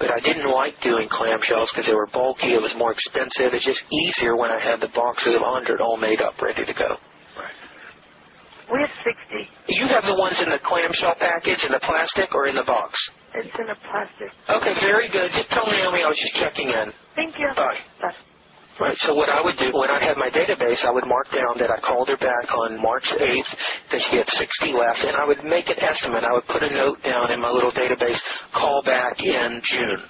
But 0.02 0.10
I 0.10 0.18
didn't 0.18 0.50
like 0.50 0.74
doing 0.82 1.08
clamshells 1.08 1.70
because 1.70 1.86
they 1.86 1.94
were 1.94 2.10
bulky, 2.10 2.58
it 2.58 2.60
was 2.60 2.74
more 2.74 2.90
expensive. 2.90 3.54
It's 3.54 3.64
just 3.64 3.80
easier 3.94 4.34
when 4.34 4.50
I 4.50 4.58
had 4.58 4.82
the 4.82 4.90
boxes 4.90 5.38
of 5.38 5.40
100 5.40 5.80
all 5.80 5.96
made 5.96 6.20
up, 6.20 6.34
ready 6.42 6.66
to 6.66 6.74
go. 6.74 6.98
We 8.66 8.82
have 8.82 8.94
60. 9.02 9.78
You 9.78 9.86
have 9.94 10.04
the 10.10 10.18
ones 10.18 10.38
in 10.42 10.50
the 10.50 10.58
clamshell 10.62 11.18
package, 11.22 11.62
in 11.62 11.70
the 11.70 11.82
plastic, 11.86 12.34
or 12.34 12.50
in 12.50 12.54
the 12.58 12.66
box? 12.66 12.98
It's 13.34 13.54
in 13.58 13.68
a 13.70 13.78
plastic. 13.86 14.30
Okay, 14.50 14.74
very 14.80 15.08
good. 15.08 15.30
Just 15.32 15.50
tell 15.50 15.66
Naomi 15.66 16.02
I 16.02 16.08
was 16.10 16.18
just 16.18 16.34
checking 16.42 16.68
in. 16.68 16.90
Thank 17.14 17.38
you. 17.38 17.48
Bye. 17.54 17.78
Bye. 18.02 18.18
Right. 18.80 18.96
So 19.04 19.14
what 19.14 19.28
I 19.28 19.44
would 19.44 19.58
do 19.60 19.68
when 19.76 19.90
I 19.90 20.00
had 20.02 20.16
my 20.16 20.30
database, 20.32 20.80
I 20.88 20.90
would 20.90 21.04
mark 21.06 21.28
down 21.30 21.60
that 21.60 21.68
I 21.70 21.78
called 21.84 22.08
her 22.08 22.16
back 22.16 22.48
on 22.48 22.80
March 22.80 23.04
8th, 23.12 23.50
that 23.92 24.00
she 24.08 24.16
had 24.16 24.26
60 24.26 24.72
left, 24.72 25.04
and 25.04 25.16
I 25.20 25.24
would 25.28 25.44
make 25.44 25.68
an 25.68 25.76
estimate. 25.78 26.24
I 26.24 26.32
would 26.32 26.48
put 26.48 26.62
a 26.64 26.72
note 26.72 26.96
down 27.04 27.30
in 27.30 27.40
my 27.40 27.50
little 27.50 27.72
database, 27.72 28.16
call 28.56 28.82
back 28.82 29.20
in 29.20 29.60
June. 29.70 30.00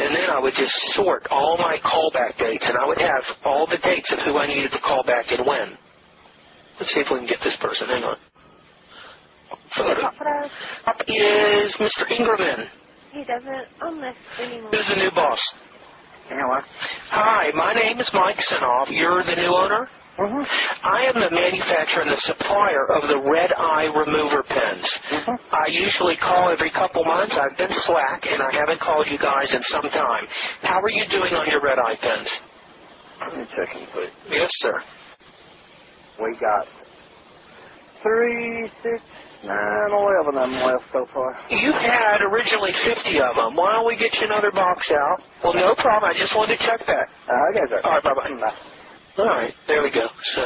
And 0.00 0.16
then 0.16 0.30
I 0.32 0.40
would 0.40 0.54
just 0.56 0.72
sort 0.96 1.28
all 1.30 1.58
my 1.58 1.76
callback 1.84 2.38
dates, 2.38 2.64
and 2.66 2.78
I 2.80 2.86
would 2.88 2.98
have 2.98 3.24
all 3.44 3.66
the 3.66 3.76
dates 3.84 4.10
of 4.12 4.18
who 4.24 4.38
I 4.38 4.46
needed 4.46 4.72
to 4.72 4.80
call 4.80 5.04
back 5.04 5.26
and 5.28 5.46
when. 5.46 5.76
Let's 6.80 6.92
see 6.94 7.00
if 7.00 7.08
we 7.12 7.18
can 7.18 7.28
get 7.28 7.38
this 7.44 7.54
person. 7.60 7.86
Hang 7.88 8.04
on. 8.04 8.16
Photo. 9.76 10.06
Up 10.86 11.00
is 11.08 11.76
Mr. 11.80 12.06
Ingerman. 12.10 12.66
He 13.12 13.24
doesn't 13.24 13.66
own 13.82 14.00
this 14.00 14.16
anymore. 14.40 14.70
Who's 14.70 14.86
the 14.88 14.96
new 14.96 15.10
boss? 15.10 15.38
Hello. 16.28 16.60
Hi, 17.10 17.50
my 17.54 17.74
name 17.74 18.00
is 18.00 18.10
Mike 18.14 18.38
Senoff. 18.50 18.86
You're 18.90 19.22
the 19.24 19.36
new 19.36 19.52
owner? 19.54 19.88
Mm-hmm. 20.18 20.46
I 20.86 21.10
am 21.10 21.18
the 21.18 21.30
manufacturer 21.30 22.02
and 22.06 22.10
the 22.10 22.22
supplier 22.22 22.86
of 22.94 23.08
the 23.10 23.18
red 23.18 23.50
eye 23.52 23.90
remover 23.90 24.42
pens. 24.46 24.86
Mm-hmm. 25.10 25.36
I 25.50 25.66
usually 25.68 26.16
call 26.16 26.50
every 26.50 26.70
couple 26.70 27.04
months. 27.04 27.34
I've 27.34 27.58
been 27.58 27.74
slack 27.84 28.22
and 28.30 28.40
I 28.40 28.50
haven't 28.54 28.80
called 28.80 29.06
you 29.10 29.18
guys 29.18 29.50
in 29.50 29.60
some 29.74 29.90
time. 29.90 30.24
How 30.62 30.80
are 30.80 30.90
you 30.90 31.04
doing 31.10 31.34
on 31.34 31.50
your 31.50 31.60
red 31.60 31.78
eye 31.78 31.98
pens? 32.00 32.30
Let 33.20 33.38
me 33.38 33.44
check 33.58 33.74
and 33.74 33.86
see. 33.90 34.08
Yes, 34.30 34.50
sir. 34.62 34.74
We 36.22 36.30
got 36.38 36.66
three, 38.02 38.70
six, 38.82 39.02
nine, 39.44 39.90
eleven 39.92 40.34
of 40.40 40.48
them 40.50 40.52
left 40.64 40.84
so 40.92 41.06
far. 41.12 41.36
You 41.52 41.70
had 41.72 42.20
originally 42.24 42.72
50 42.84 43.20
of 43.20 43.36
them. 43.36 43.56
Why 43.56 43.72
don't 43.76 43.86
we 43.86 43.96
get 43.96 44.12
you 44.18 44.26
another 44.26 44.50
box 44.50 44.82
out? 44.90 45.22
Well, 45.44 45.54
no 45.54 45.74
problem. 45.78 46.10
I 46.10 46.16
just 46.18 46.34
wanted 46.34 46.58
to 46.58 46.60
check 46.66 46.80
that. 46.86 47.06
Uh, 47.28 47.48
okay, 47.52 47.64
sir. 47.70 47.80
All 47.84 48.00
right, 48.00 48.04
bye-bye. 48.04 48.52
All 49.22 49.30
right, 49.30 49.54
there 49.68 49.82
we 49.82 49.90
go. 49.94 50.08
So 50.34 50.44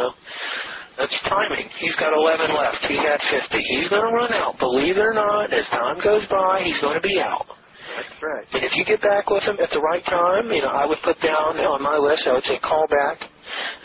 that's 0.98 1.14
timing. 1.30 1.70
He's 1.80 1.96
got 1.96 2.12
11 2.12 2.52
left. 2.52 2.84
He 2.90 2.98
had 2.98 3.16
50. 3.32 3.56
He's 3.78 3.88
going 3.88 4.02
to 4.04 4.12
run 4.12 4.32
out. 4.34 4.58
Believe 4.58 4.98
it 4.98 5.04
or 5.06 5.14
not, 5.14 5.54
as 5.54 5.64
time 5.70 6.02
goes 6.04 6.26
by, 6.28 6.60
he's 6.66 6.78
going 6.82 7.00
to 7.00 7.04
be 7.06 7.16
out. 7.22 7.46
That's 7.48 8.14
right. 8.22 8.46
And 8.52 8.62
if 8.62 8.76
you 8.76 8.84
get 8.84 9.00
back 9.00 9.30
with 9.30 9.42
him 9.42 9.56
at 9.62 9.70
the 9.72 9.80
right 9.80 10.04
time, 10.04 10.50
you 10.52 10.62
know, 10.62 10.70
I 10.74 10.84
would 10.86 10.98
put 11.02 11.16
down 11.22 11.56
on 11.58 11.82
my 11.82 11.96
list, 11.96 12.26
I 12.28 12.32
would 12.34 12.44
say 12.44 12.58
call 12.60 12.86
back. 12.86 13.18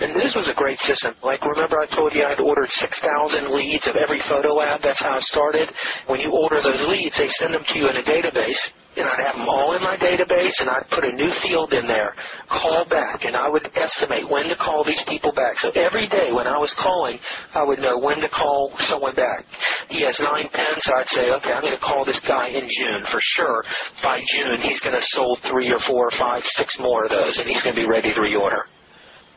And 0.02 0.16
this 0.16 0.34
was 0.36 0.48
a 0.50 0.58
great 0.58 0.80
system. 0.84 1.14
Like, 1.24 1.42
remember 1.46 1.80
I 1.80 1.88
told 1.96 2.14
you 2.14 2.26
I'd 2.26 2.40
ordered 2.40 2.70
6,000 2.70 3.56
leads 3.56 3.86
of 3.88 3.96
every 3.96 4.22
photo 4.28 4.62
ad? 4.62 4.82
That's 4.84 5.02
how 5.02 5.18
it 5.18 5.26
started. 5.30 5.70
When 6.08 6.20
you 6.20 6.32
order 6.32 6.62
those 6.62 6.82
leads, 6.90 7.16
they 7.18 7.30
send 7.40 7.54
them 7.54 7.64
to 7.64 7.76
you 7.78 7.90
in 7.90 7.98
a 7.98 8.06
database. 8.06 8.62
And 8.94 9.10
I'd 9.10 9.26
have 9.26 9.38
them 9.42 9.50
all 9.50 9.74
in 9.74 9.82
my 9.82 9.98
database, 9.98 10.54
and 10.62 10.70
I'd 10.70 10.86
put 10.94 11.02
a 11.04 11.12
new 11.18 11.34
field 11.42 11.74
in 11.74 11.88
there, 11.90 12.14
call 12.46 12.86
back, 12.86 13.26
and 13.26 13.36
I 13.36 13.50
would 13.50 13.66
estimate 13.74 14.30
when 14.30 14.46
to 14.54 14.56
call 14.56 14.86
these 14.86 15.02
people 15.10 15.34
back. 15.34 15.58
So 15.66 15.74
every 15.74 16.08
day 16.10 16.30
when 16.30 16.46
I 16.46 16.62
was 16.62 16.70
calling, 16.78 17.18
I 17.56 17.64
would 17.64 17.80
know 17.80 17.98
when 17.98 18.22
to 18.22 18.30
call 18.30 18.70
someone 18.90 19.16
back. 19.16 19.46
He 19.90 20.06
has 20.06 20.14
nine 20.22 20.46
pens, 20.54 20.82
so 20.86 20.94
I'd 20.94 21.10
say, 21.10 21.26
okay, 21.42 21.54
I'm 21.58 21.66
going 21.66 21.74
to 21.74 21.82
call 21.82 22.06
this 22.06 22.22
guy 22.28 22.50
in 22.50 22.70
June 22.70 23.02
for 23.10 23.22
sure. 23.34 23.64
By 24.04 24.22
June, 24.22 24.62
he's 24.62 24.80
going 24.82 24.94
to 24.94 25.02
have 25.02 25.14
sold 25.18 25.40
three 25.50 25.74
or 25.74 25.82
four 25.90 26.14
or 26.14 26.16
five, 26.20 26.44
six 26.54 26.70
more 26.78 27.06
of 27.06 27.10
those, 27.10 27.34
and 27.42 27.50
he's 27.50 27.64
going 27.64 27.74
to 27.74 27.82
be 27.82 27.90
ready 27.90 28.14
to 28.14 28.22
reorder. 28.22 28.70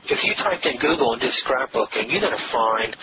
If 0.07 0.23
you 0.23 0.35
typed 0.39 0.67
in 0.67 0.79
Google 0.79 1.13
and 1.13 1.21
did 1.21 1.35
scrapbooking, 1.43 2.07
you're 2.11 2.23
going 2.23 2.37
to 2.39 2.49
find 2.55 2.95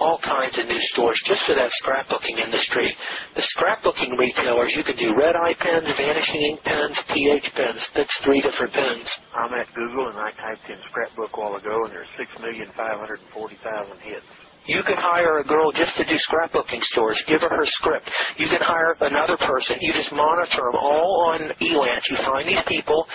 all 0.00 0.20
kinds 0.24 0.56
of 0.56 0.64
new 0.68 0.80
stores 0.92 1.16
just 1.28 1.40
for 1.44 1.54
that 1.56 1.72
scrapbooking 1.84 2.40
industry. 2.40 2.88
The 3.36 3.44
scrapbooking 3.56 4.16
retailers, 4.16 4.72
you 4.76 4.84
could 4.84 4.96
do 4.96 5.12
red 5.16 5.36
eye 5.36 5.56
pens, 5.60 5.88
vanishing 5.96 6.40
ink 6.52 6.60
pens, 6.64 6.96
pH 7.12 7.48
pens. 7.56 7.80
That's 7.96 8.16
three 8.24 8.40
different 8.40 8.72
pens. 8.72 9.08
I'm 9.36 9.52
at 9.56 9.68
Google 9.76 10.08
and 10.08 10.18
I 10.18 10.32
typed 10.40 10.68
in 10.68 10.80
scrapbook 10.88 11.32
a 11.36 11.40
while 11.40 11.56
ago 11.56 11.76
and 11.84 11.92
there's 11.92 12.08
six 12.16 12.28
million 12.40 12.68
five 12.76 12.96
hundred 12.96 13.20
and 13.20 13.30
forty 13.32 13.56
thousand 13.60 14.00
hits. 14.00 14.24
You 14.68 14.82
can 14.84 14.96
hire 15.00 15.40
a 15.40 15.44
girl 15.44 15.72
just 15.72 15.96
to 15.96 16.04
do 16.04 16.16
scrapbooking 16.28 16.82
stores. 16.92 17.16
Give 17.26 17.40
her 17.40 17.48
her 17.48 17.68
script. 17.80 18.08
You 18.36 18.46
can 18.46 18.60
hire 18.60 18.94
another 19.00 19.36
person. 19.40 19.80
You 19.80 19.92
just 19.96 20.12
monitor 20.12 20.62
them 20.68 20.78
all 20.78 21.32
on 21.32 21.40
Elance. 21.64 22.04
You 22.10 22.18
find 22.22 22.46
these 22.46 22.62
people 22.68 23.06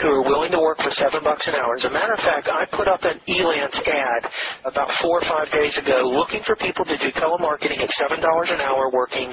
who 0.00 0.08
are 0.08 0.24
willing 0.24 0.50
to 0.52 0.58
work 0.58 0.78
for 0.80 0.90
seven 0.96 1.20
bucks 1.22 1.46
an 1.46 1.54
hour. 1.54 1.76
As 1.76 1.84
a 1.84 1.92
matter 1.92 2.14
of 2.16 2.24
fact, 2.24 2.48
I 2.48 2.64
put 2.74 2.88
up 2.88 3.04
an 3.04 3.20
Elance 3.28 3.78
ad 3.84 4.22
about 4.64 4.88
four 5.02 5.20
or 5.20 5.26
five 5.28 5.52
days 5.52 5.76
ago 5.76 6.08
looking 6.08 6.40
for 6.48 6.56
people 6.56 6.84
to 6.88 6.96
do 6.96 7.12
telemarketing 7.20 7.84
at 7.84 7.90
seven 8.00 8.24
dollars 8.24 8.48
an 8.50 8.60
hour, 8.64 8.90
working 8.90 9.32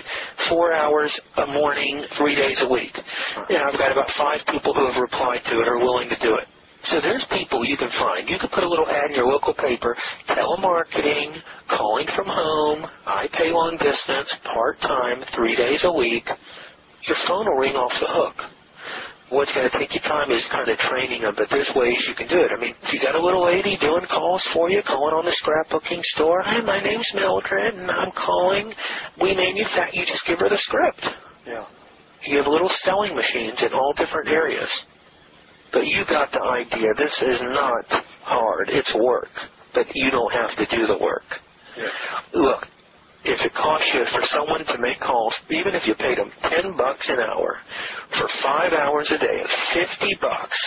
four 0.49 0.73
hours 0.73 1.11
a 1.37 1.47
morning, 1.47 2.03
three 2.17 2.35
days 2.35 2.57
a 2.61 2.67
week. 2.67 2.93
And 2.93 3.57
I've 3.63 3.79
got 3.79 3.91
about 3.91 4.11
five 4.17 4.43
people 4.51 4.73
who 4.75 4.85
have 4.91 5.01
replied 5.01 5.41
to 5.47 5.53
it 5.61 5.67
or 5.67 5.79
are 5.79 5.83
willing 5.83 6.09
to 6.09 6.19
do 6.19 6.35
it. 6.35 6.47
So 6.89 6.97
there's 6.99 7.23
people 7.29 7.63
you 7.63 7.77
can 7.77 7.89
find. 7.99 8.27
You 8.27 8.39
can 8.39 8.49
put 8.49 8.63
a 8.63 8.69
little 8.69 8.87
ad 8.89 9.11
in 9.11 9.15
your 9.15 9.27
local 9.27 9.53
paper, 9.53 9.95
telemarketing, 10.29 11.37
calling 11.69 12.07
from 12.15 12.25
home, 12.25 12.89
I 13.05 13.27
pay 13.37 13.51
long 13.51 13.77
distance, 13.77 14.29
part-time, 14.49 15.23
three 15.35 15.55
days 15.55 15.81
a 15.83 15.93
week. 15.93 16.25
Your 17.07 17.17
phone 17.27 17.45
will 17.45 17.61
ring 17.61 17.75
off 17.75 17.93
the 18.01 18.09
hook. 18.09 18.35
What's 19.29 19.53
going 19.53 19.69
to 19.69 19.77
take 19.79 19.93
you 19.93 20.01
time 20.01 20.29
is 20.31 20.43
kind 20.51 20.67
of 20.67 20.77
training 20.91 21.21
them, 21.21 21.33
but 21.37 21.47
there's 21.49 21.69
ways 21.75 21.95
you 22.09 22.15
can 22.17 22.27
do 22.27 22.41
it. 22.41 22.51
I 22.51 22.59
mean, 22.59 22.75
if 22.83 22.91
you 22.91 22.99
got 22.99 23.15
a 23.15 23.21
little 23.21 23.45
lady 23.45 23.77
doing 23.79 24.03
calls 24.11 24.43
for 24.51 24.69
you, 24.69 24.81
calling 24.83 25.15
on 25.15 25.23
the 25.23 25.31
scrapbooking 25.39 26.03
store, 26.17 26.41
hi, 26.43 26.59
my 26.65 26.83
name's 26.83 27.07
Mildred, 27.15 27.75
and 27.79 27.89
I'm 27.89 28.11
calling. 28.11 28.73
We 29.21 29.31
manufacture, 29.31 29.95
you 29.95 30.03
just 30.03 30.25
give 30.27 30.39
her 30.39 30.49
the 30.49 30.59
script. 30.67 31.05
Yeah. 31.47 31.63
You 32.27 32.37
have 32.43 32.47
little 32.47 32.69
selling 32.83 33.15
machines 33.15 33.57
in 33.61 33.71
all 33.71 33.93
different 33.95 34.27
areas. 34.27 34.67
But 35.71 35.87
you 35.87 36.03
got 36.09 36.31
the 36.31 36.41
idea. 36.41 36.89
This 36.97 37.15
is 37.21 37.39
not 37.41 37.85
hard. 38.23 38.69
It's 38.69 38.93
work. 38.95 39.31
But 39.73 39.87
you 39.95 40.11
don't 40.11 40.31
have 40.33 40.51
to 40.57 40.65
do 40.75 40.87
the 40.87 40.97
work. 40.99 41.23
Yeah. 41.77 42.41
Look, 42.41 42.67
if 43.23 43.39
it 43.39 43.53
costs 43.53 43.87
you 43.93 44.03
for 44.11 44.23
someone 44.35 44.65
to 44.65 44.77
make 44.81 44.99
calls, 44.99 45.33
even 45.49 45.75
if 45.75 45.87
you 45.87 45.95
paid 45.95 46.17
them 46.17 46.31
ten 46.41 46.75
bucks 46.75 47.07
an 47.07 47.19
hour 47.19 47.55
for 48.19 48.27
five 48.43 48.73
hours 48.73 49.07
a 49.15 49.17
day, 49.17 49.37
it's 49.45 49.57
fifty 49.73 50.17
bucks. 50.19 50.59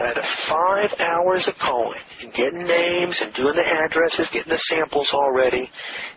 Out 0.00 0.16
of 0.16 0.24
five 0.48 0.90
hours 0.98 1.42
of 1.46 1.54
calling 1.60 1.98
and 2.22 2.32
getting 2.32 2.62
names 2.62 3.16
and 3.18 3.34
doing 3.34 3.54
the 3.54 3.66
addresses, 3.66 4.30
getting 4.32 4.50
the 4.54 4.62
samples 4.70 5.10
already, 5.12 5.68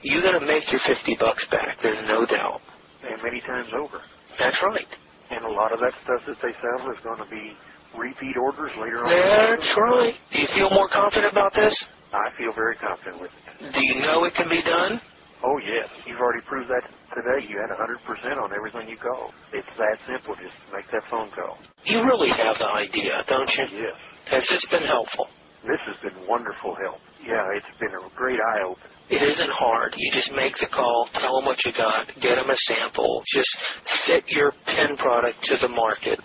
you're 0.01 0.21
gonna 0.21 0.45
make 0.45 0.63
your 0.71 0.81
fifty 0.85 1.17
bucks 1.19 1.45
back. 1.49 1.77
There's 1.81 2.05
no 2.07 2.25
doubt. 2.25 2.61
And 3.01 3.21
many 3.23 3.41
times 3.41 3.69
over. 3.73 4.01
That's 4.37 4.57
right. 4.61 4.85
And 5.31 5.45
a 5.45 5.49
lot 5.49 5.73
of 5.73 5.79
that 5.79 5.93
stuff 6.05 6.21
that 6.27 6.37
they 6.41 6.53
sell 6.61 6.91
is 6.91 6.99
going 7.03 7.17
to 7.23 7.29
be 7.29 7.57
repeat 7.97 8.35
orders 8.37 8.71
later 8.79 9.03
on. 9.03 9.09
That's 9.11 9.71
right. 9.77 10.15
Do 10.31 10.37
you 10.39 10.49
feel 10.55 10.69
more 10.71 10.87
confident 10.89 11.31
about 11.31 11.53
this? 11.53 11.73
I 12.13 12.31
feel 12.37 12.51
very 12.55 12.75
confident 12.77 13.21
with 13.21 13.31
it. 13.31 13.73
Do 13.73 13.81
you 13.83 14.01
know 14.03 14.23
it 14.25 14.35
can 14.35 14.49
be 14.49 14.61
done? 14.63 14.99
Oh, 15.43 15.57
yes. 15.63 15.89
You've 16.05 16.19
already 16.21 16.43
proved 16.45 16.69
that 16.69 16.85
today. 17.15 17.47
You 17.49 17.57
had 17.57 17.71
100% 17.73 18.37
on 18.37 18.51
everything 18.53 18.87
you 18.87 18.97
called. 18.99 19.33
It's 19.53 19.67
that 19.79 19.97
simple. 20.05 20.35
Just 20.37 20.53
make 20.69 20.85
that 20.91 21.01
phone 21.09 21.31
call. 21.33 21.57
You 21.85 22.03
really 22.05 22.29
have 22.29 22.57
the 22.59 22.69
idea, 22.69 23.23
don't 23.27 23.49
you? 23.57 23.65
Yes. 23.89 23.97
Has 24.29 24.43
this 24.51 24.63
been 24.69 24.85
helpful? 24.85 25.27
This 25.65 25.81
has 25.89 25.97
been 26.05 26.27
wonderful 26.29 26.77
help. 26.77 27.01
Yeah, 27.22 27.45
it's 27.53 27.69
been 27.80 27.93
a 27.93 28.01
great 28.17 28.39
eye 28.39 28.63
opener. 28.65 28.89
It 29.11 29.19
isn't 29.19 29.51
hard. 29.51 29.91
You 29.97 30.07
just 30.15 30.32
make 30.32 30.55
the 30.55 30.72
call, 30.72 31.09
tell 31.19 31.36
them 31.36 31.43
what 31.43 31.59
you 31.67 31.76
got, 31.76 32.07
get 32.24 32.39
them 32.39 32.47
a 32.47 32.55
sample, 32.72 33.22
just 33.28 33.51
fit 34.07 34.24
your 34.32 34.55
pen 34.65 34.95
product 34.95 35.36
to 35.51 35.59
the 35.59 35.67
market. 35.67 36.15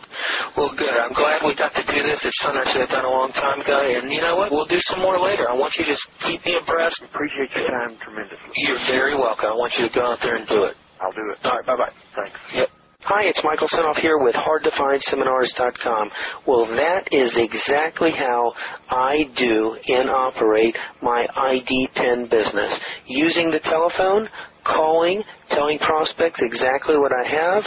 Well, 0.57 0.71
good. 0.79 0.95
I'm 0.95 1.11
glad 1.13 1.43
we 1.43 1.59
got 1.59 1.75
to 1.75 1.83
do 1.83 1.99
this. 2.07 2.23
It's 2.23 2.39
something 2.47 2.63
I 2.63 2.67
should 2.71 2.87
have 2.87 2.95
done 2.95 3.05
a 3.05 3.11
long 3.11 3.35
time 3.35 3.59
ago. 3.61 3.75
And 3.75 4.07
you 4.15 4.23
know 4.23 4.37
what? 4.39 4.55
We'll 4.55 4.71
do 4.71 4.79
some 4.87 5.03
more 5.03 5.19
later. 5.19 5.51
I 5.51 5.55
want 5.59 5.75
you 5.77 5.85
to 5.85 5.91
just 5.99 6.07
keep 6.31 6.47
me 6.47 6.55
abreast. 6.63 7.03
Appreciate 7.03 7.51
your 7.59 7.67
time 7.75 7.99
tremendously. 8.07 8.55
You're 8.63 8.81
very 8.87 9.19
welcome. 9.19 9.51
I 9.51 9.59
want 9.59 9.75
you 9.75 9.89
to 9.91 9.93
go 9.93 10.07
out 10.07 10.23
there 10.23 10.37
and 10.39 10.47
do 10.47 10.63
it. 10.71 10.79
I'll 11.03 11.13
do 11.13 11.27
it. 11.35 11.43
All 11.43 11.59
right. 11.59 11.67
Bye-bye. 11.67 11.93
Thanks. 12.15 12.39
Yep. 12.55 12.69
Hi, 13.07 13.23
it's 13.31 13.39
Michael 13.45 13.69
Senoff 13.71 14.01
here 14.03 14.19
with 14.19 14.35
HardToFindSeminars.com. 14.35 16.11
Well, 16.45 16.67
that 16.67 17.07
is 17.15 17.31
exactly 17.39 18.11
how 18.11 18.53
I 18.91 19.31
do 19.39 19.79
and 19.95 20.11
operate 20.11 20.75
my 21.03 21.25
ID 21.37 21.89
pen 21.95 22.27
business. 22.27 22.75
Using 23.07 23.53
the 23.53 23.61
telephone, 23.61 24.27
calling, 24.67 25.23
telling 25.51 25.79
prospects 25.79 26.43
exactly 26.43 26.99
what 26.99 27.13
I 27.15 27.31
have, 27.31 27.63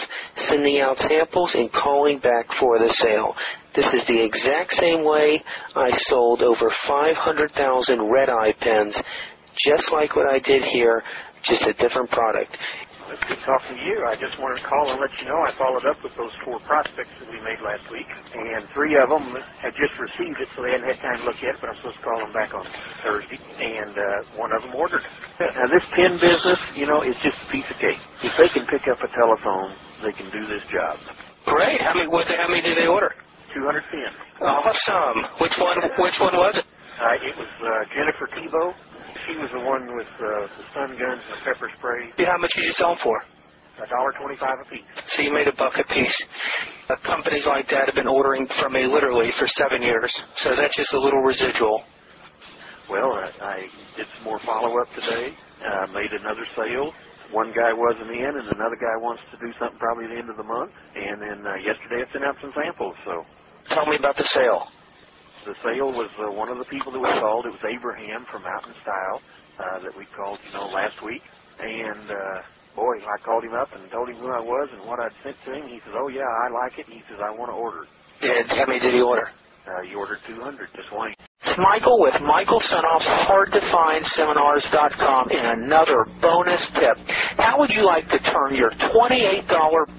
sending 0.49 0.81
out 0.81 0.97
samples, 1.07 1.51
and 1.55 1.71
calling 1.71 2.19
back 2.19 2.43
for 2.59 2.77
the 2.77 2.93
sale. 2.99 3.33
This 3.77 3.87
is 3.95 4.03
the 4.11 4.19
exact 4.19 4.75
same 4.75 5.05
way 5.05 5.41
I 5.73 5.87
sold 6.11 6.41
over 6.41 6.67
500,000 6.85 8.11
red 8.11 8.27
eye 8.27 8.51
pens, 8.59 8.93
just 9.55 9.87
like 9.93 10.17
what 10.17 10.27
I 10.27 10.39
did 10.39 10.63
here, 10.63 11.01
just 11.45 11.63
a 11.63 11.71
different 11.79 12.11
product. 12.11 12.51
It's 13.19 13.27
good 13.35 13.43
talking 13.43 13.75
to 13.75 13.83
you. 13.83 13.99
I 14.07 14.15
just 14.23 14.39
wanted 14.39 14.63
to 14.63 14.65
call 14.67 14.95
and 14.95 14.99
let 15.03 15.11
you 15.19 15.27
know 15.27 15.35
I 15.43 15.51
followed 15.59 15.83
up 15.91 15.99
with 16.07 16.15
those 16.15 16.31
four 16.47 16.63
prospects 16.63 17.11
that 17.19 17.27
we 17.27 17.35
made 17.43 17.59
last 17.59 17.83
week, 17.91 18.07
and 18.07 18.63
three 18.71 18.95
of 18.95 19.11
them 19.11 19.35
had 19.59 19.75
just 19.75 19.91
received 19.99 20.39
it, 20.39 20.47
so 20.55 20.63
they 20.63 20.71
hadn't 20.71 20.87
had 20.87 21.01
time 21.03 21.19
to 21.21 21.25
look 21.27 21.39
at 21.43 21.55
it, 21.55 21.59
but 21.59 21.67
I'm 21.67 21.77
supposed 21.83 21.99
to 21.99 22.05
call 22.07 22.19
them 22.23 22.31
back 22.31 22.55
on 22.55 22.63
Thursday, 23.03 23.39
and 23.43 23.91
uh, 23.95 24.39
one 24.39 24.55
of 24.55 24.63
them 24.63 24.75
ordered. 24.75 25.03
Now, 25.41 25.67
this 25.73 25.83
pen 25.95 26.15
business, 26.23 26.59
you 26.79 26.87
know, 26.87 27.03
is 27.03 27.15
just 27.23 27.35
a 27.43 27.47
piece 27.51 27.67
of 27.67 27.77
cake. 27.83 27.99
If 28.23 28.33
they 28.39 28.49
can 28.55 28.65
pick 28.71 28.87
up 28.91 28.99
a 29.03 29.09
telephone, 29.11 29.71
they 30.05 30.13
can 30.15 30.31
do 30.31 30.43
this 30.47 30.63
job. 30.71 30.95
Great. 31.47 31.81
How 31.81 31.95
many? 31.95 32.07
What? 32.07 32.27
How 32.31 32.47
many 32.47 32.61
did 32.63 32.77
they 32.79 32.87
order? 32.87 33.11
200 33.55 33.83
pin. 33.91 34.11
Awesome. 34.47 35.19
Which 35.43 35.55
one? 35.59 35.77
Which 35.99 36.17
one 36.21 36.35
was 36.37 36.55
it? 36.55 36.65
Uh, 36.99 37.17
it 37.27 37.35
was 37.37 37.51
uh, 37.63 37.83
Jennifer 37.95 38.27
Tebow. 38.37 38.67
She 39.29 39.37
was 39.37 39.51
the 39.53 39.61
one 39.61 39.85
with 39.93 40.09
uh, 40.17 40.27
the 40.57 40.63
stun 40.73 40.97
guns 40.97 41.21
and 41.21 41.37
the 41.37 41.41
pepper 41.45 41.69
spray. 41.77 42.09
Yeah, 42.17 42.33
How 42.33 42.41
much 42.41 42.49
did 42.57 42.65
you 42.65 42.73
sell 42.81 42.97
them 42.97 43.01
for? 43.05 43.13
A 43.79 43.87
dollar 43.87 44.11
twenty-five 44.19 44.57
a 44.59 44.67
piece. 44.67 44.83
So 45.15 45.21
you 45.21 45.31
made 45.31 45.47
a 45.47 45.53
buck 45.55 45.71
a 45.77 45.85
piece. 45.87 46.17
Uh, 46.89 46.97
companies 47.05 47.45
like 47.45 47.69
that 47.69 47.85
have 47.87 47.95
been 47.95 48.09
ordering 48.09 48.43
from 48.59 48.73
me 48.73 48.83
literally 48.89 49.29
for 49.37 49.47
seven 49.55 49.85
years. 49.85 50.09
So 50.43 50.51
that's 50.57 50.75
just 50.75 50.91
a 50.93 50.99
little 50.99 51.21
residual. 51.21 51.79
Well, 52.89 53.13
I, 53.13 53.29
I 53.39 53.57
did 53.95 54.09
some 54.17 54.25
more 54.25 54.41
follow-up 54.43 54.89
today. 54.97 55.31
Uh, 55.61 55.93
made 55.93 56.09
another 56.11 56.43
sale. 56.57 56.89
One 57.31 57.53
guy 57.53 57.69
wasn't 57.71 58.09
in, 58.09 58.33
and 58.41 58.47
another 58.49 58.75
guy 58.81 58.97
wants 58.99 59.21
to 59.31 59.37
do 59.37 59.53
something 59.61 59.77
probably 59.77 60.09
at 60.09 60.11
the 60.11 60.19
end 60.25 60.29
of 60.33 60.35
the 60.41 60.43
month. 60.49 60.73
And 60.97 61.21
then 61.21 61.39
uh, 61.45 61.61
yesterday 61.61 62.01
I 62.01 62.11
sent 62.11 62.25
out 62.25 62.35
some 62.41 62.51
samples. 62.57 62.97
So 63.05 63.23
Tell 63.69 63.85
me 63.85 63.95
about 63.95 64.17
the 64.17 64.25
sale. 64.33 64.65
The 65.45 65.55
sale 65.63 65.91
was 65.91 66.09
uh, 66.19 66.31
one 66.31 66.49
of 66.49 66.57
the 66.57 66.65
people 66.67 66.91
that 66.91 66.99
we 66.99 67.09
called. 67.19 67.45
It 67.45 67.53
was 67.55 67.65
Abraham 67.67 68.25
from 68.31 68.43
Mountain 68.43 68.73
Style 68.83 69.19
uh, 69.59 69.79
that 69.83 69.93
we 69.97 70.05
called, 70.15 70.39
you 70.45 70.53
know, 70.53 70.67
last 70.67 70.99
week. 71.03 71.21
And 71.59 72.07
uh, 72.11 72.37
boy, 72.75 72.99
I 73.03 73.17
called 73.23 73.43
him 73.43 73.53
up 73.53 73.69
and 73.75 73.83
told 73.91 74.09
him 74.09 74.17
who 74.17 74.31
I 74.31 74.39
was 74.39 74.69
and 74.73 74.87
what 74.87 74.99
I'd 74.99 75.15
sent 75.23 75.35
to 75.45 75.53
him. 75.53 75.67
He 75.67 75.79
says, 75.83 75.95
"Oh 75.95 76.07
yeah, 76.07 76.27
I 76.27 76.47
like 76.51 76.79
it." 76.79 76.87
He 76.87 77.03
says, 77.09 77.19
"I 77.23 77.31
want 77.31 77.51
to 77.51 77.57
order." 77.57 77.83
it." 77.83 77.89
Did, 78.21 78.47
how 78.51 78.65
many 78.67 78.79
did 78.79 78.93
he 78.93 79.01
order? 79.01 79.27
Uh, 79.67 79.83
he 79.87 79.95
ordered 79.95 80.19
200. 80.27 80.69
Just 80.75 80.87
Wayne. 80.91 81.15
Michael 81.59 81.99
with 81.99 82.15
Michael 82.23 82.63
Senoff's 82.71 83.11
HardToFindSeminars.com 83.27 85.31
in 85.31 85.45
another 85.59 86.05
bonus 86.23 86.63
tip. 86.79 86.95
How 87.35 87.59
would 87.59 87.69
you 87.69 87.85
like 87.85 88.07
to 88.07 88.17
turn 88.31 88.55
your 88.55 88.71
$28 88.71 89.43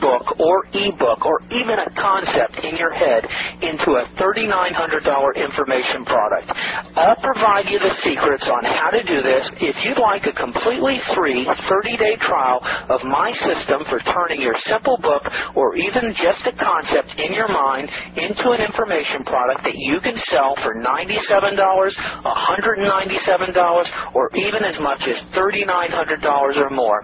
book 0.01 0.41
or 0.41 0.65
ebook 0.73 1.21
or 1.27 1.43
even 1.53 1.77
a 1.77 1.91
concept 2.01 2.57
in 2.65 2.81
your 2.81 2.97
head 2.97 3.29
into 3.61 4.01
a 4.01 4.09
$3,900 4.17 5.37
information 5.37 6.09
product? 6.09 6.49
I'll 6.97 7.21
provide 7.21 7.69
you 7.69 7.77
the 7.79 7.93
secrets 8.09 8.49
on 8.49 8.65
how 8.65 8.89
to 8.97 9.05
do 9.05 9.21
this. 9.21 9.45
If 9.61 9.77
you'd 9.85 10.01
like 10.01 10.25
a 10.25 10.33
completely 10.33 10.97
free 11.13 11.45
30-day 11.45 12.25
trial 12.25 12.65
of 12.89 13.05
my 13.05 13.37
system 13.37 13.85
for 13.93 14.01
turning 14.01 14.41
your 14.41 14.57
simple 14.65 14.97
book 15.03 15.29
or 15.55 15.77
even 15.77 16.17
just 16.17 16.41
a 16.49 16.57
concept 16.57 17.13
in 17.21 17.37
your 17.37 17.53
mind 17.53 17.91
into 18.17 18.49
an 18.57 18.65
information 18.65 19.29
product 19.29 19.61
that 19.65 19.77
you 19.77 20.01
can 20.01 20.17
sell 20.33 20.57
for 20.65 20.73
97 20.73 21.50
$197, 21.57 21.97
$197, 22.25 24.15
or 24.15 24.31
even 24.37 24.65
as 24.65 24.79
much 24.81 25.01
as 25.03 25.17
$3,900 25.35 26.57
or 26.57 26.71
more. 26.71 27.03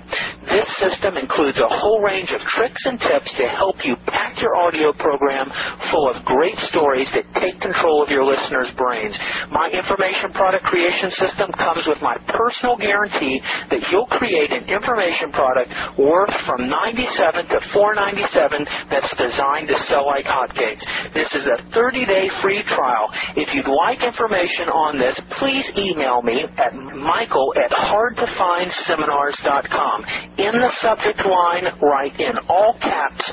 This 0.57 0.73
system 0.81 1.21
includes 1.21 1.61
a 1.61 1.69
whole 1.69 2.01
range 2.01 2.33
of 2.33 2.41
tricks 2.57 2.81
and 2.89 2.97
tips 2.97 3.29
to 3.37 3.45
help 3.61 3.77
you 3.85 3.93
pack 4.09 4.41
your 4.41 4.57
audio 4.57 4.89
program 4.97 5.53
full 5.93 6.09
of 6.09 6.25
great 6.25 6.57
stories 6.73 7.05
that 7.13 7.29
take 7.37 7.61
control 7.61 8.01
of 8.01 8.09
your 8.09 8.25
listeners' 8.25 8.73
brains. 8.73 9.13
My 9.53 9.69
information 9.69 10.33
product 10.33 10.65
creation 10.65 11.13
system 11.13 11.53
comes 11.61 11.85
with 11.85 12.01
my 12.01 12.17
personal 12.33 12.81
guarantee 12.81 13.37
that 13.69 13.85
you'll 13.93 14.09
create 14.17 14.49
an 14.49 14.65
information 14.65 15.29
product 15.37 15.69
worth 16.01 16.33
from 16.49 16.73
97 16.73 17.53
to 17.53 17.61
497 17.77 18.65
that's 18.89 19.13
designed 19.13 19.69
to 19.69 19.77
sell 19.93 20.09
like 20.09 20.25
hotcakes. 20.25 20.81
This 21.13 21.29
is 21.37 21.45
a 21.53 21.61
30-day 21.77 22.33
free 22.41 22.65
trial. 22.73 23.13
If 23.37 23.53
you'd 23.53 23.69
like 23.69 24.01
information 24.01 24.73
on 24.73 24.97
this, 24.97 25.21
please 25.37 25.69
email 25.77 26.25
me 26.25 26.49
at 26.57 26.73
michael 26.97 27.53
at 27.61 27.69
hardtofindseminars.com. 27.77 30.01
In 30.47 30.55
the 30.63 30.71
subject 30.79 31.19
line, 31.27 31.67
write 31.83 32.15
in 32.21 32.39
all 32.49 32.79
caps 32.79 33.25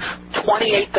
$28 0.49 0.89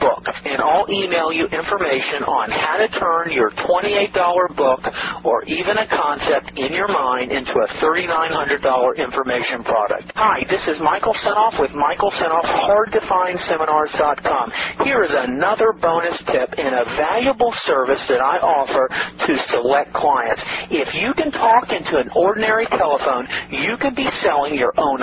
book, 0.00 0.24
and 0.48 0.62
I'll 0.64 0.88
email 0.88 1.28
you 1.30 1.44
information 1.52 2.24
on 2.24 2.48
how 2.50 2.80
to 2.80 2.88
turn 2.96 3.32
your 3.36 3.50
$28 3.68 4.12
book 4.56 4.80
or 5.24 5.44
even 5.44 5.76
a 5.76 5.86
concept 5.92 6.56
in 6.56 6.72
your 6.72 6.88
mind 6.88 7.32
into 7.32 7.52
a 7.52 7.68
$3,900 7.84 8.96
information 8.96 9.62
product. 9.64 10.08
Hi, 10.16 10.40
this 10.48 10.64
is 10.72 10.80
Michael 10.80 11.14
Senoff 11.20 11.60
with 11.60 11.72
Michael 11.76 12.10
Senoff, 12.16 12.48
hardtofindseminars.com. 12.48 14.46
Here 14.84 15.04
is 15.04 15.12
another 15.12 15.72
bonus 15.80 16.16
tip 16.32 16.48
and 16.56 16.74
a 16.74 16.84
valuable 16.96 17.52
service 17.68 18.00
that 18.08 18.24
I 18.24 18.40
offer 18.40 18.88
to 18.88 19.32
select 19.52 19.92
clients. 19.92 20.42
If 20.72 20.94
you 20.94 21.12
can 21.14 21.30
talk 21.32 21.68
into 21.70 21.98
an 22.00 22.08
ordinary 22.16 22.66
telephone, 22.72 23.28
you 23.52 23.76
can 23.80 23.94
be 23.94 24.08
selling 24.24 24.54
your 24.56 24.72
own 24.78 25.00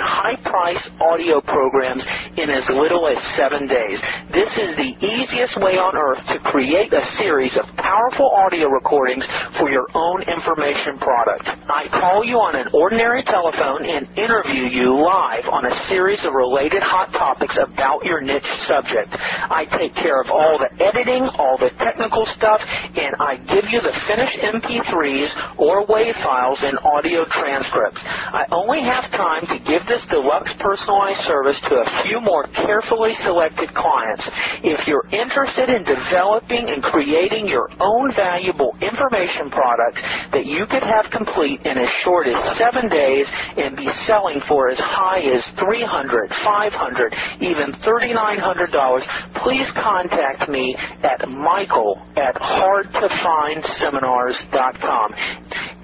high-priced 0.56 0.88
audio 1.00 1.40
programs 1.40 2.04
in 2.36 2.48
as 2.48 2.64
little 2.72 3.04
as 3.08 3.20
seven 3.36 3.68
days. 3.68 4.00
This 4.32 4.48
is 4.56 4.70
the 4.76 4.90
easiest 5.04 5.60
way 5.60 5.76
on 5.76 5.96
earth 5.96 6.24
to 6.32 6.36
create 6.50 6.92
a 6.92 7.04
series 7.20 7.52
of 7.56 7.64
powerful 7.76 8.30
audio 8.32 8.68
recordings 8.68 9.24
for 9.60 9.68
your 9.70 9.86
own 9.92 10.24
information 10.24 10.96
product. 10.96 11.44
I 11.68 11.88
call 11.92 12.24
you 12.24 12.40
on 12.40 12.56
an 12.56 12.72
ordinary 12.72 13.22
telephone 13.24 13.84
and 13.84 14.08
interview 14.16 14.64
you 14.72 14.96
live 14.96 15.44
on 15.52 15.68
a 15.68 15.74
series 15.88 16.20
of 16.24 16.32
related 16.32 16.80
hot 16.80 17.12
topics 17.12 17.56
about 17.60 18.04
your 18.04 18.20
niche 18.24 18.48
subject. 18.64 19.12
I 19.12 19.68
take 19.76 19.92
care 20.00 20.20
of 20.24 20.32
all 20.32 20.56
the 20.56 20.72
editing, 20.80 21.28
all 21.36 21.60
the 21.60 21.72
technical 21.84 22.24
stuff, 22.36 22.60
and 22.96 23.12
I 23.20 23.36
give 23.44 23.68
you 23.68 23.80
the 23.84 23.94
finished 24.08 24.38
MP3s 24.40 25.60
or 25.60 25.84
WAV 25.84 26.16
files 26.24 26.58
and 26.64 26.80
audio 26.80 27.28
transcripts. 27.28 28.00
I 28.00 28.48
only 28.52 28.80
have 28.80 29.10
time 29.12 29.44
to 29.52 29.56
give 29.60 29.84
this 29.88 30.04
deluxe 30.08 30.35
personalized 30.60 31.24
service 31.26 31.56
to 31.68 31.74
a 31.80 31.86
few 32.04 32.20
more 32.20 32.44
carefully 32.52 33.14
selected 33.24 33.72
clients. 33.74 34.24
If 34.64 34.86
you're 34.86 35.06
interested 35.12 35.70
in 35.70 35.84
developing 35.84 36.68
and 36.68 36.82
creating 36.82 37.46
your 37.48 37.70
own 37.80 38.12
valuable 38.14 38.76
information 38.82 39.48
product 39.50 39.98
that 40.32 40.44
you 40.46 40.66
could 40.68 40.82
have 40.82 41.10
complete 41.12 41.60
in 41.64 41.78
as 41.78 41.88
short 42.04 42.26
as 42.28 42.58
seven 42.58 42.88
days 42.90 43.26
and 43.56 43.76
be 43.76 43.88
selling 44.06 44.40
for 44.48 44.68
as 44.70 44.78
high 44.78 45.20
as 45.22 45.42
$300, 45.56 46.28
$500, 46.44 47.12
even 47.42 47.72
$3,900, 47.80 49.02
please 49.42 49.70
contact 49.74 50.48
me 50.48 50.74
at 51.02 51.28
michael 51.28 52.00
at 52.16 52.34
hardtofindseminars.com. 52.36 55.14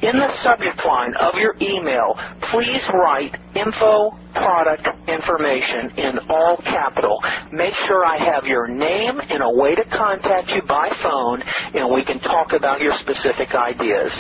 In 0.03 0.19
the 0.19 0.29
subject 0.45 0.85
line 0.87 1.15
of 1.21 1.35
your 1.37 1.57
email, 1.63 2.15
please 2.53 2.83
write 2.95 3.35
info 3.57 4.13
product 4.35 4.87
information 5.09 5.91
in 5.99 6.19
all 6.31 6.59
capital. 6.65 7.19
Make 7.53 7.75
sure 7.89 8.05
I 8.05 8.19
have 8.35 8.45
your 8.45 8.69
name 8.69 9.19
and 9.31 9.43
a 9.43 9.51
way 9.51 9.75
to 9.75 9.85
contact 9.97 10.51
you 10.51 10.61
by 10.69 10.91
phone 11.03 11.43
and 11.75 11.91
we 11.95 12.05
can 12.05 12.21
talk 12.21 12.53
about 12.53 12.83
your 12.83 12.93
specific 13.01 13.55
ideas. 13.57 14.13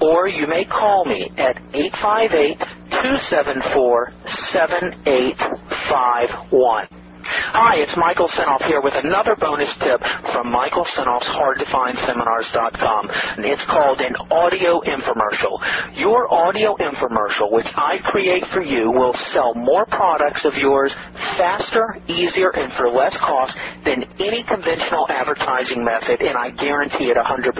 Or 0.00 0.28
you 0.28 0.46
may 0.46 0.64
call 0.66 1.04
me 1.06 1.28
at 1.38 1.58
858 1.74 2.58
274 3.02 4.12
7851. 4.54 6.99
Hi, 7.30 7.78
it's 7.78 7.94
Michael 7.94 8.26
Senoff 8.34 8.66
here 8.66 8.82
with 8.82 8.94
another 8.98 9.38
bonus 9.38 9.70
tip 9.78 10.02
from 10.34 10.50
Michael 10.50 10.82
Senoff's 10.98 11.30
HardToFindSeminars.com. 11.30 13.02
It's 13.46 13.62
called 13.70 14.02
an 14.02 14.18
audio 14.34 14.82
infomercial. 14.82 15.54
Your 15.94 16.26
audio 16.26 16.74
infomercial, 16.82 17.52
which 17.54 17.70
I 17.76 18.02
create 18.10 18.42
for 18.52 18.62
you, 18.62 18.90
will 18.90 19.14
sell 19.30 19.54
more 19.54 19.86
products 19.86 20.42
of 20.44 20.54
yours 20.58 20.90
faster, 21.38 22.02
easier, 22.10 22.50
and 22.50 22.72
for 22.74 22.90
less 22.90 23.14
cost 23.22 23.54
than 23.86 24.02
any 24.18 24.42
conventional 24.50 25.06
advertising 25.08 25.86
method, 25.86 26.18
and 26.18 26.34
I 26.34 26.50
guarantee 26.58 27.14
it 27.14 27.16
100%. 27.16 27.54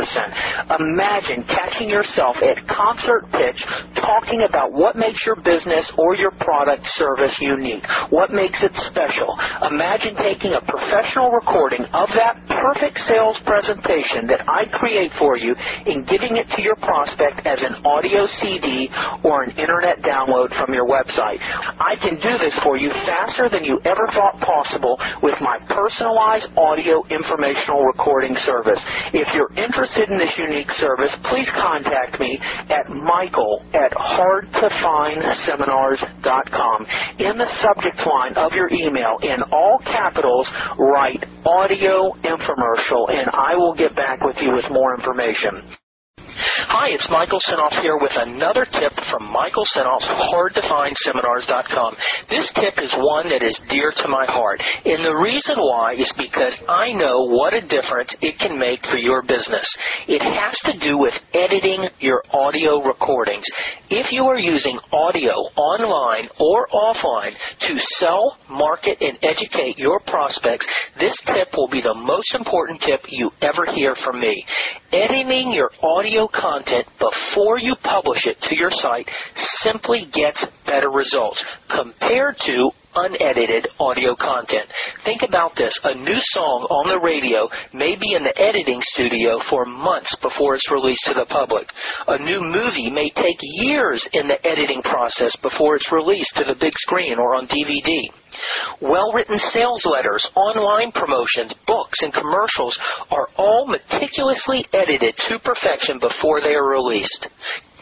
Imagine 0.82 1.46
catching 1.46 1.88
yourself 1.88 2.34
at 2.42 2.58
concert 2.66 3.22
pitch 3.30 3.62
talking 4.02 4.42
about 4.48 4.72
what 4.72 4.96
makes 4.96 5.22
your 5.24 5.36
business 5.36 5.86
or 5.96 6.16
your 6.16 6.32
product 6.42 6.82
service 6.98 7.34
unique, 7.40 7.86
what 8.10 8.32
makes 8.34 8.58
it 8.62 8.74
special. 8.90 9.30
Imagine 9.62 10.16
taking 10.16 10.52
a 10.56 10.62
professional 10.64 11.30
recording 11.30 11.84
of 11.92 12.08
that 12.16 12.40
perfect 12.48 12.98
sales 13.08 13.36
presentation 13.44 14.26
that 14.28 14.40
I 14.48 14.64
create 14.80 15.12
for 15.18 15.36
you 15.36 15.54
and 15.56 16.06
giving 16.08 16.36
it 16.36 16.48
to 16.56 16.62
your 16.62 16.76
prospect 16.76 17.46
as 17.46 17.61
an 17.61 17.84
audio 17.84 18.26
CD 18.40 18.88
or 19.24 19.42
an 19.44 19.50
internet 19.58 20.00
download 20.04 20.48
from 20.56 20.72
your 20.72 20.86
website. 20.88 21.38
I 21.80 21.96
can 22.00 22.16
do 22.20 22.38
this 22.40 22.54
for 22.64 22.76
you 22.78 22.90
faster 23.04 23.48
than 23.52 23.64
you 23.64 23.78
ever 23.84 24.06
thought 24.16 24.40
possible 24.40 24.96
with 25.22 25.36
my 25.40 25.58
personalized 25.68 26.46
audio 26.56 27.04
informational 27.11 27.84
recording 27.84 28.36
service. 28.46 28.80
If 29.12 29.28
you're 29.34 29.52
interested 29.56 30.08
in 30.11 30.18
this 30.18 30.32
unique 30.38 30.70
service, 30.80 31.11
please 31.30 31.48
contact 31.56 32.18
me 32.20 32.38
at 32.70 32.88
michael 32.90 33.62
at 33.74 33.92
hardtofindseminars.com. 33.92 36.86
In 37.20 37.38
the 37.38 37.48
subject 37.61 38.00
line 38.06 38.36
of 38.36 38.52
your 38.52 38.68
email, 38.72 39.18
in 39.22 39.39
all 39.53 39.78
capitals, 39.84 40.47
write 40.78 41.24
audio 41.47 42.12
infomercial, 42.24 43.11
and 43.11 43.30
I 43.32 43.57
will 43.57 43.74
get 43.74 43.97
back 43.97 44.20
with 44.22 44.36
you 44.41 44.53
with 44.55 44.66
more 44.70 44.95
information. 44.95 45.76
Hi, 46.68 46.92
it's 46.92 47.08
Michael 47.08 47.40
Senoff 47.48 47.72
here 47.80 47.96
with 47.96 48.12
another 48.20 48.66
tip 48.68 48.92
from 49.08 49.32
Michael 49.32 49.64
Senoff's 49.72 50.04
HardToFindSeminars.com. 50.04 51.96
This 52.28 52.52
tip 52.52 52.76
is 52.84 52.92
one 53.00 53.30
that 53.30 53.42
is 53.42 53.58
dear 53.70 53.92
to 53.96 54.08
my 54.08 54.26
heart, 54.28 54.61
and 54.84 55.00
the 55.00 55.16
reason 55.16 55.56
why 55.56 55.94
is 55.96 56.12
because 56.20 56.52
I 56.68 56.92
know 56.92 57.24
what 57.32 57.54
a 57.54 57.64
difference 57.64 58.12
it 58.20 58.38
can 58.38 58.58
make 58.58 58.84
for 58.84 58.98
your 58.98 59.22
business. 59.22 59.64
It 60.06 60.20
has 60.20 60.52
to 60.68 60.76
do 60.84 60.98
with 60.98 61.14
editing 61.32 61.88
your 61.98 62.22
audio 62.28 62.84
recordings. 62.84 63.44
If 63.88 64.12
you 64.12 64.24
are 64.24 64.38
using 64.38 64.78
audio 64.92 65.32
online 65.56 66.28
or 66.38 66.68
offline 66.68 67.32
to 67.32 67.72
sell, 67.98 68.36
market, 68.50 68.98
and 69.00 69.16
educate 69.24 69.78
your 69.78 69.98
prospects, 70.00 70.66
this 71.00 71.16
tip 71.24 71.56
will 71.56 71.72
be 71.72 71.80
the 71.80 71.94
most 71.94 72.34
important 72.34 72.82
tip 72.82 73.00
you 73.08 73.30
ever 73.40 73.64
hear 73.72 73.96
from 74.04 74.20
me. 74.20 74.44
Editing 74.92 75.52
your 75.52 75.70
audio 75.82 76.28
content 76.28 76.49
before 76.98 77.59
you 77.59 77.74
publish 77.82 78.26
it 78.26 78.36
to 78.42 78.57
your 78.57 78.70
site 78.70 79.09
simply 79.62 80.09
gets 80.12 80.44
better 80.66 80.90
results 80.90 81.42
compared 81.68 82.36
to 82.44 82.70
unedited 82.95 83.68
audio 83.78 84.16
content. 84.16 84.68
Think 85.05 85.22
about 85.26 85.53
this. 85.57 85.72
A 85.84 85.95
new 85.95 86.20
song 86.34 86.66
on 86.70 86.88
the 86.88 87.01
radio 87.01 87.49
may 87.72 87.97
be 87.97 88.14
in 88.14 88.24
the 88.24 88.36
editing 88.41 88.80
studio 88.95 89.41
for 89.49 89.64
months 89.64 90.14
before 90.22 90.55
it's 90.55 90.70
released 90.70 91.05
to 91.07 91.14
the 91.14 91.26
public. 91.26 91.68
A 92.09 92.18
new 92.18 92.41
movie 92.41 92.91
may 92.91 93.11
take 93.11 93.38
years 93.41 94.03
in 94.12 94.28
the 94.28 94.38
editing 94.47 94.82
process 94.82 95.34
before 95.43 95.76
it's 95.76 95.93
released 95.93 96.34
to 96.36 96.45
the 96.45 96.59
big 96.59 96.72
screen 96.86 97.18
or 97.18 97.34
on 97.34 97.47
DVD. 97.47 98.11
Well 98.80 99.12
written 99.12 99.38
sales 99.38 99.84
letters, 99.84 100.26
online 100.34 100.93
promotions, 100.93 101.53
books, 101.66 101.99
and 102.03 102.12
commercials 102.12 102.76
are 103.11 103.28
all 103.36 103.66
meticulously 103.66 104.64
edited 104.72 105.14
to 105.28 105.38
perfection 105.41 105.99
before 105.99 106.41
they 106.41 106.55
are 106.55 106.68
released. 106.68 107.26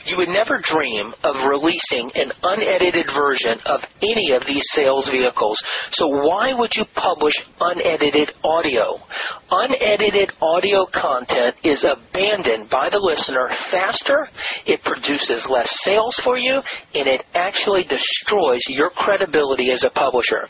You 0.06 0.16
would 0.16 0.28
never 0.28 0.60
dream 0.62 1.12
of 1.22 1.36
releasing 1.48 2.10
an 2.14 2.32
unedited 2.42 3.06
version 3.14 3.58
of 3.66 3.80
any 4.02 4.32
of 4.32 4.42
these 4.46 4.62
sales 4.74 5.08
vehicles. 5.10 5.58
So 5.92 6.06
why 6.06 6.52
would 6.54 6.70
you 6.74 6.84
publish 6.94 7.34
unedited 7.60 8.32
audio? 8.44 8.98
Unedited 9.50 10.32
audio 10.40 10.86
content 10.92 11.56
is 11.64 11.84
abandoned 11.84 12.70
by 12.70 12.88
the 12.90 12.98
listener 12.98 13.48
faster, 13.70 14.28
it 14.66 14.82
produces 14.84 15.46
less 15.50 15.68
sales 15.82 16.14
for 16.24 16.38
you, 16.38 16.60
and 16.94 17.08
it 17.08 17.24
actually 17.34 17.84
destroys 17.84 18.60
your 18.68 18.90
credibility 18.90 19.70
as 19.70 19.84
a 19.84 19.90
publisher. 19.90 20.48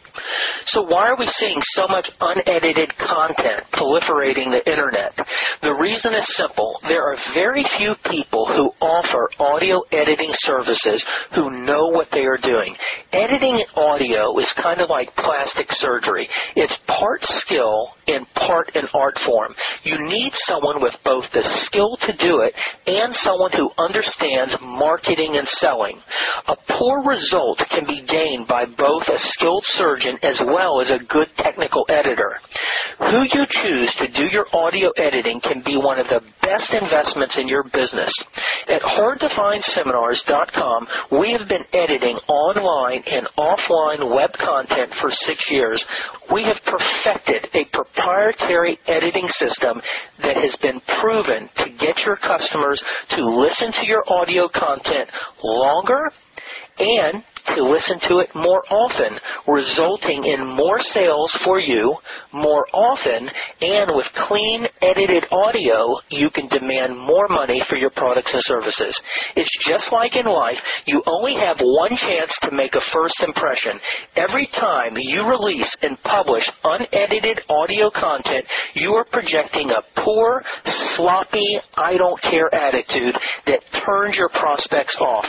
So 0.67 0.83
why 0.83 1.09
are 1.09 1.19
we 1.19 1.29
seeing 1.39 1.61
so 1.75 1.87
much 1.89 2.11
unedited 2.21 2.97
content 2.99 3.65
proliferating 3.73 4.51
the 4.51 4.63
internet? 4.71 5.15
The 5.63 5.73
reason 5.73 6.15
is 6.15 6.27
simple. 6.37 6.77
There 6.87 7.03
are 7.03 7.17
very 7.35 7.65
few 7.79 7.95
people 8.11 8.47
who 8.47 8.71
offer 8.85 9.31
audio 9.39 9.83
editing 9.93 10.33
services 10.41 11.05
who 11.35 11.65
know 11.65 11.89
what 11.89 12.09
they 12.13 12.25
are 12.25 12.39
doing. 12.39 12.75
Editing 13.13 13.65
audio 13.77 14.39
is 14.39 14.53
kind 14.63 14.81
of 14.81 14.91
like 14.91 15.15
plastic 15.17 15.67
surgery. 15.71 16.29
It's 16.57 16.77
part 16.87 17.21
skill 17.23 17.89
and 18.07 18.27
part 18.35 18.71
an 18.75 18.89
art 18.95 19.19
form. 19.25 19.55
You 19.85 19.97
need 20.09 20.33
someone 20.47 20.83
with 20.83 20.95
both 21.05 21.25
the 21.33 21.43
skill 21.67 21.97
to 22.03 22.13
do 22.17 22.41
it 22.41 22.55
and 22.87 23.15
someone 23.17 23.53
who 23.53 23.71
understands 23.79 24.55
marketing 24.63 25.37
and 25.37 25.47
selling. 25.61 26.01
A 26.49 26.57
poor 26.79 27.05
result 27.05 27.61
can 27.71 27.87
be 27.87 28.05
gained 28.07 28.49
by 28.49 28.65
both 28.65 29.03
a 29.09 29.19
skilled 29.35 29.65
surgeon 29.77 30.17
as 30.23 30.41
well 30.45 30.81
as 30.81 30.91
a 30.91 31.05
good 31.05 31.29
technical 31.37 31.85
editor. 31.89 32.41
Who 32.99 33.23
you 33.23 33.45
choose 33.51 33.95
to 33.99 34.09
do 34.09 34.27
your 34.33 34.47
audio 34.53 34.91
editing 34.97 35.41
can 35.41 35.63
be 35.65 35.77
one 35.77 35.99
of 35.99 36.07
the 36.09 36.21
best 36.43 36.73
investments 36.73 37.37
in 37.39 37.47
your 37.47 37.65
business. 37.65 38.13
At 38.69 38.83
hardtofindseminars.com, 39.29 40.87
we 41.21 41.37
have 41.39 41.49
been 41.49 41.65
editing 41.73 42.17
online 42.29 43.03
and 43.07 43.29
offline 43.39 44.15
web 44.15 44.31
content 44.33 44.93
for 45.01 45.11
six 45.11 45.45
years. 45.51 45.85
We 46.33 46.45
have 46.45 46.57
perfected 46.65 47.49
a 47.55 47.65
proprietary 47.73 48.79
editing 48.87 49.29
system 49.29 49.81
that 50.23 50.37
has 50.37 50.55
been 50.63 50.81
proven 51.01 51.49
to 51.57 51.65
get 51.79 51.99
your 52.05 52.17
customers 52.17 52.83
to 53.11 53.25
listen 53.25 53.73
to 53.73 53.87
your 53.87 54.05
audio 54.09 54.49
content 54.49 55.09
longer 55.43 56.11
and 56.79 57.23
to 57.55 57.63
listen 57.65 57.99
to 58.09 58.19
it 58.21 58.31
more 58.35 58.63
often, 58.71 59.19
resulting 59.47 60.25
in 60.25 60.47
more 60.47 60.81
sales 60.81 61.31
for 61.45 61.59
you 61.61 61.97
more 62.33 62.67
often, 62.73 63.29
and 63.61 63.97
with 63.97 64.07
clean, 64.29 64.67
edited 64.83 65.25
audio, 65.33 65.97
you 66.11 66.31
can 66.31 66.49
demand 66.49 66.99
more 66.99 67.27
money 67.29 67.63
for 67.69 67.77
your 67.77 67.91
products 67.91 68.31
and 68.33 68.43
services. 68.45 68.95
It's 69.37 69.67
just 69.67 69.93
like 69.93 70.17
in 70.17 70.27
life, 70.27 70.59
you 70.87 71.03
only 71.07 71.35
have 71.35 71.57
one 71.61 71.97
chance 71.97 72.33
to 72.43 72.51
make 72.53 72.75
a 72.75 72.85
first 72.93 73.15
impression. 73.27 73.81
Every 74.17 74.49
time 74.55 74.95
you 74.97 75.25
release 75.27 75.75
and 75.83 76.01
publish 76.03 76.45
unedited 76.65 77.41
audio 77.49 77.91
content, 77.91 78.45
you 78.75 78.93
are 78.93 79.07
projecting 79.11 79.71
a 79.71 80.03
poor, 80.05 80.43
sloppy, 80.97 81.59
I 81.77 81.97
don't 81.97 82.21
care 82.23 82.53
attitude 82.55 83.17
that 83.47 83.61
turns 83.87 84.17
your 84.17 84.29
prospects 84.31 84.97
off. 85.01 85.25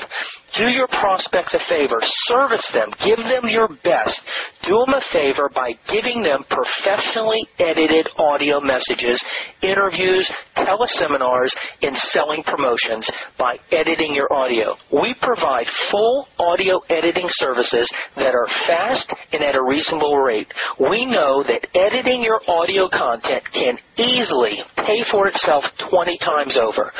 Do 0.57 0.65
your 0.65 0.87
prospects 0.87 1.53
a 1.53 1.59
favor. 1.69 2.01
Service 2.27 2.67
them. 2.73 2.89
Give 3.05 3.17
them 3.17 3.49
your 3.49 3.67
best. 3.67 4.21
Do 4.67 4.83
them 4.85 4.95
a 4.95 5.01
favor 5.11 5.49
by 5.53 5.71
giving 5.91 6.23
them 6.23 6.43
professionally 6.49 7.45
edited 7.59 8.07
audio 8.17 8.59
messages, 8.59 9.21
interviews, 9.61 10.29
teleseminars, 10.57 11.49
and 11.81 11.95
selling 12.11 12.43
promotions 12.43 13.09
by 13.37 13.57
editing 13.71 14.13
your 14.13 14.31
audio. 14.33 14.75
We 14.91 15.15
provide 15.21 15.65
full 15.91 16.27
audio 16.39 16.79
editing 16.89 17.27
services 17.39 17.89
that 18.15 18.33
are 18.33 18.47
fast 18.67 19.11
and 19.31 19.43
at 19.43 19.55
a 19.55 19.63
reasonable 19.63 20.17
rate. 20.17 20.51
We 20.79 21.05
know 21.05 21.43
that 21.43 21.67
editing 21.75 22.21
your 22.21 22.41
audio 22.47 22.89
content 22.89 23.43
can 23.53 23.77
easily 23.97 24.63
pay 24.77 25.03
for 25.11 25.27
itself 25.27 25.63
20 25.89 26.17
times 26.19 26.57
over. 26.59 26.91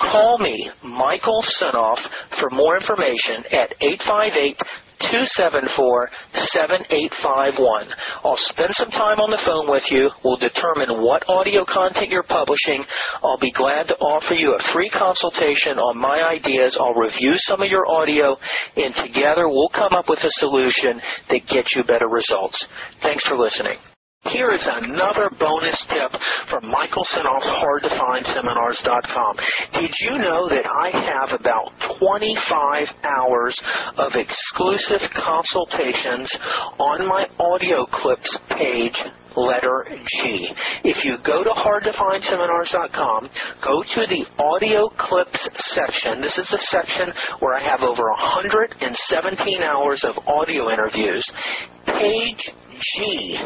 Call 0.00 0.38
me, 0.38 0.70
Michael 0.84 1.42
Senoff, 1.60 1.98
for 2.40 2.50
more 2.50 2.76
information 2.76 3.44
at 3.52 3.74
858 3.80 4.57
274 5.10 6.10
7851. 6.34 7.86
I'll 8.24 8.40
spend 8.50 8.74
some 8.74 8.90
time 8.90 9.22
on 9.22 9.30
the 9.30 9.40
phone 9.46 9.70
with 9.70 9.84
you. 9.90 10.10
We'll 10.24 10.42
determine 10.42 11.02
what 11.02 11.22
audio 11.28 11.64
content 11.64 12.10
you're 12.10 12.26
publishing. 12.26 12.82
I'll 13.22 13.38
be 13.38 13.52
glad 13.52 13.86
to 13.88 13.96
offer 14.02 14.34
you 14.34 14.58
a 14.58 14.72
free 14.72 14.90
consultation 14.90 15.78
on 15.78 15.96
my 15.98 16.26
ideas. 16.26 16.76
I'll 16.80 16.98
review 16.98 17.34
some 17.46 17.62
of 17.62 17.70
your 17.70 17.86
audio, 17.86 18.36
and 18.76 18.94
together 19.06 19.48
we'll 19.48 19.70
come 19.70 19.94
up 19.94 20.08
with 20.08 20.20
a 20.20 20.32
solution 20.42 21.00
that 21.30 21.46
gets 21.46 21.74
you 21.76 21.84
better 21.84 22.08
results. 22.08 22.58
Thanks 23.02 23.24
for 23.24 23.38
listening. 23.38 23.78
Here 24.32 24.54
is 24.54 24.66
another 24.66 25.30
bonus 25.38 25.80
tip 25.88 26.12
from 26.50 26.70
Michael 26.70 27.04
Senoff's 27.14 27.46
HardToFindSeminars.com. 27.46 29.36
Did 29.74 29.90
you 30.00 30.18
know 30.18 30.48
that 30.48 30.66
I 30.66 30.90
have 30.92 31.40
about 31.40 31.72
25 31.98 32.88
hours 33.04 33.58
of 33.96 34.12
exclusive 34.14 35.08
consultations 35.14 36.30
on 36.78 37.08
my 37.08 37.26
audio 37.38 37.86
clips 37.86 38.36
page 38.50 38.96
letter 39.36 39.86
G. 39.88 40.50
If 40.84 41.04
you 41.04 41.16
go 41.24 41.44
to 41.44 41.50
hardtofindseminars.com, 41.50 43.28
go 43.62 43.82
to 43.82 44.06
the 44.08 44.26
audio 44.42 44.88
clips 44.98 45.48
section. 45.74 46.20
This 46.20 46.36
is 46.38 46.52
a 46.52 46.58
section 46.70 47.12
where 47.40 47.54
I 47.54 47.62
have 47.62 47.82
over 47.82 48.02
117 48.02 49.62
hours 49.62 50.02
of 50.04 50.18
audio 50.26 50.70
interviews. 50.72 51.24
Page 51.86 52.50
G 52.96 53.36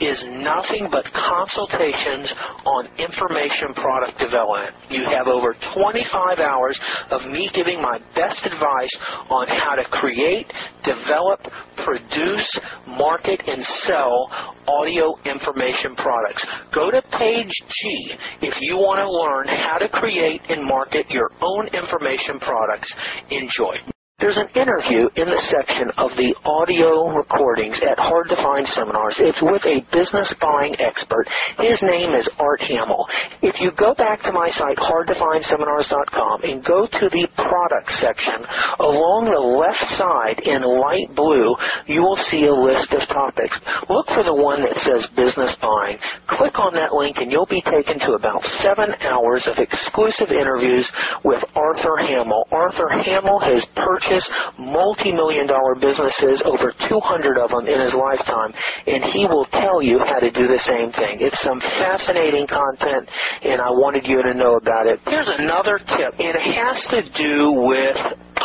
is 0.00 0.22
nothing 0.40 0.88
but 0.90 1.04
consultations 1.12 2.30
on 2.64 2.86
information 2.98 3.74
product 3.74 4.18
development. 4.18 4.74
You 4.90 5.04
have 5.16 5.26
over 5.26 5.54
25 5.74 6.38
hours 6.38 6.78
of 7.10 7.30
me 7.30 7.50
giving 7.54 7.80
my 7.80 7.98
best 8.14 8.44
advice 8.44 8.94
on 9.30 9.46
how 9.48 9.76
to 9.76 9.84
create, 9.90 10.46
develop, 10.84 11.40
produce, 11.84 12.48
market, 12.88 13.40
and 13.46 13.64
sell 13.86 14.56
audio 14.66 15.14
information 15.24 15.96
products. 15.96 16.44
Go 16.74 16.90
to 16.90 17.02
page 17.02 17.52
G 17.68 18.12
if 18.42 18.54
you 18.60 18.76
want 18.76 19.00
to 19.00 19.08
learn 19.10 19.48
how 19.48 19.78
to 19.78 19.88
create 19.88 20.40
and 20.48 20.64
market 20.64 21.06
your 21.10 21.30
own 21.40 21.66
information 21.68 22.38
products. 22.40 22.88
Enjoy. 23.30 23.89
There's 24.20 24.36
an 24.36 24.52
interview 24.52 25.08
in 25.16 25.32
the 25.32 25.40
section 25.48 25.88
of 25.96 26.12
the 26.12 26.36
audio 26.44 27.08
recordings 27.08 27.80
at 27.80 27.96
Hard 27.96 28.28
to 28.28 28.36
Find 28.36 28.68
Seminars. 28.76 29.16
It's 29.16 29.40
with 29.40 29.64
a 29.64 29.80
business 29.96 30.28
buying 30.36 30.76
expert. 30.76 31.24
His 31.56 31.80
name 31.80 32.12
is 32.12 32.28
Art 32.36 32.60
Hamill. 32.68 33.08
If 33.40 33.56
you 33.64 33.72
go 33.80 33.96
back 33.96 34.20
to 34.28 34.32
my 34.36 34.52
site, 34.52 34.76
hardtofindseminars.com, 34.76 36.44
and 36.44 36.60
go 36.60 36.84
to 36.84 37.04
the 37.08 37.32
product 37.32 37.96
section, 37.96 38.44
along 38.84 39.32
the 39.32 39.40
left 39.40 39.88
side 39.96 40.36
in 40.44 40.68
light 40.68 41.08
blue, 41.16 41.56
you 41.88 42.04
will 42.04 42.20
see 42.28 42.44
a 42.44 42.52
list 42.52 42.92
of 42.92 43.00
topics. 43.08 43.56
Look 43.88 44.04
for 44.12 44.20
the 44.20 44.36
one 44.36 44.60
that 44.68 44.76
says 44.84 45.00
business 45.16 45.56
buying. 45.64 45.96
Click 46.28 46.60
on 46.60 46.76
that 46.76 46.92
link 46.92 47.16
and 47.24 47.32
you'll 47.32 47.48
be 47.48 47.64
taken 47.64 47.96
to 48.04 48.20
about 48.20 48.44
seven 48.60 48.92
hours 49.00 49.48
of 49.48 49.56
exclusive 49.56 50.28
interviews 50.28 50.84
with 51.24 51.40
Arthur 51.56 51.96
Hamill. 52.04 52.44
Arthur 52.52 52.92
Hamill 53.00 53.40
has 53.40 53.64
purchased 53.80 54.09
multi-million 54.58 55.46
dollar 55.46 55.74
businesses, 55.78 56.42
over 56.44 56.72
200 56.88 57.38
of 57.38 57.50
them 57.50 57.66
in 57.66 57.78
his 57.80 57.94
lifetime, 57.94 58.52
and 58.86 59.04
he 59.12 59.26
will 59.26 59.46
tell 59.52 59.82
you 59.82 59.98
how 60.06 60.18
to 60.18 60.30
do 60.30 60.46
the 60.46 60.60
same 60.66 60.92
thing. 60.92 61.20
It's 61.20 61.40
some 61.42 61.60
fascinating 61.60 62.46
content, 62.46 63.08
and 63.42 63.60
I 63.60 63.70
wanted 63.70 64.06
you 64.06 64.22
to 64.22 64.34
know 64.34 64.56
about 64.56 64.86
it. 64.86 65.00
Here's 65.06 65.28
another 65.28 65.78
tip. 65.78 66.18
It 66.18 66.36
has 66.36 66.82
to 66.90 67.00
do 67.14 67.52
with 67.66 67.96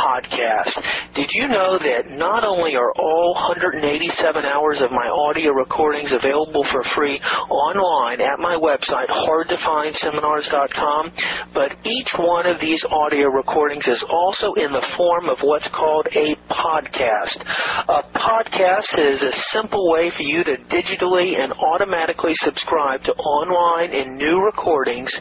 podcast. 0.05 0.69
Did 1.15 1.31
you 1.33 1.47
know 1.47 1.79
that 1.81 2.13
not 2.13 2.43
only 2.45 2.75
are 2.75 2.93
all 2.93 3.33
187 3.49 4.45
hours 4.45 4.77
of 4.81 4.91
my 4.91 5.09
audio 5.09 5.51
recordings 5.51 6.11
available 6.13 6.63
for 6.71 6.83
free 6.95 7.19
online 7.49 8.21
at 8.21 8.37
my 8.37 8.53
website, 8.53 9.09
hardtofindseminars.com, 9.09 11.11
but 11.53 11.71
each 11.85 12.09
one 12.19 12.45
of 12.45 12.59
these 12.61 12.83
audio 12.89 13.29
recordings 13.29 13.87
is 13.87 14.03
also 14.09 14.53
in 14.61 14.71
the 14.71 14.85
form 14.95 15.27
of 15.29 15.39
what's 15.41 15.67
called 15.73 16.07
a 16.13 16.35
podcast. 16.53 17.41
A 17.89 18.03
podcast 18.13 18.93
is 18.99 19.23
a 19.23 19.33
simple 19.51 19.89
way 19.91 20.11
for 20.15 20.21
you 20.21 20.43
to 20.43 20.57
digitally 20.69 21.39
and 21.39 21.51
automatically 21.53 22.33
subscribe 22.35 23.01
to 23.03 23.11
online 23.13 23.91
and 23.93 24.17
new 24.17 24.43
recordings 24.45 25.11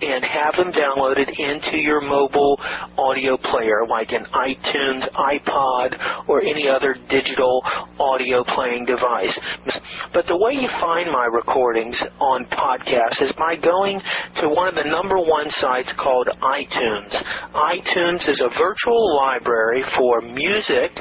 and 0.00 0.24
have 0.24 0.54
them 0.56 0.72
downloaded 0.72 1.28
into 1.28 1.76
your 1.76 2.00
mobile 2.00 2.58
audio 2.98 3.36
player 3.36 3.86
like 3.88 4.10
an 4.12 4.24
iTunes, 4.32 5.08
iPod, 5.12 6.28
or 6.28 6.42
any 6.42 6.68
other 6.68 6.96
digital 7.08 7.62
audio 7.98 8.44
playing 8.44 8.86
device. 8.86 9.36
But 10.12 10.26
the 10.26 10.36
way 10.36 10.52
you 10.54 10.68
find 10.80 11.10
my 11.12 11.26
recordings 11.26 11.96
on 12.20 12.46
podcasts 12.46 13.22
is 13.22 13.32
by 13.36 13.56
going 13.56 14.00
to 14.40 14.48
one 14.48 14.68
of 14.68 14.74
the 14.74 14.88
number 14.88 15.18
one 15.18 15.50
sites 15.60 15.92
called 15.98 16.28
iTunes. 16.42 17.12
iTunes 17.54 18.28
is 18.28 18.40
a 18.40 18.48
virtual 18.58 19.16
library 19.16 19.84
for 19.96 20.20
music, 20.20 20.96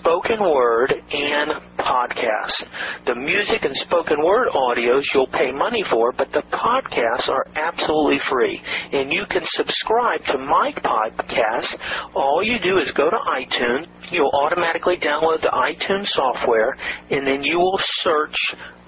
spoken 0.00 0.40
word, 0.40 0.92
and 0.92 1.52
podcasts. 1.78 2.64
The 3.06 3.14
music 3.14 3.64
and 3.64 3.76
spoken 3.86 4.22
word 4.24 4.48
audios 4.54 5.02
you'll 5.14 5.26
pay 5.28 5.52
money 5.52 5.84
for, 5.90 6.12
but 6.12 6.28
the 6.32 6.42
podcasts 6.52 7.28
are 7.28 7.46
absolutely 7.56 8.18
free. 8.30 8.60
And 8.92 9.12
you 9.12 9.24
can 9.28 9.42
subscribe 9.44 10.24
to 10.26 10.38
my 10.38 10.72
podcast. 10.78 11.74
All 12.14 12.42
you 12.42 12.58
do 12.62 12.78
is 12.78 12.90
go 12.96 13.10
to 13.10 13.16
iTunes. 13.16 13.86
You'll 14.10 14.32
automatically 14.32 14.96
download 14.96 15.42
the 15.42 15.52
iTunes 15.52 16.06
software, 16.14 16.76
and 17.10 17.26
then 17.26 17.42
you 17.42 17.58
will 17.58 17.80
search 18.02 18.36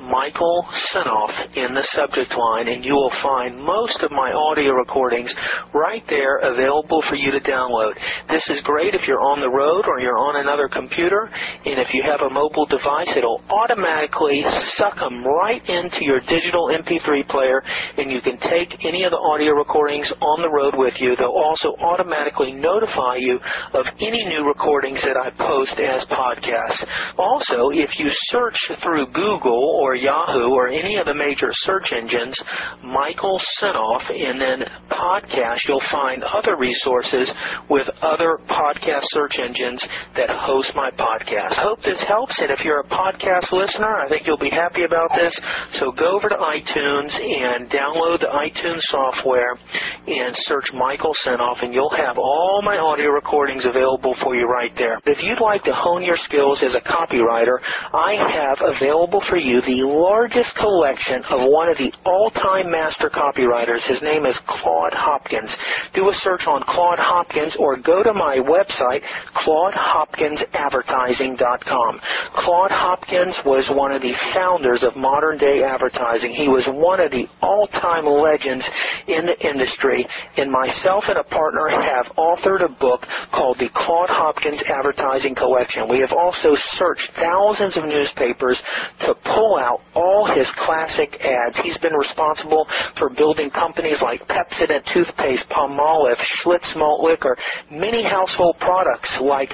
Michael 0.02 0.66
Senoff 0.90 1.30
in 1.54 1.74
the 1.74 1.86
subject 1.94 2.34
line, 2.34 2.68
and 2.68 2.84
you 2.84 2.94
will 2.94 3.14
find 3.22 3.54
most 3.54 4.02
of 4.02 4.10
my 4.10 4.32
audio 4.34 4.74
recordings 4.74 5.30
right 5.72 6.02
there 6.10 6.42
available 6.42 7.02
for 7.08 7.14
you 7.14 7.30
to 7.30 7.38
download. 7.46 7.94
This 8.28 8.42
is 8.50 8.58
great 8.66 8.94
if 8.94 9.06
you're 9.06 9.22
on 9.22 9.40
the 9.40 9.48
road 9.48 9.86
or 9.86 10.00
you're 10.00 10.18
on 10.18 10.42
another 10.42 10.66
computer, 10.66 11.30
and 11.30 11.78
if 11.78 11.94
you 11.94 12.02
have 12.02 12.20
a 12.26 12.34
mobile 12.34 12.66
device, 12.66 13.14
it'll 13.14 13.42
automatically 13.46 14.42
suck 14.74 14.98
them 14.98 15.22
right 15.22 15.62
into 15.70 16.02
your 16.02 16.18
digital 16.26 16.74
MP3 16.74 17.28
player, 17.30 17.62
and 17.96 18.10
you 18.10 18.20
can 18.20 18.38
take 18.50 18.74
any 18.82 19.04
of 19.04 19.14
the 19.14 19.22
audio 19.22 19.54
recordings 19.54 20.10
on 20.18 20.42
the 20.42 20.50
road 20.50 20.74
with 20.74 20.94
you. 20.98 21.14
They'll 21.14 21.30
also 21.30 21.78
automatically 21.78 22.50
notify 22.50 23.22
you 23.22 23.38
of 23.74 23.86
any 24.02 24.26
new 24.26 24.42
recordings 24.46 24.98
that 25.06 25.14
I 25.14 25.30
post 25.38 25.78
as 25.78 26.02
podcasts. 26.10 26.82
Also, 27.18 27.70
if 27.70 27.94
you 27.98 28.10
search 28.34 28.58
through 28.82 29.06
Google 29.14 29.78
or 29.78 29.91
Yahoo 29.94 30.50
or 30.50 30.68
any 30.68 30.96
of 30.96 31.06
the 31.06 31.14
major 31.14 31.48
search 31.64 31.92
engines, 31.96 32.36
Michael 32.82 33.40
Senoff, 33.60 34.04
and 34.10 34.40
then 34.40 34.66
podcast, 34.90 35.58
you'll 35.68 35.82
find 35.90 36.22
other 36.24 36.56
resources 36.56 37.28
with 37.68 37.88
other 38.02 38.38
podcast 38.48 39.04
search 39.12 39.36
engines 39.38 39.82
that 40.16 40.30
host 40.30 40.72
my 40.74 40.90
podcast. 40.90 41.56
Hope 41.56 41.82
this 41.82 42.00
helps, 42.06 42.38
and 42.38 42.50
if 42.50 42.60
you're 42.64 42.80
a 42.80 42.88
podcast 42.88 43.52
listener, 43.52 44.00
I 44.00 44.08
think 44.08 44.26
you'll 44.26 44.38
be 44.38 44.50
happy 44.50 44.84
about 44.84 45.10
this. 45.16 45.34
So 45.78 45.92
go 45.92 46.16
over 46.16 46.28
to 46.28 46.36
iTunes 46.36 47.12
and 47.16 47.68
download 47.70 48.20
the 48.20 48.30
iTunes 48.32 48.80
software 48.90 49.58
and 50.06 50.34
search 50.46 50.66
Michael 50.74 51.14
Senoff, 51.26 51.62
and 51.62 51.72
you'll 51.74 51.94
have 51.96 52.18
all 52.18 52.60
my 52.64 52.76
audio 52.76 53.10
recordings 53.10 53.64
available 53.64 54.14
for 54.22 54.34
you 54.34 54.46
right 54.46 54.72
there. 54.76 54.98
If 55.06 55.22
you'd 55.22 55.40
like 55.40 55.64
to 55.64 55.72
hone 55.74 56.02
your 56.02 56.16
skills 56.16 56.62
as 56.62 56.74
a 56.74 56.80
copywriter, 56.88 57.58
I 57.92 58.16
have 58.16 58.58
available 58.76 59.22
for 59.28 59.36
you 59.36 59.60
the 59.62 59.81
largest 59.86 60.54
collection 60.56 61.22
of 61.30 61.48
one 61.48 61.68
of 61.68 61.76
the 61.78 61.92
all-time 62.04 62.68
master 62.70 63.08
copywriters. 63.08 63.80
His 63.88 64.02
name 64.02 64.26
is 64.26 64.36
Claude 64.46 64.92
Hopkins. 64.94 65.50
Do 65.94 66.08
a 66.08 66.14
search 66.22 66.46
on 66.46 66.62
Claude 66.68 66.98
Hopkins 67.00 67.54
or 67.58 67.76
go 67.76 68.02
to 68.02 68.12
my 68.12 68.36
website, 68.42 69.00
claudehopkinsadvertising.com. 69.46 72.00
Claude 72.36 72.70
Hopkins 72.70 73.34
was 73.46 73.64
one 73.72 73.92
of 73.92 74.02
the 74.02 74.12
founders 74.34 74.82
of 74.82 74.94
modern 74.96 75.38
day 75.38 75.62
advertising. 75.64 76.34
He 76.34 76.48
was 76.48 76.66
one 76.68 77.00
of 77.00 77.10
the 77.10 77.26
all-time 77.40 78.04
legends 78.04 78.64
in 79.08 79.24
the 79.26 79.38
industry, 79.40 80.06
and 80.36 80.50
myself 80.50 81.04
and 81.08 81.18
a 81.18 81.24
partner 81.24 81.68
have 81.70 82.06
authored 82.16 82.64
a 82.64 82.68
book 82.68 83.06
called 83.32 83.58
the 83.58 83.68
Claude 83.74 84.10
Hopkins 84.10 84.60
Advertising 84.68 85.34
Collection. 85.34 85.88
We 85.88 86.00
have 86.00 86.12
also 86.12 86.54
searched 86.76 87.10
thousands 87.16 87.76
of 87.76 87.84
newspapers 87.84 88.60
to 89.00 89.14
pull 89.24 89.56
out 89.58 89.71
all 89.94 90.28
his 90.34 90.46
classic 90.64 91.14
ads. 91.20 91.56
He's 91.62 91.78
been 91.78 91.94
responsible 91.94 92.66
for 92.98 93.10
building 93.10 93.50
companies 93.50 94.00
like 94.02 94.20
Pepsodent 94.28 94.84
toothpaste, 94.92 95.44
Palmolive, 95.50 96.20
Schlitz 96.42 96.76
malt 96.76 97.02
liquor, 97.02 97.36
many 97.70 98.02
household 98.02 98.56
products 98.60 99.10
like 99.20 99.50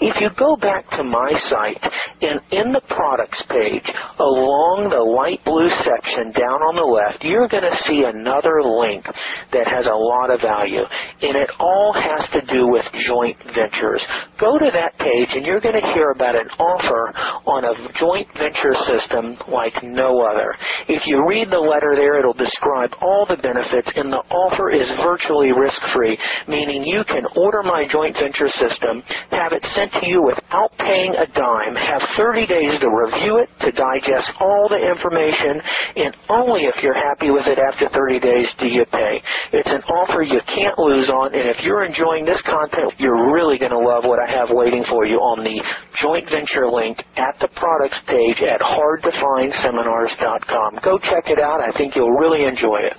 If 0.00 0.20
you 0.20 0.28
go 0.36 0.56
back 0.56 0.90
to 0.98 1.04
my 1.04 1.30
site 1.48 1.80
and 2.20 2.40
in 2.50 2.72
the 2.72 2.82
products 2.90 3.40
page, 3.48 3.86
along 4.18 4.90
the 4.90 5.00
light 5.00 5.40
blue 5.44 5.70
section 5.86 6.32
down 6.34 6.60
on 6.66 6.76
the 6.76 6.84
left, 6.84 7.24
you're 7.24 7.48
going 7.48 7.64
to 7.64 7.82
see 7.86 8.02
a 8.04 8.12
another 8.32 8.64
link 8.64 9.04
that 9.52 9.68
has 9.68 9.84
a 9.84 9.92
lot 9.92 10.32
of 10.32 10.40
value, 10.40 10.80
and 11.20 11.36
it 11.36 11.50
all 11.60 11.92
has 11.92 12.24
to 12.32 12.40
do 12.48 12.66
with 12.68 12.84
joint 13.04 13.36
ventures. 13.52 14.00
Go 14.40 14.56
to 14.56 14.70
that 14.72 14.96
page, 14.96 15.28
and 15.36 15.44
you're 15.44 15.60
going 15.60 15.76
to 15.76 15.92
hear 15.92 16.16
about 16.16 16.34
an 16.34 16.48
offer 16.56 17.12
on 17.44 17.68
a 17.68 17.74
joint 18.00 18.28
venture 18.32 18.72
system 18.88 19.36
like 19.52 19.76
no 19.84 20.24
other. 20.24 20.56
If 20.88 21.04
you 21.04 21.20
read 21.28 21.52
the 21.52 21.60
letter 21.60 21.92
there, 21.92 22.18
it'll 22.18 22.36
describe 22.36 22.96
all 23.02 23.26
the 23.28 23.36
benefits, 23.36 23.92
and 23.96 24.08
the 24.08 24.24
offer 24.32 24.72
is 24.72 24.88
virtually 25.04 25.52
risk-free, 25.52 26.16
meaning 26.48 26.88
you 26.88 27.04
can 27.04 27.28
order 27.36 27.62
my 27.62 27.84
joint 27.92 28.16
venture 28.16 28.48
system, 28.56 29.04
have 29.30 29.52
it 29.52 29.64
sent 29.76 29.92
to 30.00 30.08
you 30.08 30.24
without 30.24 30.72
paying 30.80 31.12
a 31.20 31.28
dime, 31.36 31.76
have 31.76 32.00
30 32.16 32.46
days 32.48 32.80
to 32.80 32.88
review 32.88 33.44
it, 33.44 33.48
to 33.60 33.70
digest 33.76 34.32
all 34.40 34.72
the 34.72 34.80
information, 34.80 35.60
and 36.00 36.16
only 36.32 36.64
if 36.64 36.80
you're 36.80 36.96
happy 36.96 37.28
with 37.28 37.44
it 37.44 37.60
after 37.60 37.92
30 37.92 38.21
days 38.22 38.46
do 38.58 38.66
you 38.70 38.84
pay. 38.86 39.20
It's 39.52 39.68
an 39.68 39.82
offer 39.90 40.22
you 40.22 40.40
can't 40.46 40.78
lose 40.78 41.08
on, 41.10 41.34
and 41.34 41.48
if 41.50 41.58
you're 41.66 41.82
enjoying 41.84 42.24
this 42.24 42.40
content, 42.46 42.94
you're 42.98 43.34
really 43.34 43.58
going 43.58 43.72
to 43.74 43.78
love 43.82 44.04
what 44.06 44.20
I 44.22 44.30
have 44.30 44.48
waiting 44.50 44.84
for 44.88 45.04
you 45.04 45.18
on 45.18 45.42
the 45.42 45.58
joint 46.00 46.30
venture 46.30 46.70
link 46.70 47.02
at 47.18 47.34
the 47.42 47.48
products 47.58 47.98
page 48.06 48.38
at 48.46 48.60
hardtofindseminars.com. 48.62 50.78
Go 50.86 50.98
check 50.98 51.26
it 51.26 51.40
out. 51.42 51.60
I 51.60 51.72
think 51.76 51.96
you'll 51.96 52.14
really 52.16 52.44
enjoy 52.46 52.78
it. 52.86 52.94